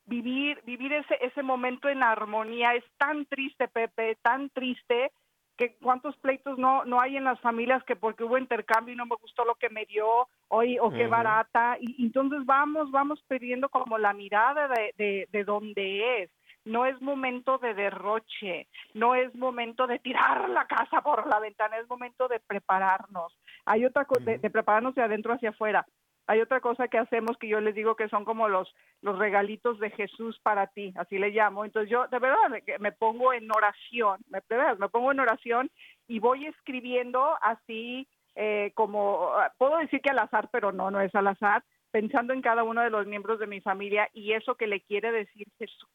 vivir, 0.06 0.60
vivir 0.64 0.92
ese, 0.92 1.18
ese 1.20 1.42
momento 1.42 1.88
en 1.88 2.02
armonía 2.02 2.74
es 2.74 2.84
tan 2.96 3.26
triste, 3.26 3.68
Pepe, 3.68 4.16
tan 4.22 4.50
triste 4.50 5.10
que 5.56 5.74
cuántos 5.76 6.14
pleitos 6.18 6.58
no 6.58 6.84
no 6.84 7.00
hay 7.00 7.16
en 7.16 7.24
las 7.24 7.40
familias 7.40 7.82
que 7.84 7.96
porque 7.96 8.24
hubo 8.24 8.36
intercambio 8.36 8.92
y 8.92 8.96
no 8.96 9.06
me 9.06 9.16
gustó 9.16 9.42
lo 9.46 9.54
que 9.54 9.70
me 9.70 9.86
dio 9.86 10.28
hoy 10.48 10.78
o 10.78 10.90
qué 10.90 11.06
barata. 11.06 11.78
Y, 11.80 12.04
entonces 12.04 12.44
vamos 12.44 12.90
vamos 12.90 13.22
perdiendo 13.26 13.70
como 13.70 13.96
la 13.96 14.12
mirada 14.12 14.68
de, 14.68 14.92
de, 14.98 15.28
de 15.32 15.44
dónde 15.44 16.22
es 16.22 16.30
no 16.66 16.84
es 16.84 17.00
momento 17.00 17.58
de 17.58 17.74
derroche, 17.74 18.66
no 18.92 19.14
es 19.14 19.34
momento 19.34 19.86
de 19.86 19.98
tirar 19.98 20.50
la 20.50 20.66
casa 20.66 21.00
por 21.00 21.26
la 21.26 21.40
ventana, 21.40 21.78
es 21.78 21.88
momento 21.88 22.28
de 22.28 22.40
prepararnos. 22.40 23.38
Hay 23.64 23.84
otra 23.84 24.04
cosa, 24.04 24.20
de, 24.20 24.38
de, 24.38 24.50
prepararnos 24.50 24.94
de 24.94 25.02
adentro 25.02 25.32
hacia 25.32 25.50
afuera. 25.50 25.86
Hay 26.26 26.40
otra 26.40 26.60
cosa 26.60 26.88
que 26.88 26.98
hacemos 26.98 27.38
que 27.38 27.46
yo 27.46 27.60
les 27.60 27.74
digo 27.74 27.94
que 27.94 28.08
son 28.08 28.24
como 28.24 28.48
los, 28.48 28.74
los 29.00 29.16
regalitos 29.16 29.78
de 29.78 29.90
Jesús 29.90 30.40
para 30.42 30.66
ti, 30.66 30.92
así 30.96 31.18
le 31.18 31.30
llamo. 31.30 31.64
Entonces 31.64 31.88
yo 31.88 32.08
de 32.08 32.18
verdad 32.18 32.50
me, 32.80 32.90
pongo 32.90 33.32
en 33.32 33.48
oración, 33.50 34.20
me, 34.28 34.40
me 34.78 34.88
pongo 34.88 35.12
en 35.12 35.20
oración 35.20 35.70
y 36.08 36.18
voy 36.18 36.46
escribiendo 36.46 37.38
así 37.42 38.08
eh, 38.34 38.72
como, 38.74 39.30
puedo 39.56 39.78
decir 39.78 40.00
que 40.00 40.10
al 40.10 40.18
azar, 40.18 40.48
pero 40.50 40.72
no, 40.72 40.90
no 40.90 41.00
es 41.00 41.14
al 41.14 41.28
azar, 41.28 41.62
pensando 41.92 42.32
en 42.32 42.42
cada 42.42 42.64
uno 42.64 42.82
de 42.82 42.90
los 42.90 43.06
miembros 43.06 43.38
de 43.38 43.46
mi 43.46 43.60
familia 43.60 44.10
y 44.12 44.32
eso 44.32 44.56
que 44.56 44.66
le 44.66 44.80
quiere 44.80 45.12
decir 45.12 45.46
Jesús. 45.58 45.88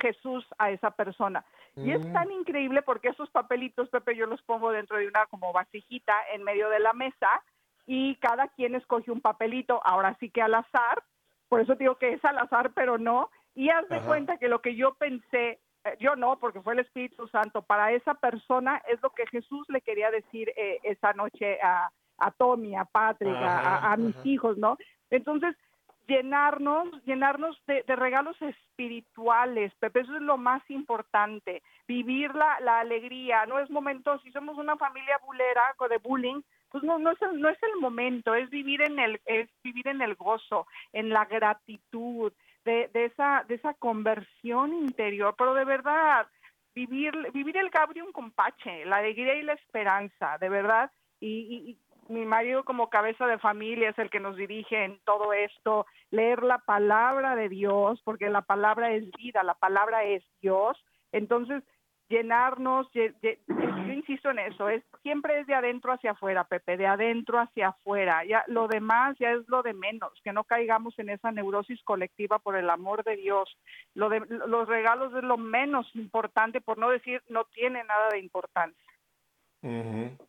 Jesús 0.00 0.46
a 0.58 0.70
esa 0.70 0.90
persona. 0.90 1.44
Y 1.76 1.92
es 1.92 2.12
tan 2.12 2.28
mm. 2.28 2.32
increíble 2.32 2.82
porque 2.82 3.08
esos 3.08 3.30
papelitos, 3.30 3.88
Pepe, 3.88 4.16
yo 4.16 4.26
los 4.26 4.42
pongo 4.42 4.72
dentro 4.72 4.98
de 4.98 5.08
una 5.08 5.26
como 5.26 5.52
vasijita 5.52 6.14
en 6.34 6.42
medio 6.42 6.68
de 6.68 6.80
la 6.80 6.92
mesa 6.92 7.42
y 7.86 8.16
cada 8.16 8.48
quien 8.48 8.74
escoge 8.74 9.10
un 9.10 9.20
papelito, 9.20 9.80
ahora 9.84 10.16
sí 10.20 10.30
que 10.30 10.42
al 10.42 10.54
azar, 10.54 11.02
por 11.48 11.60
eso 11.60 11.74
digo 11.74 11.96
que 11.96 12.12
es 12.12 12.24
al 12.24 12.38
azar, 12.38 12.72
pero 12.74 12.98
no, 12.98 13.30
y 13.54 13.70
haz 13.70 13.88
de 13.88 14.00
cuenta 14.00 14.38
que 14.38 14.48
lo 14.48 14.60
que 14.62 14.76
yo 14.76 14.94
pensé, 14.94 15.60
eh, 15.84 15.96
yo 15.98 16.16
no, 16.16 16.38
porque 16.38 16.60
fue 16.60 16.74
el 16.74 16.80
Espíritu 16.80 17.26
Santo, 17.28 17.62
para 17.62 17.92
esa 17.92 18.14
persona 18.14 18.82
es 18.88 19.02
lo 19.02 19.10
que 19.10 19.26
Jesús 19.26 19.66
le 19.68 19.80
quería 19.80 20.10
decir 20.10 20.52
eh, 20.56 20.78
esa 20.82 21.12
noche 21.12 21.58
a, 21.62 21.90
a 22.18 22.30
Tommy, 22.30 22.76
a 22.76 22.84
Patrick, 22.84 23.34
a, 23.36 23.96
mis 23.98 24.14
hijos, 24.24 24.56
¿no? 24.56 24.78
Entonces, 25.10 25.56
llenarnos, 26.06 26.88
llenarnos 27.04 27.60
de, 27.66 27.82
de, 27.82 27.96
regalos 27.96 28.40
espirituales, 28.40 29.72
Pepe, 29.78 30.00
eso 30.00 30.16
es 30.16 30.22
lo 30.22 30.36
más 30.36 30.62
importante, 30.70 31.62
vivir 31.86 32.34
la, 32.34 32.80
alegría, 32.80 33.46
no 33.46 33.58
es 33.58 33.70
momento, 33.70 34.18
si 34.20 34.32
somos 34.32 34.58
una 34.58 34.76
familia 34.76 35.18
bulera, 35.24 35.74
de 35.88 35.98
bullying, 35.98 36.42
pues 36.70 36.84
no, 36.84 36.98
no 36.98 37.10
es, 37.10 37.22
el, 37.22 37.40
no 37.40 37.48
es 37.48 37.62
el 37.62 37.80
momento, 37.80 38.34
es 38.34 38.48
vivir 38.50 38.82
en 38.82 38.98
el, 38.98 39.20
es 39.26 39.48
vivir 39.62 39.88
en 39.88 40.00
el 40.00 40.14
gozo, 40.14 40.66
en 40.92 41.10
la 41.10 41.24
gratitud, 41.26 42.32
de, 42.64 42.88
de 42.92 43.06
esa, 43.06 43.44
de 43.48 43.56
esa 43.56 43.74
conversión 43.74 44.72
interior, 44.72 45.34
pero 45.36 45.54
de 45.54 45.64
verdad, 45.64 46.26
vivir, 46.74 47.12
vivir 47.32 47.56
el 47.56 47.70
Gabriel 47.70 48.06
con 48.12 48.30
Pache, 48.30 48.84
la 48.84 48.98
alegría 48.98 49.34
y 49.34 49.42
la 49.42 49.54
esperanza, 49.54 50.38
de 50.38 50.48
verdad, 50.48 50.90
y, 51.20 51.28
y 51.28 51.78
mi 52.08 52.24
marido 52.24 52.64
como 52.64 52.90
cabeza 52.90 53.26
de 53.26 53.38
familia 53.38 53.90
es 53.90 53.98
el 53.98 54.10
que 54.10 54.20
nos 54.20 54.36
dirige 54.36 54.84
en 54.84 54.98
todo 55.04 55.32
esto, 55.32 55.86
leer 56.10 56.42
la 56.42 56.58
palabra 56.58 57.36
de 57.36 57.48
Dios, 57.48 58.00
porque 58.04 58.28
la 58.28 58.42
palabra 58.42 58.92
es 58.92 59.10
vida, 59.12 59.42
la 59.42 59.54
palabra 59.54 60.04
es 60.04 60.22
Dios. 60.40 60.76
Entonces, 61.12 61.62
llenarnos, 62.08 62.88
yo 62.92 63.92
insisto 63.92 64.30
en 64.30 64.40
eso, 64.40 64.68
es 64.68 64.82
siempre 65.02 65.40
es 65.40 65.46
de 65.46 65.54
adentro 65.54 65.92
hacia 65.92 66.12
afuera, 66.12 66.44
Pepe, 66.44 66.76
de 66.76 66.86
adentro 66.86 67.38
hacia 67.38 67.68
afuera. 67.68 68.24
Ya 68.24 68.44
lo 68.48 68.68
demás 68.68 69.16
ya 69.18 69.32
es 69.32 69.48
lo 69.48 69.62
de 69.62 69.72
menos, 69.72 70.12
que 70.22 70.32
no 70.32 70.44
caigamos 70.44 70.98
en 70.98 71.08
esa 71.08 71.32
neurosis 71.32 71.82
colectiva 71.84 72.38
por 72.38 72.56
el 72.56 72.68
amor 72.68 73.02
de 73.04 73.16
Dios. 73.16 73.56
Lo 73.94 74.08
de 74.08 74.20
los 74.28 74.68
regalos 74.68 75.14
es 75.14 75.24
lo 75.24 75.38
menos 75.38 75.88
importante, 75.94 76.60
por 76.60 76.78
no 76.78 76.90
decir 76.90 77.22
no 77.28 77.44
tiene 77.46 77.82
nada 77.84 78.08
de 78.10 78.18
importancia. 78.18 78.92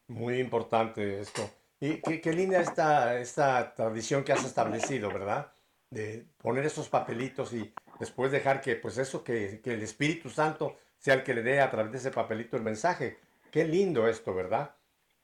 Muy 0.08 0.40
importante 0.40 1.20
esto. 1.20 1.42
Y 1.86 1.98
qué, 1.98 2.32
linda 2.32 2.62
esta, 2.62 3.20
esta 3.20 3.76
tradición 3.76 4.24
que 4.24 4.32
has 4.32 4.46
establecido, 4.46 5.10
¿verdad? 5.10 5.52
De 5.90 6.26
poner 6.38 6.66
esos 6.66 6.88
papelitos 6.88 7.52
y 7.52 7.74
después 8.00 8.32
dejar 8.32 8.62
que, 8.62 8.78
pues 8.78 8.98
eso, 8.98 9.22
que, 9.22 9.60
que 9.62 9.74
el 9.74 9.84
Espíritu 9.84 10.30
Santo 10.30 10.78
sea 10.98 11.16
el 11.16 11.24
que 11.24 11.34
le 11.34 11.44
dé 11.44 11.60
a 11.60 11.70
través 11.70 11.92
de 11.92 11.98
ese 11.98 12.12
papelito 12.12 12.56
el 12.56 12.64
mensaje. 12.64 13.18
Qué 13.52 13.66
lindo 13.66 14.08
esto, 14.08 14.34
¿verdad? 14.34 14.74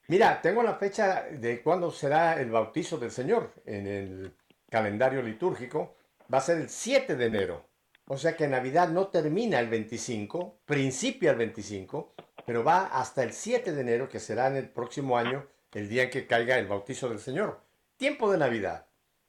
Mira, 0.08 0.42
tengo 0.42 0.62
la 0.62 0.74
fecha 0.74 1.22
de 1.30 1.62
cuándo 1.62 1.90
será 1.90 2.38
el 2.38 2.50
bautizo 2.50 2.98
del 2.98 3.10
Señor 3.10 3.54
en 3.64 3.86
el 3.86 4.36
calendario 4.68 5.22
litúrgico. 5.22 5.96
Va 6.30 6.38
a 6.38 6.42
ser 6.42 6.58
el 6.58 6.68
7 6.68 7.16
de 7.16 7.24
enero. 7.24 7.64
O 8.04 8.18
sea 8.18 8.36
que 8.36 8.46
Navidad 8.46 8.90
no 8.90 9.06
termina 9.06 9.60
el 9.60 9.70
25, 9.70 10.58
principia 10.66 11.30
el 11.30 11.38
25, 11.38 12.12
pero 12.44 12.62
va 12.62 12.88
hasta 12.88 13.22
el 13.22 13.32
7 13.32 13.72
de 13.72 13.80
enero, 13.80 14.10
que 14.10 14.20
será 14.20 14.48
en 14.48 14.56
el 14.56 14.68
próximo 14.68 15.16
año, 15.16 15.46
el 15.72 15.88
día 15.88 16.04
en 16.04 16.10
que 16.10 16.26
caiga 16.26 16.58
el 16.58 16.66
bautizo 16.66 17.08
del 17.08 17.18
Señor. 17.18 17.60
Tiempo 17.96 18.30
de 18.30 18.38
Navidad. 18.38 18.86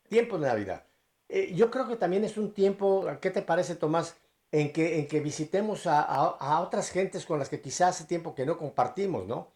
Tiempo 0.09 0.37
de 0.37 0.47
Navidad. 0.47 0.83
Eh, 1.29 1.53
yo 1.55 1.71
creo 1.71 1.87
que 1.87 1.95
también 1.95 2.23
es 2.23 2.37
un 2.37 2.53
tiempo, 2.53 3.07
¿qué 3.21 3.31
te 3.31 3.41
parece, 3.41 3.75
Tomás? 3.75 4.17
en 4.51 4.73
que, 4.73 4.99
en 4.99 5.07
que 5.07 5.19
visitemos 5.21 5.87
a, 5.87 6.01
a, 6.01 6.61
otras 6.61 6.91
gentes 6.91 7.25
con 7.25 7.39
las 7.39 7.49
que 7.49 7.61
quizás 7.61 7.95
hace 7.95 8.05
tiempo 8.05 8.35
que 8.35 8.45
no 8.45 8.57
compartimos, 8.57 9.25
¿no? 9.25 9.53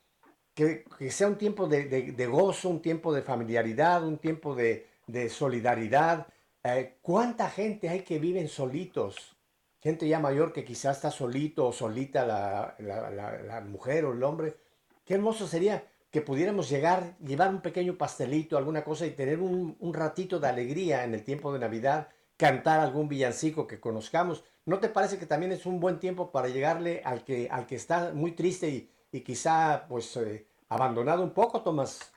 Que, 0.53 0.85
que 0.97 1.11
sea 1.11 1.27
un 1.27 1.37
tiempo 1.37 1.67
de, 1.67 1.85
de, 1.85 2.27
gozo, 2.27 2.69
un 2.69 2.81
tiempo 2.81 3.13
de 3.13 3.21
familiaridad, 3.21 4.05
un 4.05 4.17
tiempo 4.17 4.55
de, 4.55 4.87
de 5.05 5.29
solidaridad. 5.29 6.27
Eh, 6.63 6.95
¿Cuánta 7.01 7.49
gente 7.49 7.89
hay 7.89 8.01
que 8.01 8.19
viven 8.19 8.47
solitos? 8.47 9.35
Gente 9.81 10.07
ya 10.07 10.19
mayor 10.19 10.53
que 10.53 10.63
quizás 10.63 10.95
está 10.95 11.11
solito 11.11 11.67
o 11.67 11.73
solita 11.73 12.25
la, 12.25 12.75
la, 12.79 13.09
la, 13.11 13.61
mujer 13.61 14.05
o 14.05 14.13
el 14.13 14.23
hombre. 14.23 14.55
Qué 15.03 15.15
hermoso 15.15 15.45
sería 15.45 15.83
que 16.15 16.21
pudiéramos 16.21 16.69
llegar, 16.69 17.17
llevar 17.17 17.49
un 17.49 17.59
pequeño 17.59 17.97
pastelito, 17.97 18.57
alguna 18.57 18.85
cosa 18.85 19.05
y 19.05 19.11
tener 19.11 19.41
un, 19.41 19.75
ratito 19.93 20.39
de 20.39 20.47
alegría 20.47 21.03
en 21.03 21.13
el 21.13 21.25
tiempo 21.25 21.51
de 21.51 21.59
Navidad, 21.59 22.07
cantar 22.37 22.79
algún 22.79 23.09
villancico 23.09 23.67
que 23.67 23.81
conozcamos 23.81 24.45
¿No 24.65 24.79
te 24.79 24.87
parece 24.87 25.19
que 25.19 25.25
también 25.25 25.51
es 25.51 25.65
un 25.65 25.81
buen 25.81 25.99
tiempo 25.99 26.31
para 26.31 26.47
llegarle 26.47 27.01
al 27.03 27.25
que, 27.25 27.49
al 27.51 27.67
que 27.67 27.75
está 27.75 28.13
muy 28.13 28.31
triste 28.31 28.69
y, 28.69 28.89
y 29.11 29.21
quizá 29.25 29.85
pues 29.89 30.15
eh, 30.15 30.47
abandonado 30.69 31.21
un 31.21 31.33
poco, 31.33 31.61
Tomás? 31.61 32.13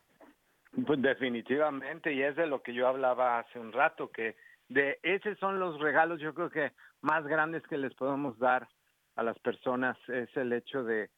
Pues 0.87 1.03
definitivamente, 1.03 2.13
y 2.13 2.23
es 2.23 2.37
de 2.37 2.47
lo 2.47 2.63
que 2.63 2.73
yo 2.73 2.87
hablaba 2.87 3.41
hace 3.41 3.59
un 3.59 3.73
rato, 3.73 4.13
que 4.13 4.37
de 4.69 5.01
esos 5.03 5.37
son 5.41 5.59
los 5.59 5.81
regalos 5.81 6.21
yo 6.21 6.33
creo 6.35 6.51
que 6.51 6.71
más 7.01 7.27
grandes 7.27 7.65
que 7.67 7.77
les 7.77 7.93
podemos 7.95 8.39
dar 8.39 8.69
a 9.17 9.25
las 9.25 9.39
personas, 9.41 9.99
es 10.09 10.29
el 10.37 10.53
hecho 10.53 10.85
de, 10.85 11.11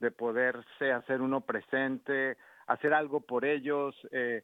de 0.00 0.10
poderse 0.10 0.92
hacer 0.92 1.20
uno 1.20 1.40
presente, 1.40 2.36
hacer 2.66 2.94
algo 2.94 3.20
por 3.20 3.44
ellos, 3.44 3.94
eh, 4.12 4.42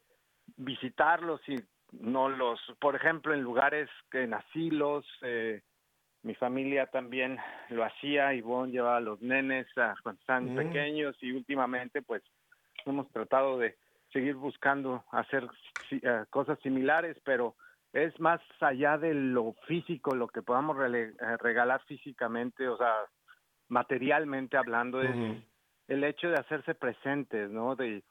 visitarlos 0.57 1.41
y 1.47 1.55
no 1.91 2.29
los, 2.29 2.59
por 2.79 2.95
ejemplo, 2.95 3.33
en 3.33 3.41
lugares, 3.41 3.89
en 4.11 4.33
asilos, 4.33 5.05
eh, 5.21 5.61
mi 6.23 6.33
familia 6.33 6.87
también 6.87 7.37
lo 7.69 7.83
hacía, 7.83 8.33
Ivonne 8.33 8.71
llevaba 8.71 8.97
a 8.97 9.01
los 9.01 9.21
nenes 9.21 9.67
a, 9.77 9.95
cuando 10.01 10.19
estaban 10.19 10.53
mm. 10.53 10.55
pequeños 10.55 11.15
y 11.21 11.31
últimamente 11.31 12.01
pues 12.01 12.23
hemos 12.85 13.07
tratado 13.11 13.59
de 13.59 13.77
seguir 14.11 14.35
buscando 14.35 15.03
hacer 15.11 15.47
eh, 15.91 16.25
cosas 16.31 16.57
similares, 16.63 17.17
pero 17.23 17.55
es 17.93 18.19
más 18.19 18.41
allá 18.59 18.97
de 18.97 19.13
lo 19.13 19.53
físico, 19.67 20.15
lo 20.15 20.27
que 20.27 20.41
podamos 20.41 20.77
eh, 20.79 21.13
regalar 21.39 21.81
físicamente, 21.85 22.67
o 22.67 22.77
sea, 22.77 22.93
materialmente 23.67 24.57
hablando, 24.57 25.01
es 25.01 25.15
el 25.87 26.03
hecho 26.03 26.29
de 26.29 26.35
hacerse 26.35 26.75
presentes, 26.75 27.49
¿no? 27.49 27.75
De 27.75 28.03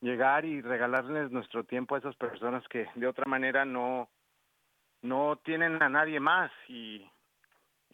llegar 0.00 0.44
y 0.44 0.60
regalarles 0.60 1.30
nuestro 1.30 1.64
tiempo 1.64 1.94
a 1.94 1.98
esas 1.98 2.16
personas 2.16 2.66
que 2.68 2.86
de 2.94 3.06
otra 3.06 3.24
manera 3.26 3.64
no 3.64 4.08
no 5.02 5.36
tienen 5.44 5.82
a 5.82 5.88
nadie 5.88 6.20
más 6.20 6.50
y 6.68 7.04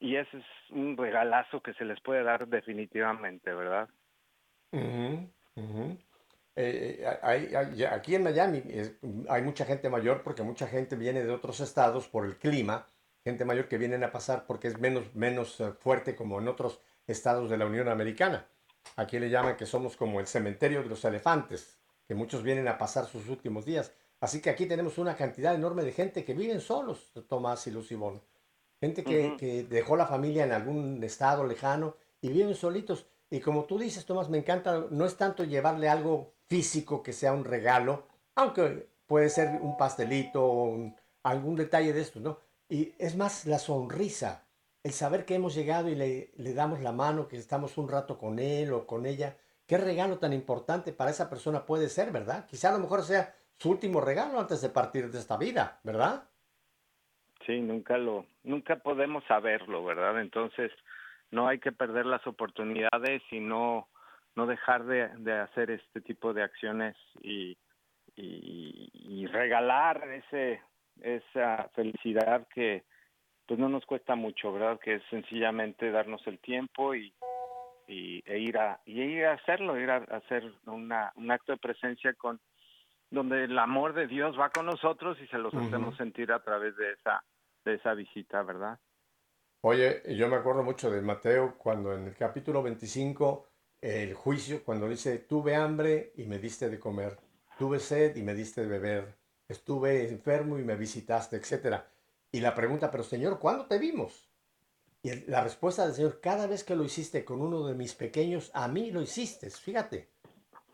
y 0.01 0.17
ese 0.17 0.39
es 0.39 0.45
un 0.71 0.97
regalazo 0.97 1.61
que 1.61 1.75
se 1.75 1.85
les 1.85 2.01
puede 2.01 2.23
dar 2.23 2.47
definitivamente, 2.47 3.53
¿verdad? 3.53 3.89
Eh, 6.55 7.05
hay, 7.23 7.85
aquí 7.85 8.15
en 8.15 8.25
Miami 8.25 8.63
hay 9.29 9.43
mucha 9.43 9.65
gente 9.65 9.89
mayor 9.89 10.23
porque 10.23 10.43
mucha 10.43 10.67
gente 10.67 10.97
viene 10.97 11.25
de 11.25 11.31
otros 11.31 11.61
estados 11.61 12.09
por 12.09 12.27
el 12.27 12.37
clima, 12.37 12.87
gente 13.25 13.45
mayor 13.45 13.69
que 13.69 13.79
vienen 13.79 14.03
a 14.05 14.11
pasar 14.11 14.45
porque 14.47 14.69
es 14.69 14.79
menos, 14.79 15.15
menos 15.15 15.61
eh, 15.61 15.73
fuerte 15.73 16.17
como 16.17 16.41
en 16.41 16.49
otros 16.49 16.81
estados 17.09 17.51
de 17.51 17.57
la 17.57 17.67
Unión 17.67 17.89
Americana. 17.89 18.47
Aquí 18.97 19.19
le 19.19 19.31
llaman 19.31 19.57
que 19.57 19.67
somos 19.67 19.97
como 19.97 20.21
el 20.21 20.27
cementerio 20.27 20.83
de 20.83 20.89
los 20.89 21.05
elefantes, 21.05 21.79
que 22.07 22.15
muchos 22.15 22.43
vienen 22.43 22.69
a 22.69 22.79
pasar 22.79 23.07
sus 23.07 23.29
últimos 23.29 23.65
días. 23.65 23.93
Así 24.21 24.41
que 24.41 24.51
aquí 24.51 24.67
tenemos 24.67 24.99
una 24.99 25.17
cantidad 25.17 25.55
enorme 25.55 25.85
de 25.85 25.93
gente 25.93 26.25
que 26.25 26.35
viven 26.35 26.61
solos, 26.61 27.13
Tomás 27.29 27.67
y 27.67 27.71
Lucibón. 27.71 28.23
Gente 28.81 29.03
que, 29.03 29.37
que 29.37 29.65
dejó 29.65 29.97
la 29.97 30.07
familia 30.07 30.45
en 30.45 30.53
algún 30.53 31.03
estado 31.03 31.45
lejano 31.45 31.97
y 32.21 32.29
viven 32.29 32.55
solitos. 32.55 33.07
Y 33.31 33.41
como 33.41 33.65
tú 33.65 33.79
dices, 33.79 34.07
Tomás, 34.07 34.29
me 34.29 34.39
encanta, 34.39 34.87
no 34.91 35.05
es 35.05 35.17
tanto 35.17 35.45
llevarle 35.45 35.89
algo 35.89 36.35
físico 36.47 37.03
que 37.03 37.13
sea 37.13 37.33
un 37.33 37.45
regalo, 37.45 38.07
aunque 38.35 38.89
puede 39.07 39.29
ser 39.29 39.61
un 39.61 39.77
pastelito 39.77 40.45
o 40.45 40.95
algún 41.23 41.57
detalle 41.57 41.93
de 41.93 42.01
esto, 42.01 42.21
¿no? 42.21 42.39
Y 42.69 42.95
es 42.99 43.17
más 43.17 43.47
la 43.47 43.59
sonrisa, 43.59 44.47
el 44.83 44.93
saber 44.93 45.25
que 45.25 45.35
hemos 45.35 45.55
llegado 45.55 45.89
y 45.89 45.95
le, 45.95 46.31
le, 46.37 46.55
damos 46.55 46.81
la 46.81 46.93
mano, 46.93 47.29
que 47.29 47.37
estamos 47.37 47.79
un 47.79 47.89
rato 47.89 48.19
con 48.19 48.39
él 48.39 48.73
o 48.73 48.87
con 48.87 49.07
ella. 49.07 49.37
Qué 49.67 49.77
regalo 49.77 50.19
tan 50.19 50.33
importante 50.33 50.93
para 50.93 51.11
esa 51.11 51.29
persona 51.29 51.67
puede 51.67 51.89
ser, 51.89 52.11
¿verdad? 52.11 52.47
Quizá 52.47 52.71
a 52.71 52.73
lo 52.73 52.79
mejor 52.79 53.03
sea 53.03 53.35
su 53.59 53.71
último 53.71 54.01
regalo 54.01 54.39
antes 54.39 54.63
de 54.63 54.71
partir 54.71 55.11
de 55.11 55.19
esta 55.19 55.37
vida, 55.37 55.81
¿verdad? 55.83 56.25
Sí, 57.45 57.61
nunca 57.61 57.99
lo, 57.99 58.27
nunca 58.45 58.77
podemos 58.77 59.25
saberlo, 59.25 59.85
¿verdad? 59.85 60.21
Entonces, 60.21 60.71
no 61.31 61.49
hay 61.49 61.59
que 61.59 61.73
perder 61.73 62.07
las 62.07 62.27
oportunidades 62.27 63.23
y 63.31 63.41
no 63.41 63.89
no 64.39 64.47
dejar 64.47 64.85
de, 64.85 65.09
de 65.19 65.33
hacer 65.33 65.69
este 65.73 66.01
tipo 66.01 66.33
de 66.33 66.45
acciones 66.45 66.95
y, 67.23 67.59
y, 68.15 69.27
regalar 69.27 70.09
ese 70.09 70.61
esa 71.01 71.69
felicidad 71.75 72.47
que 72.55 72.85
pues 73.49 73.59
no 73.59 73.71
nos 73.71 73.87
cuesta 73.87 74.15
mucho, 74.15 74.53
¿verdad? 74.53 74.79
Que 74.79 74.97
es 74.97 75.03
sencillamente 75.09 75.91
darnos 75.91 76.25
el 76.27 76.39
tiempo 76.39 76.95
y, 76.95 77.15
y 77.87 78.23
e 78.27 78.39
ir 78.39 78.59
a 78.59 78.79
y 78.85 79.01
ir 79.01 79.25
a 79.25 79.33
hacerlo, 79.33 79.81
ir 79.81 79.91
a, 79.91 79.97
hacer 79.97 80.53
una, 80.67 81.13
un 81.17 81.31
acto 81.31 81.53
de 81.53 81.59
presencia 81.59 82.13
con 82.13 82.39
donde 83.11 83.45
el 83.45 83.59
amor 83.59 83.95
de 83.95 84.07
Dios 84.07 84.39
va 84.39 84.51
con 84.51 84.67
nosotros 84.67 85.17
y 85.23 85.27
se 85.29 85.39
los 85.39 85.55
hacemos 85.55 85.97
sentir 85.97 86.31
a 86.31 86.43
través 86.45 86.77
de 86.77 86.93
esa 86.93 87.25
de 87.65 87.75
esa 87.75 87.95
visita, 87.95 88.43
¿verdad? 88.43 88.79
Oye, 89.63 90.03
yo 90.15 90.29
me 90.29 90.37
acuerdo 90.37 90.63
mucho 90.63 90.91
de 90.91 91.01
Mateo 91.01 91.57
cuando 91.57 91.95
en 91.95 92.07
el 92.07 92.15
capítulo 92.15 92.63
25 92.63 93.49
el 93.81 94.13
juicio 94.13 94.63
cuando 94.63 94.89
dice, 94.89 95.21
tuve 95.21 95.57
hambre 95.57 96.13
y 96.17 96.25
me 96.25 96.39
diste 96.39 96.69
de 96.69 96.79
comer, 96.79 97.17
tuve 97.59 97.79
sed 97.79 98.15
y 98.17 98.23
me 98.23 98.35
diste 98.35 98.61
de 98.61 98.69
beber, 98.69 99.15
estuve 99.49 100.11
enfermo 100.11 100.59
y 100.59 100.65
me 100.65 100.77
visitaste, 100.77 101.37
etc. 101.37 101.83
Y 102.31 102.41
la 102.41 102.55
pregunta, 102.55 102.91
pero 102.91 103.05
Señor, 103.05 103.39
¿cuándo 103.39 103.67
te 103.67 103.79
vimos? 103.79 104.29
Y 105.03 105.15
la 105.27 105.43
respuesta 105.43 105.85
del 105.85 105.95
Señor, 105.95 106.21
cada 106.21 106.47
vez 106.47 106.65
que 106.65 106.77
lo 106.77 106.85
hiciste 106.85 107.25
con 107.25 107.41
uno 107.41 107.67
de 107.67 107.75
mis 107.75 107.95
pequeños, 107.95 108.51
a 108.53 108.69
mí 108.69 108.91
lo 108.91 109.01
hiciste, 109.01 109.49
fíjate. 109.51 110.11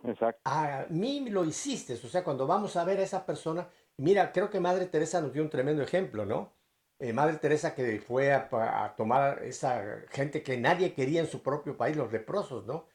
Exacto. 0.03 0.41
A 0.45 0.87
mí 0.91 1.29
lo 1.31 1.45
hiciste, 1.45 1.95
o 1.95 2.09
sea, 2.09 2.25
cuando 2.25 2.47
vamos 2.47 2.77
a 2.77 2.85
ver 2.85 2.99
a 2.99 3.05
esa 3.05 3.25
persona, 3.25 3.69
mira, 3.97 4.33
creo 4.33 4.51
que 4.51 4.61
Madre 4.61 4.87
Teresa 4.87 5.21
nos 5.21 5.33
dio 5.33 5.43
un 5.43 5.51
tremendo 5.51 5.83
ejemplo, 5.83 6.27
¿no? 6.27 6.53
Eh, 6.99 7.13
Madre 7.13 7.39
Teresa 7.39 7.75
que 7.75 8.01
fue 8.01 8.33
a, 8.33 8.49
a, 8.51 8.95
tomar 8.97 9.43
esa 9.43 10.03
gente 10.11 10.43
que 10.43 10.57
nadie 10.57 10.95
quería 10.95 11.21
en 11.21 11.27
su 11.27 11.43
propio 11.43 11.77
país, 11.77 11.97
los 11.97 12.13
leprosos, 12.13 12.67
¿no? 12.67 12.87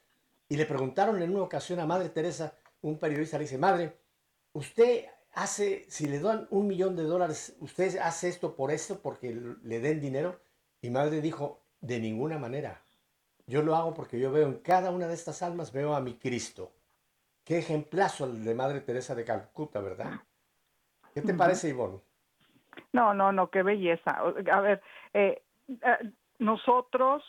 Y 0.48 0.56
le 0.56 0.66
preguntaron 0.66 1.22
en 1.22 1.32
una 1.32 1.44
ocasión 1.44 1.80
a 1.80 1.86
Madre 1.86 2.10
Teresa, 2.10 2.56
un 2.82 2.98
periodista 2.98 3.38
le 3.38 3.44
dice, 3.44 3.58
Madre, 3.58 3.98
usted 4.54 5.06
hace, 5.34 5.86
si 5.90 6.08
le 6.08 6.20
dan 6.20 6.48
un 6.50 6.68
millón 6.68 6.96
de 6.96 7.04
dólares, 7.04 7.56
¿usted 7.60 7.98
hace 7.98 8.30
esto 8.30 8.56
por 8.56 8.72
esto, 8.72 9.02
porque 9.02 9.34
le 9.64 9.80
den 9.80 10.00
dinero? 10.00 10.40
Y 10.82 10.90
Madre 10.90 11.22
dijo, 11.22 11.62
de 11.82 12.00
ninguna 12.00 12.38
manera. 12.38 12.82
Yo 13.48 13.64
lo 13.64 13.76
hago 13.76 13.94
porque 13.94 14.20
yo 14.20 14.32
veo 14.32 14.48
en 14.48 14.60
cada 14.60 14.92
una 14.92 15.08
de 15.08 15.14
estas 15.14 15.42
almas, 15.42 15.72
veo 15.72 15.96
a 15.96 16.02
mi 16.02 16.16
Cristo. 16.16 16.72
Qué 17.44 17.58
ejemplazo 17.58 18.26
el 18.26 18.44
de 18.44 18.54
Madre 18.54 18.82
Teresa 18.82 19.16
de 19.16 19.26
Calcuta, 19.26 19.80
¿verdad? 19.80 20.12
¿Qué 21.14 21.22
te 21.22 21.34
parece, 21.34 21.70
Ivonne? 21.70 22.00
No, 22.94 23.14
no, 23.14 23.32
no, 23.32 23.50
qué 23.50 23.64
belleza. 23.64 24.12
A 24.52 24.62
ver, 24.62 24.82
eh, 25.14 25.42
eh, 25.68 26.12
nosotros 26.38 27.24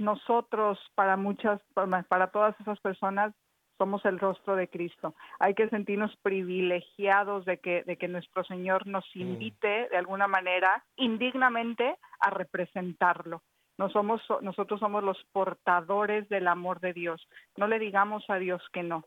nosotros 0.00 0.78
para 0.94 1.16
muchas, 1.16 1.60
para 1.74 2.30
todas 2.30 2.58
esas 2.58 2.80
personas, 2.80 3.34
somos 3.80 4.04
el 4.04 4.18
rostro 4.18 4.56
de 4.56 4.68
Cristo. 4.68 5.14
Hay 5.38 5.54
que 5.54 5.70
sentirnos 5.70 6.14
privilegiados 6.18 7.46
de 7.46 7.60
que, 7.60 7.82
de 7.84 7.96
que 7.96 8.08
nuestro 8.08 8.44
Señor 8.44 8.86
nos 8.86 9.06
invite 9.16 9.88
de 9.88 9.96
alguna 9.96 10.28
manera, 10.28 10.84
indignamente, 10.96 11.96
a 12.20 12.28
representarlo. 12.28 13.40
No 13.78 13.88
somos, 13.88 14.20
nosotros 14.42 14.80
somos 14.80 15.02
los 15.02 15.16
portadores 15.32 16.28
del 16.28 16.46
amor 16.48 16.80
de 16.80 16.92
Dios. 16.92 17.26
No 17.56 17.68
le 17.68 17.78
digamos 17.78 18.22
a 18.28 18.36
Dios 18.36 18.62
que 18.70 18.82
no. 18.82 19.06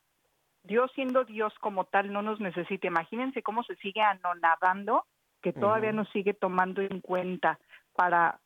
Dios 0.63 0.91
siendo 0.95 1.23
Dios 1.23 1.53
como 1.59 1.85
tal 1.85 2.11
no 2.11 2.23
nos 2.23 2.39
necesita. 2.39 2.87
Imagínense 2.87 3.43
cómo 3.43 3.61
se 3.65 3.75
sigue 3.75 4.01
anonadando 4.01 5.05
que 5.43 5.53
todavía 5.53 5.91
nos 5.91 6.09
sigue 6.09 6.33
tomando 6.33 6.81
en 6.81 6.99
cuenta 6.99 7.59
para 7.93 8.39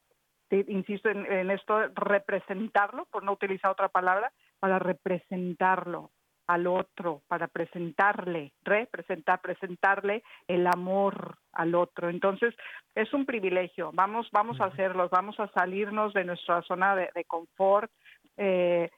insisto 0.50 1.10
en, 1.10 1.52
esto, 1.52 1.88
representarlo, 1.96 3.06
por 3.12 3.24
no 3.24 3.34
utilizar 3.34 3.72
otra 3.72 3.88
palabra, 3.88 4.32
para 4.60 4.80
representarlo 4.80 6.12
al 6.48 6.68
otro, 6.68 7.22
para 7.28 7.48
presentarle, 7.48 8.54
representar, 8.64 9.42
presentarle 9.42 10.24
el 10.48 10.66
amor 10.66 11.38
al 11.52 11.76
otro. 11.76 12.10
Entonces, 12.10 12.56
es 12.96 13.14
un 13.14 13.26
privilegio. 13.26 13.92
Vamos, 13.94 14.30
vamos 14.32 14.60
a 14.62 14.66
hacerlo, 14.66 15.10
vamos 15.10 15.40
a 15.40 15.50
salirnos 15.50 16.14
de 16.14 16.24
nuestra 16.24 16.62
zona 16.64 16.96
de, 16.96 17.10
de 17.14 17.26
confort. 17.26 17.92
Eh, 18.38 18.90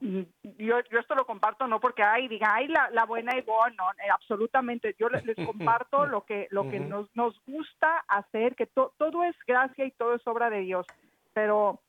Mm, 0.00 0.22
yo, 0.56 0.80
yo 0.90 0.98
esto 0.98 1.14
lo 1.14 1.26
comparto 1.26 1.66
no 1.66 1.78
porque 1.78 2.02
ay 2.02 2.26
diga 2.26 2.54
ay 2.54 2.68
la, 2.68 2.88
la 2.90 3.04
buena 3.04 3.36
y 3.36 3.44
no 3.46 3.90
eh, 4.02 4.08
absolutamente 4.10 4.96
yo 4.98 5.10
les, 5.10 5.22
comparto 5.44 6.06
lo 6.06 6.24
que 6.24 6.48
lo 6.50 6.70
que 6.70 6.80
nos 6.80 7.14
nos 7.14 7.38
gusta 7.46 8.02
hacer 8.08 8.56
que 8.56 8.64
todo 8.64 9.24
es 9.24 9.36
gracia 9.46 9.84
y 9.84 9.90
todo 9.90 10.14
es 10.14 10.26
obra 10.26 10.48
de 10.48 10.60
Dios 10.60 10.86
pero 11.34 11.80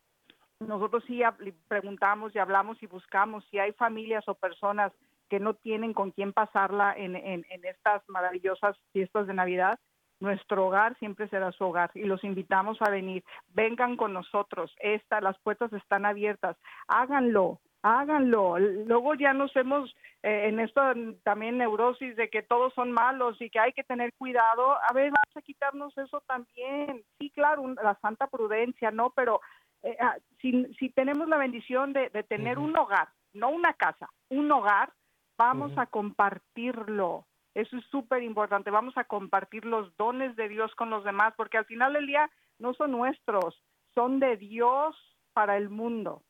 nosotros 0.68 1.04
sí 1.08 1.22
preguntamos 1.68 2.36
y 2.36 2.40
hablamos 2.40 2.82
y 2.82 2.88
buscamos 2.88 3.46
si 3.50 3.60
hay 3.60 3.74
familias 3.74 4.28
o 4.28 4.36
personas 4.36 4.92
que 5.30 5.40
no 5.40 5.54
tienen 5.54 5.94
con 5.94 6.12
quién 6.12 6.34
pasarla 6.34 6.94
en, 6.96 7.16
en, 7.16 7.46
estas 7.64 8.08
maravillosas 8.10 8.76
fiestas 8.92 9.28
de 9.28 9.34
Navidad 9.34 9.80
nuestro 10.20 10.68
hogar 10.68 10.96
siempre 11.00 11.28
será 11.30 11.52
su 11.52 11.64
hogar 11.64 11.90
y 11.96 12.04
los 12.04 12.24
invitamos 12.24 12.78
a 12.82 12.92
venir. 12.92 13.24
Vengan 13.56 13.98
con 13.98 14.14
nosotros. 14.14 14.72
Esta, 14.80 15.20
las 15.20 15.36
puertas 15.40 15.74
están 15.74 16.06
abiertas. 16.06 16.58
Háganlo 16.88 17.60
háganlo. 17.84 18.60
Luego 18.60 19.16
ya 19.16 19.34
nos 19.34 19.56
hemos 19.56 19.96
eh, 20.24 20.48
en 20.48 20.60
esto 20.60 20.82
también 21.24 21.58
neurosis 21.58 22.16
de 22.16 22.30
que 22.30 22.44
todos 22.44 22.74
son 22.74 22.92
malos 22.92 23.42
y 23.42 23.50
que 23.50 23.60
hay 23.60 23.74
que 23.74 23.84
tener 23.84 24.14
cuidado. 24.14 24.74
A 24.74 24.94
ver, 24.94 25.12
vamos 25.12 25.36
a 25.36 25.42
quitarnos 25.42 25.98
eso 25.98 26.22
también. 26.28 27.04
Sí, 27.20 27.32
claro, 27.32 27.68
la 27.82 27.98
santa 28.02 28.28
prudencia, 28.28 28.92
¿no? 28.92 29.12
Pero 29.12 29.42
eh, 29.84 29.98
ah, 30.00 30.18
si, 30.42 30.66
si 30.76 30.90
tenemos 30.90 31.28
la 31.28 31.38
bendición 31.38 31.94
de, 31.94 32.10
de 32.10 32.24
tener 32.24 32.60
un 32.60 32.76
hogar, 32.78 33.10
no 33.34 33.50
una 33.50 33.74
casa, 33.74 34.10
un 34.30 34.52
hogar, 34.52 34.94
vamos 35.38 35.72
a 35.78 35.88
compartirlo. 35.88 37.26
Eso 37.54 37.78
es 37.78 37.86
súper 37.86 38.24
importante. 38.24 38.70
Vamos 38.70 38.98
a 38.98 39.04
compartir 39.04 39.66
los 39.66 39.96
dones 39.98 40.36
de 40.36 40.48
Dios 40.48 40.74
con 40.76 40.90
los 40.90 41.04
demás, 41.04 41.34
porque 41.36 41.58
al 41.58 41.66
final 41.66 41.94
del 41.94 42.08
día 42.08 42.30
no 42.60 42.74
son 42.74 42.92
nuestros, 42.92 43.62
son 43.94 44.20
de 44.20 44.38
Dios 44.38 44.96
para 45.34 45.58
el 45.58 45.70
mundo. 45.70 46.24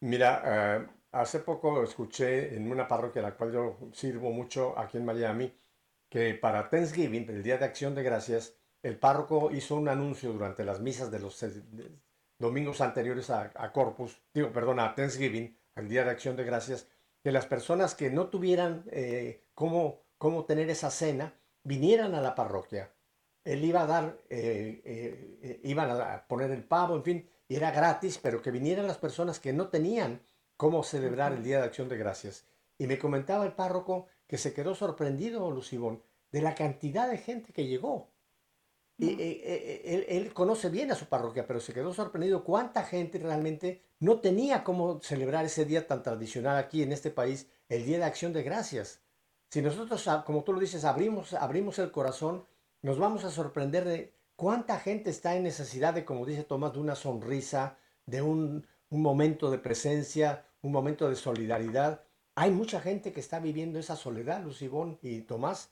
Mira, 0.00 0.42
eh, 0.44 0.86
hace 1.12 1.40
poco 1.40 1.82
escuché 1.82 2.56
en 2.56 2.70
una 2.70 2.88
parroquia 2.88 3.22
a 3.22 3.30
la 3.30 3.36
cual 3.36 3.52
yo 3.52 3.78
sirvo 3.92 4.30
mucho 4.30 4.76
aquí 4.78 4.96
en 4.96 5.04
Miami, 5.04 5.52
que 6.08 6.34
para 6.34 6.68
Thanksgiving, 6.68 7.28
el 7.28 7.42
Día 7.42 7.58
de 7.58 7.66
Acción 7.66 7.94
de 7.94 8.02
Gracias, 8.02 8.59
el 8.82 8.98
párroco 8.98 9.50
hizo 9.50 9.76
un 9.76 9.88
anuncio 9.88 10.32
durante 10.32 10.64
las 10.64 10.80
misas 10.80 11.10
de 11.10 11.18
los 11.18 11.44
domingos 12.38 12.80
anteriores 12.80 13.30
a, 13.30 13.72
Corpus, 13.72 14.20
digo, 14.32 14.50
perdón, 14.52 14.80
a 14.80 14.94
Thanksgiving, 14.94 15.56
al 15.74 15.88
Día 15.88 16.04
de 16.04 16.10
Acción 16.10 16.36
de 16.36 16.44
Gracias, 16.44 16.86
que 17.22 17.32
las 17.32 17.46
personas 17.46 17.94
que 17.94 18.10
no 18.10 18.28
tuvieran 18.28 18.84
eh, 18.90 19.44
cómo, 19.54 20.00
cómo 20.16 20.46
tener 20.46 20.70
esa 20.70 20.90
cena, 20.90 21.34
vinieran 21.62 22.14
a 22.14 22.22
la 22.22 22.34
parroquia. 22.34 22.90
Él 23.44 23.64
iba 23.64 23.82
a 23.82 23.86
dar, 23.86 24.18
eh, 24.30 24.80
eh, 25.42 25.60
iban 25.64 25.90
a 25.90 26.26
poner 26.26 26.50
el 26.50 26.64
pavo, 26.64 26.96
en 26.96 27.04
fin, 27.04 27.30
y 27.46 27.56
era 27.56 27.70
gratis, 27.70 28.18
pero 28.18 28.40
que 28.40 28.50
vinieran 28.50 28.86
las 28.86 28.98
personas 28.98 29.38
que 29.38 29.52
no 29.52 29.68
tenían 29.68 30.22
cómo 30.56 30.82
celebrar 30.82 31.32
el 31.32 31.42
Día 31.42 31.58
de 31.58 31.64
Acción 31.64 31.88
de 31.88 31.98
Gracias. 31.98 32.46
Y 32.78 32.86
me 32.86 32.98
comentaba 32.98 33.44
el 33.44 33.52
párroco 33.52 34.06
que 34.26 34.38
se 34.38 34.54
quedó 34.54 34.74
sorprendido, 34.74 35.50
Lucibón, 35.50 36.02
de 36.30 36.42
la 36.42 36.54
cantidad 36.54 37.10
de 37.10 37.18
gente 37.18 37.52
que 37.52 37.66
llegó. 37.66 38.10
Y, 39.00 39.16
él, 39.84 40.04
él, 40.08 40.32
conoce 40.34 40.68
bien 40.68 40.90
a 40.92 40.94
su 40.94 41.06
parroquia, 41.06 41.46
pero 41.46 41.58
se 41.60 41.72
quedó 41.72 41.94
sorprendido 41.94 42.44
cuánta 42.44 42.84
gente 42.84 43.18
realmente 43.18 43.82
no 43.98 44.20
tenía 44.20 44.62
cómo 44.62 45.00
celebrar 45.00 45.44
ese 45.44 45.64
día 45.64 45.86
tan 45.86 46.02
tradicional 46.02 46.58
aquí 46.58 46.82
en 46.82 46.92
este 46.92 47.10
país, 47.10 47.48
el 47.68 47.84
Día 47.84 47.98
de 47.98 48.04
Acción 48.04 48.32
de 48.32 48.42
Gracias. 48.42 49.00
Si 49.48 49.62
nosotros, 49.62 50.06
ah, 50.08 50.22
como 50.24 50.44
tú 50.44 50.52
lo 50.52 50.60
dices, 50.60 50.84
abrimos, 50.84 51.34
abrimos 51.34 51.78
el 51.78 51.90
corazón, 51.90 52.44
nos 52.82 52.98
vamos 52.98 53.24
a 53.24 53.30
sorprender 53.30 53.84
de 53.84 54.14
cuánta 54.36 54.78
gente 54.78 55.10
está 55.10 55.34
en 55.34 55.42
necesidad 55.42 55.94
de, 55.94 56.04
como 56.04 56.24
dice 56.24 56.44
Tomás, 56.44 56.72
de 56.72 56.78
una 56.80 56.94
sonrisa, 56.94 57.76
de 58.06 58.22
un, 58.22 58.66
un 58.90 59.02
momento 59.02 59.50
de 59.50 59.58
presencia, 59.58 60.46
un 60.62 60.72
momento 60.72 61.08
de 61.08 61.16
solidaridad. 61.16 62.04
Hay 62.34 62.50
mucha 62.50 62.80
gente 62.80 63.12
que 63.12 63.20
está 63.20 63.38
viviendo 63.38 63.78
esa 63.78 63.96
soledad, 63.96 64.42
Lucibón 64.42 64.98
y 65.02 65.22
Tomás, 65.22 65.70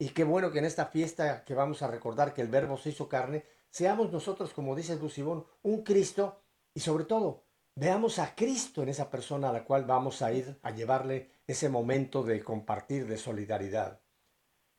y 0.00 0.08
qué 0.08 0.24
bueno 0.24 0.50
que 0.50 0.60
en 0.60 0.64
esta 0.64 0.86
fiesta 0.86 1.44
que 1.44 1.54
vamos 1.54 1.82
a 1.82 1.86
recordar 1.86 2.32
que 2.32 2.40
el 2.40 2.48
verbo 2.48 2.78
se 2.78 2.88
hizo 2.88 3.06
carne, 3.06 3.44
seamos 3.68 4.10
nosotros, 4.10 4.54
como 4.54 4.74
dice 4.74 4.96
Lucibón, 4.96 5.44
un 5.62 5.82
Cristo 5.84 6.40
y 6.72 6.80
sobre 6.80 7.04
todo 7.04 7.44
veamos 7.76 8.18
a 8.18 8.34
Cristo 8.34 8.82
en 8.82 8.88
esa 8.88 9.10
persona 9.10 9.50
a 9.50 9.52
la 9.52 9.62
cual 9.62 9.84
vamos 9.84 10.22
a 10.22 10.32
ir 10.32 10.58
a 10.62 10.70
llevarle 10.70 11.30
ese 11.46 11.68
momento 11.68 12.22
de 12.22 12.42
compartir, 12.42 13.06
de 13.06 13.18
solidaridad. 13.18 14.00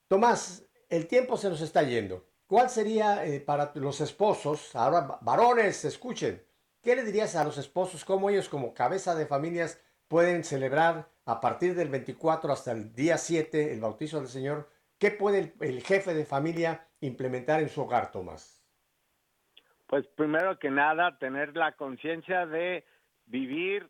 Tomás, 0.07 0.65
el 0.89 1.07
tiempo 1.07 1.37
se 1.37 1.49
nos 1.49 1.61
está 1.61 1.83
yendo. 1.83 2.25
¿Cuál 2.47 2.71
sería 2.71 3.23
eh, 3.23 3.39
para 3.41 3.71
los 3.75 4.01
esposos, 4.01 4.75
ahora 4.75 5.19
varones, 5.21 5.85
escuchen, 5.85 6.43
qué 6.81 6.95
le 6.95 7.03
dirías 7.03 7.35
a 7.35 7.43
los 7.43 7.59
esposos, 7.59 8.03
cómo 8.05 8.31
ellos 8.31 8.49
como 8.49 8.73
cabeza 8.73 9.13
de 9.13 9.27
familias 9.27 9.77
pueden 10.07 10.43
celebrar 10.43 11.11
a 11.25 11.39
partir 11.39 11.75
del 11.75 11.89
24 11.89 12.51
hasta 12.51 12.71
el 12.71 12.91
día 12.95 13.19
7 13.19 13.71
el 13.71 13.81
bautizo 13.81 14.17
del 14.17 14.27
Señor 14.27 14.80
¿Qué 15.01 15.09
puede 15.09 15.51
el, 15.61 15.81
jefe 15.81 16.13
de 16.13 16.25
familia 16.25 16.87
implementar 16.99 17.59
en 17.59 17.69
su 17.69 17.81
hogar, 17.81 18.11
Tomás? 18.11 18.63
Pues 19.87 20.05
primero 20.15 20.59
que 20.59 20.69
nada, 20.69 21.17
tener 21.17 21.57
la 21.57 21.71
conciencia 21.71 22.45
de 22.45 22.85
vivir 23.25 23.89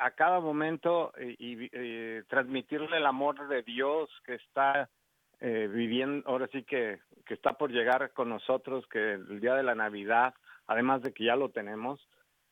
a 0.00 0.10
cada 0.10 0.40
momento 0.40 1.12
y, 1.38 1.68
transmitirle 2.22 2.96
el 2.96 3.06
amor 3.06 3.46
de 3.46 3.62
Dios 3.62 4.10
que 4.24 4.34
está 4.34 4.90
eh, 5.38 5.68
viviendo, 5.72 6.28
ahora 6.28 6.48
sí 6.48 6.64
que, 6.64 6.98
que 7.24 7.34
está 7.34 7.52
por 7.52 7.70
llegar 7.70 8.12
con 8.12 8.28
nosotros, 8.28 8.84
que 8.88 9.12
el 9.12 9.40
día 9.40 9.54
de 9.54 9.62
la 9.62 9.76
Navidad, 9.76 10.34
además 10.66 11.00
de 11.02 11.12
que 11.12 11.26
ya 11.26 11.36
lo 11.36 11.50
tenemos, 11.50 12.04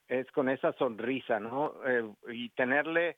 es 0.07 0.31
con 0.31 0.49
esa 0.49 0.73
sonrisa, 0.75 1.41
¿no? 1.41 1.75
Eh, 1.85 2.09
y 2.29 2.51
tenerle 2.51 3.17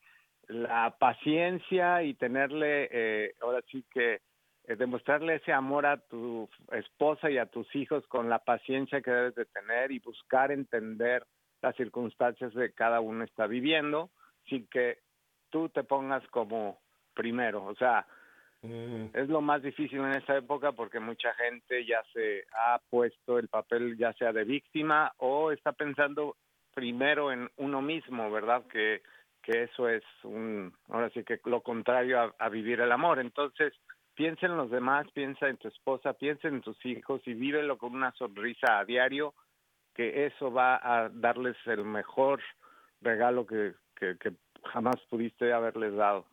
la 0.49 0.97
paciencia 0.99 2.03
y 2.03 2.14
tenerle, 2.14 2.89
eh, 2.91 3.35
ahora 3.43 3.61
sí 3.70 3.85
que 3.91 4.22
demostrarle 4.66 5.36
ese 5.36 5.52
amor 5.52 5.86
a 5.86 5.96
tu 5.96 6.48
esposa 6.72 7.30
y 7.30 7.38
a 7.38 7.46
tus 7.46 7.74
hijos 7.74 8.06
con 8.06 8.28
la 8.28 8.38
paciencia 8.38 9.00
que 9.00 9.11
debes 9.11 9.34
de 9.34 9.46
tener 9.46 9.90
y 9.90 9.98
buscar 9.98 10.52
entender 10.52 11.24
las 11.62 11.76
circunstancias 11.76 12.54
de 12.54 12.72
cada 12.72 13.00
uno 13.00 13.24
está 13.24 13.46
viviendo 13.46 14.11
sin 14.48 14.66
que 14.68 14.98
tú 15.50 15.68
te 15.68 15.84
pongas 15.84 16.26
como 16.28 16.78
primero. 17.14 17.64
O 17.64 17.74
sea, 17.74 18.06
mm. 18.62 19.06
es 19.14 19.28
lo 19.28 19.40
más 19.40 19.62
difícil 19.62 19.98
en 20.00 20.12
esta 20.12 20.36
época 20.36 20.72
porque 20.72 21.00
mucha 21.00 21.34
gente 21.34 21.84
ya 21.84 22.02
se 22.12 22.44
ha 22.52 22.80
puesto 22.90 23.38
el 23.38 23.48
papel 23.48 23.96
ya 23.96 24.12
sea 24.14 24.32
de 24.32 24.44
víctima 24.44 25.12
o 25.18 25.50
está 25.52 25.72
pensando 25.72 26.36
primero 26.72 27.32
en 27.32 27.50
uno 27.56 27.82
mismo, 27.82 28.30
¿verdad? 28.30 28.66
Que, 28.68 29.02
que 29.42 29.64
eso 29.64 29.88
es 29.88 30.04
un, 30.22 30.72
ahora 30.88 31.11
sí 31.11 31.24
que 31.24 31.40
lo 31.44 31.62
contrario 31.62 32.20
a, 32.20 32.34
a 32.38 32.48
vivir 32.48 32.80
el 32.80 32.92
amor. 32.92 33.18
Entonces, 33.18 33.74
piensa 34.20 34.44
en 34.44 34.58
los 34.58 34.70
demás, 34.70 35.06
piensa 35.14 35.48
en 35.48 35.56
tu 35.56 35.68
esposa, 35.68 36.12
piensa 36.12 36.46
en 36.48 36.60
tus 36.60 36.76
hijos 36.84 37.22
y 37.24 37.32
vívelo 37.32 37.78
con 37.78 37.94
una 37.94 38.12
sonrisa 38.12 38.78
a 38.78 38.84
diario, 38.84 39.32
que 39.94 40.26
eso 40.26 40.52
va 40.52 40.76
a 40.76 41.08
darles 41.08 41.56
el 41.64 41.86
mejor 41.86 42.38
regalo 43.00 43.46
que, 43.46 43.72
jamás 44.62 44.96
pudiste 45.08 45.54
haberles 45.54 45.94
dado. 45.94 46.26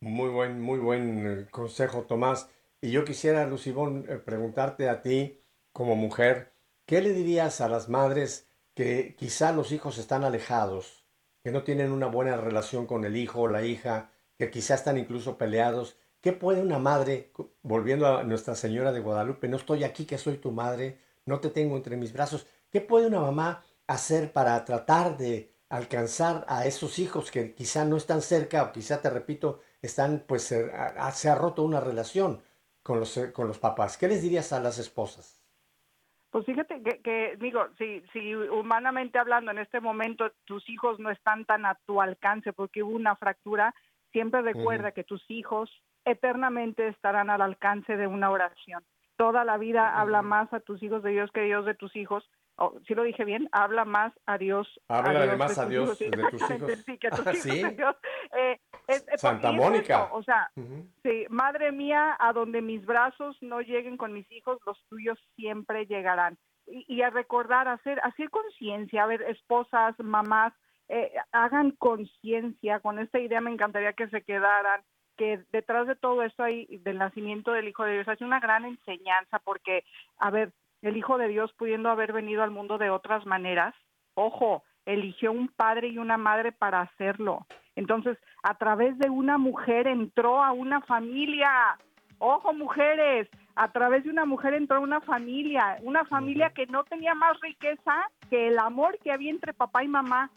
Muy 0.00 0.28
buen, 0.28 0.60
muy 0.60 0.78
buen 0.78 1.26
eh, 1.26 1.46
consejo, 1.50 2.02
Tomás. 2.02 2.54
Y 2.80 2.92
yo 2.92 3.04
quisiera, 3.04 3.44
Lucibón, 3.44 4.06
eh, 4.08 4.18
preguntarte 4.24 4.88
a 4.88 5.02
ti, 5.02 5.40
como 5.72 5.96
mujer, 5.96 6.52
¿qué 6.86 7.02
le 7.02 7.14
dirías 7.14 7.60
a 7.60 7.68
las 7.68 7.88
madres 7.88 8.48
que 8.76 9.16
quizá 9.18 9.50
los 9.50 9.72
hijos 9.72 9.98
están 9.98 10.22
alejados, 10.22 11.04
que 11.42 11.50
no 11.50 11.64
tienen 11.64 11.90
una 11.90 12.06
buena 12.06 12.36
relación 12.36 12.86
con 12.86 13.04
el 13.04 13.16
hijo 13.16 13.40
o 13.40 13.48
la 13.48 13.64
hija, 13.64 14.12
que 14.38 14.50
quizás 14.50 14.80
están 14.80 14.98
incluso 14.98 15.38
peleados. 15.38 15.98
¿Qué 16.20 16.32
puede 16.32 16.62
una 16.62 16.78
madre, 16.78 17.32
volviendo 17.62 18.06
a 18.06 18.24
Nuestra 18.24 18.54
Señora 18.54 18.92
de 18.92 19.00
Guadalupe, 19.00 19.48
no 19.48 19.56
estoy 19.56 19.84
aquí 19.84 20.06
que 20.06 20.18
soy 20.18 20.38
tu 20.38 20.50
madre, 20.50 20.98
no 21.24 21.40
te 21.40 21.50
tengo 21.50 21.76
entre 21.76 21.96
mis 21.96 22.12
brazos? 22.12 22.46
¿Qué 22.70 22.80
puede 22.80 23.06
una 23.06 23.20
mamá 23.20 23.64
hacer 23.86 24.32
para 24.32 24.64
tratar 24.64 25.16
de 25.16 25.52
alcanzar 25.68 26.44
a 26.48 26.66
esos 26.66 26.98
hijos 26.98 27.30
que 27.30 27.54
quizá 27.54 27.84
no 27.84 27.96
están 27.96 28.22
cerca 28.22 28.62
o 28.62 28.72
quizá, 28.72 29.00
te 29.00 29.10
repito, 29.10 29.60
están, 29.82 30.24
pues 30.26 30.42
se, 30.42 30.70
ha 30.72 31.34
roto 31.34 31.62
una 31.62 31.80
relación 31.80 32.42
con 32.82 33.00
los, 33.00 33.18
con 33.32 33.48
los 33.48 33.58
papás? 33.58 33.96
¿Qué 33.96 34.08
les 34.08 34.22
dirías 34.22 34.52
a 34.52 34.60
las 34.60 34.78
esposas? 34.78 35.42
Pues 36.30 36.44
fíjate 36.44 36.82
que, 36.82 37.00
que, 37.00 37.36
digo, 37.38 37.66
si, 37.78 38.02
si 38.12 38.34
humanamente 38.34 39.18
hablando 39.18 39.52
en 39.52 39.58
este 39.58 39.80
momento 39.80 40.30
tus 40.44 40.68
hijos 40.68 40.98
no 40.98 41.10
están 41.10 41.44
tan 41.46 41.64
a 41.64 41.78
tu 41.86 42.00
alcance 42.00 42.52
porque 42.52 42.82
hubo 42.82 42.94
una 42.94 43.16
fractura, 43.16 43.74
Siempre 44.16 44.40
recuerda 44.40 44.92
que 44.92 45.04
tus 45.04 45.22
hijos 45.30 45.70
eternamente 46.06 46.88
estarán 46.88 47.28
al 47.28 47.42
alcance 47.42 47.98
de 47.98 48.06
una 48.06 48.30
oración. 48.30 48.82
Toda 49.18 49.44
la 49.44 49.58
vida 49.58 50.00
habla 50.00 50.22
más 50.22 50.50
a 50.54 50.60
tus 50.60 50.82
hijos 50.82 51.02
de 51.02 51.10
Dios 51.10 51.30
que 51.32 51.42
Dios 51.42 51.66
de 51.66 51.74
tus 51.74 51.94
hijos. 51.94 52.24
si 52.86 52.94
lo 52.94 53.02
dije 53.02 53.26
bien, 53.26 53.46
habla 53.52 53.84
más 53.84 54.14
a 54.24 54.38
Dios. 54.38 54.80
Habla 54.88 55.36
más 55.36 55.58
a 55.58 55.66
Dios 55.66 55.98
de 55.98 56.10
tus 56.30 56.50
hijos. 56.50 56.70
Sí, 56.86 56.96
que 56.96 57.10
tus 57.10 57.46
hijos 57.46 57.76
Dios. 57.76 57.96
Eh, 58.38 58.58
Santa 59.18 59.52
Mónica. 59.52 60.08
o 60.10 60.22
sea, 60.22 60.50
sí, 61.02 61.26
madre 61.28 61.70
mía, 61.70 62.16
a 62.18 62.32
donde 62.32 62.62
mis 62.62 62.86
brazos 62.86 63.36
no 63.42 63.60
lleguen 63.60 63.98
con 63.98 64.14
mis 64.14 64.32
hijos, 64.32 64.58
los 64.64 64.82
tuyos 64.88 65.18
siempre 65.34 65.84
llegarán. 65.84 66.38
Y, 66.66 66.86
y 66.88 67.02
a 67.02 67.10
recordar, 67.10 67.68
hacer, 67.68 68.00
hacer 68.02 68.30
conciencia, 68.30 69.02
a 69.02 69.08
ver, 69.08 69.20
esposas, 69.28 69.94
mamás, 69.98 70.54
eh, 70.88 71.12
hagan 71.32 71.72
conciencia 71.72 72.80
con 72.80 72.98
esta 72.98 73.18
idea, 73.18 73.40
me 73.40 73.50
encantaría 73.50 73.92
que 73.92 74.08
se 74.08 74.22
quedaran, 74.22 74.82
que 75.16 75.40
detrás 75.52 75.86
de 75.86 75.96
todo 75.96 76.22
esto 76.22 76.42
hay 76.42 76.66
del 76.78 76.98
nacimiento 76.98 77.52
del 77.52 77.68
Hijo 77.68 77.84
de 77.84 77.94
Dios, 77.94 78.08
hace 78.08 78.24
una 78.24 78.40
gran 78.40 78.64
enseñanza 78.64 79.38
porque, 79.40 79.84
a 80.18 80.30
ver, 80.30 80.52
el 80.82 80.96
Hijo 80.96 81.18
de 81.18 81.28
Dios 81.28 81.52
pudiendo 81.54 81.88
haber 81.88 82.12
venido 82.12 82.42
al 82.42 82.50
mundo 82.50 82.78
de 82.78 82.90
otras 82.90 83.26
maneras, 83.26 83.74
ojo, 84.14 84.62
eligió 84.84 85.32
un 85.32 85.48
padre 85.48 85.88
y 85.88 85.98
una 85.98 86.16
madre 86.16 86.52
para 86.52 86.80
hacerlo. 86.80 87.46
Entonces, 87.74 88.16
a 88.42 88.54
través 88.54 88.96
de 88.98 89.10
una 89.10 89.36
mujer 89.36 89.86
entró 89.86 90.42
a 90.42 90.52
una 90.52 90.80
familia. 90.82 91.76
Ojo, 92.18 92.54
mujeres, 92.54 93.28
a 93.56 93.72
través 93.72 94.04
de 94.04 94.10
una 94.10 94.24
mujer 94.24 94.54
entró 94.54 94.76
a 94.76 94.80
una 94.80 95.00
familia, 95.00 95.78
una 95.82 96.04
familia 96.04 96.50
que 96.50 96.66
no 96.66 96.84
tenía 96.84 97.14
más 97.14 97.38
riqueza 97.40 98.10
que 98.30 98.48
el 98.48 98.58
amor 98.58 98.98
que 99.02 99.12
había 99.12 99.30
entre 99.30 99.52
papá 99.52 99.84
y 99.84 99.88
mamá 99.88 100.30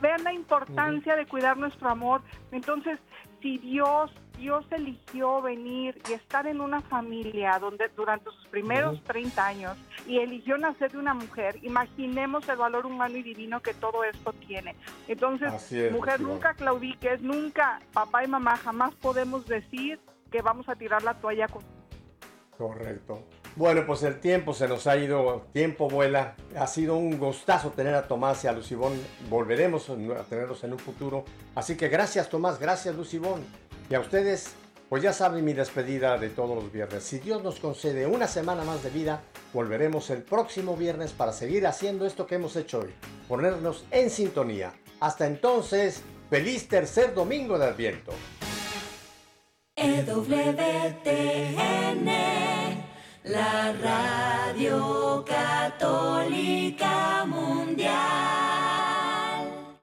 vean 0.00 0.24
la 0.24 0.32
importancia 0.32 1.16
de 1.16 1.26
cuidar 1.26 1.56
nuestro 1.56 1.88
amor. 1.88 2.22
Entonces, 2.52 2.98
si 3.40 3.58
Dios, 3.58 4.10
Dios 4.38 4.64
eligió 4.70 5.40
venir 5.40 6.00
y 6.08 6.14
estar 6.14 6.46
en 6.46 6.60
una 6.60 6.80
familia 6.82 7.58
donde 7.58 7.88
durante 7.96 8.30
sus 8.30 8.46
primeros 8.48 9.02
30 9.04 9.46
años 9.46 9.76
y 10.06 10.18
eligió 10.18 10.58
nacer 10.58 10.92
de 10.92 10.98
una 10.98 11.14
mujer, 11.14 11.58
imaginemos 11.62 12.48
el 12.48 12.56
valor 12.56 12.86
humano 12.86 13.16
y 13.16 13.22
divino 13.22 13.60
que 13.60 13.74
todo 13.74 14.04
esto 14.04 14.32
tiene. 14.32 14.76
Entonces, 15.08 15.50
mujer, 15.92 16.20
nunca 16.20 16.54
claudiques, 16.54 17.20
nunca, 17.22 17.80
papá 17.92 18.24
y 18.24 18.28
mamá, 18.28 18.56
jamás 18.56 18.94
podemos 18.96 19.46
decir 19.46 20.00
que 20.30 20.42
vamos 20.42 20.68
a 20.68 20.76
tirar 20.76 21.02
la 21.02 21.14
toalla 21.14 21.48
con... 21.48 21.62
Correcto. 22.56 23.22
Bueno, 23.56 23.86
pues 23.86 24.02
el 24.02 24.20
tiempo 24.20 24.52
se 24.52 24.68
nos 24.68 24.86
ha 24.86 24.98
ido, 24.98 25.46
tiempo 25.54 25.88
vuela. 25.88 26.36
Ha 26.56 26.66
sido 26.66 26.96
un 26.96 27.18
gustazo 27.18 27.70
tener 27.70 27.94
a 27.94 28.06
Tomás 28.06 28.44
y 28.44 28.48
a 28.48 28.52
Lucibón. 28.52 28.92
Volveremos 29.30 29.88
a 29.88 29.94
tenerlos 30.24 30.62
en 30.62 30.74
un 30.74 30.78
futuro. 30.78 31.24
Así 31.54 31.74
que 31.74 31.88
gracias 31.88 32.28
Tomás, 32.28 32.58
gracias 32.60 32.94
Lucibón. 32.94 33.42
Y 33.88 33.94
a 33.94 34.00
ustedes, 34.00 34.54
Pues 34.88 35.02
ya 35.02 35.12
saben 35.12 35.44
mi 35.44 35.52
despedida 35.52 36.16
de 36.16 36.28
todos 36.28 36.62
los 36.62 36.72
viernes. 36.72 37.02
Si 37.02 37.18
Dios 37.18 37.42
nos 37.42 37.58
concede 37.58 38.06
una 38.06 38.28
semana 38.28 38.62
más 38.62 38.84
de 38.84 38.90
vida, 38.90 39.20
volveremos 39.52 40.10
el 40.10 40.22
próximo 40.22 40.76
viernes 40.76 41.10
para 41.10 41.32
seguir 41.32 41.66
haciendo 41.66 42.06
esto 42.06 42.24
que 42.26 42.36
hemos 42.36 42.54
hecho 42.54 42.80
hoy, 42.80 42.94
ponernos 43.26 43.84
en 43.90 44.10
sintonía. 44.10 44.74
Hasta 45.00 45.26
entonces, 45.26 46.02
feliz 46.30 46.68
tercer 46.68 47.14
domingo 47.14 47.58
de 47.58 47.66
Adviento. 47.66 48.12
La 53.26 53.72
radio 53.72 55.24
católica 55.26 57.24
mundial. 57.26 58.45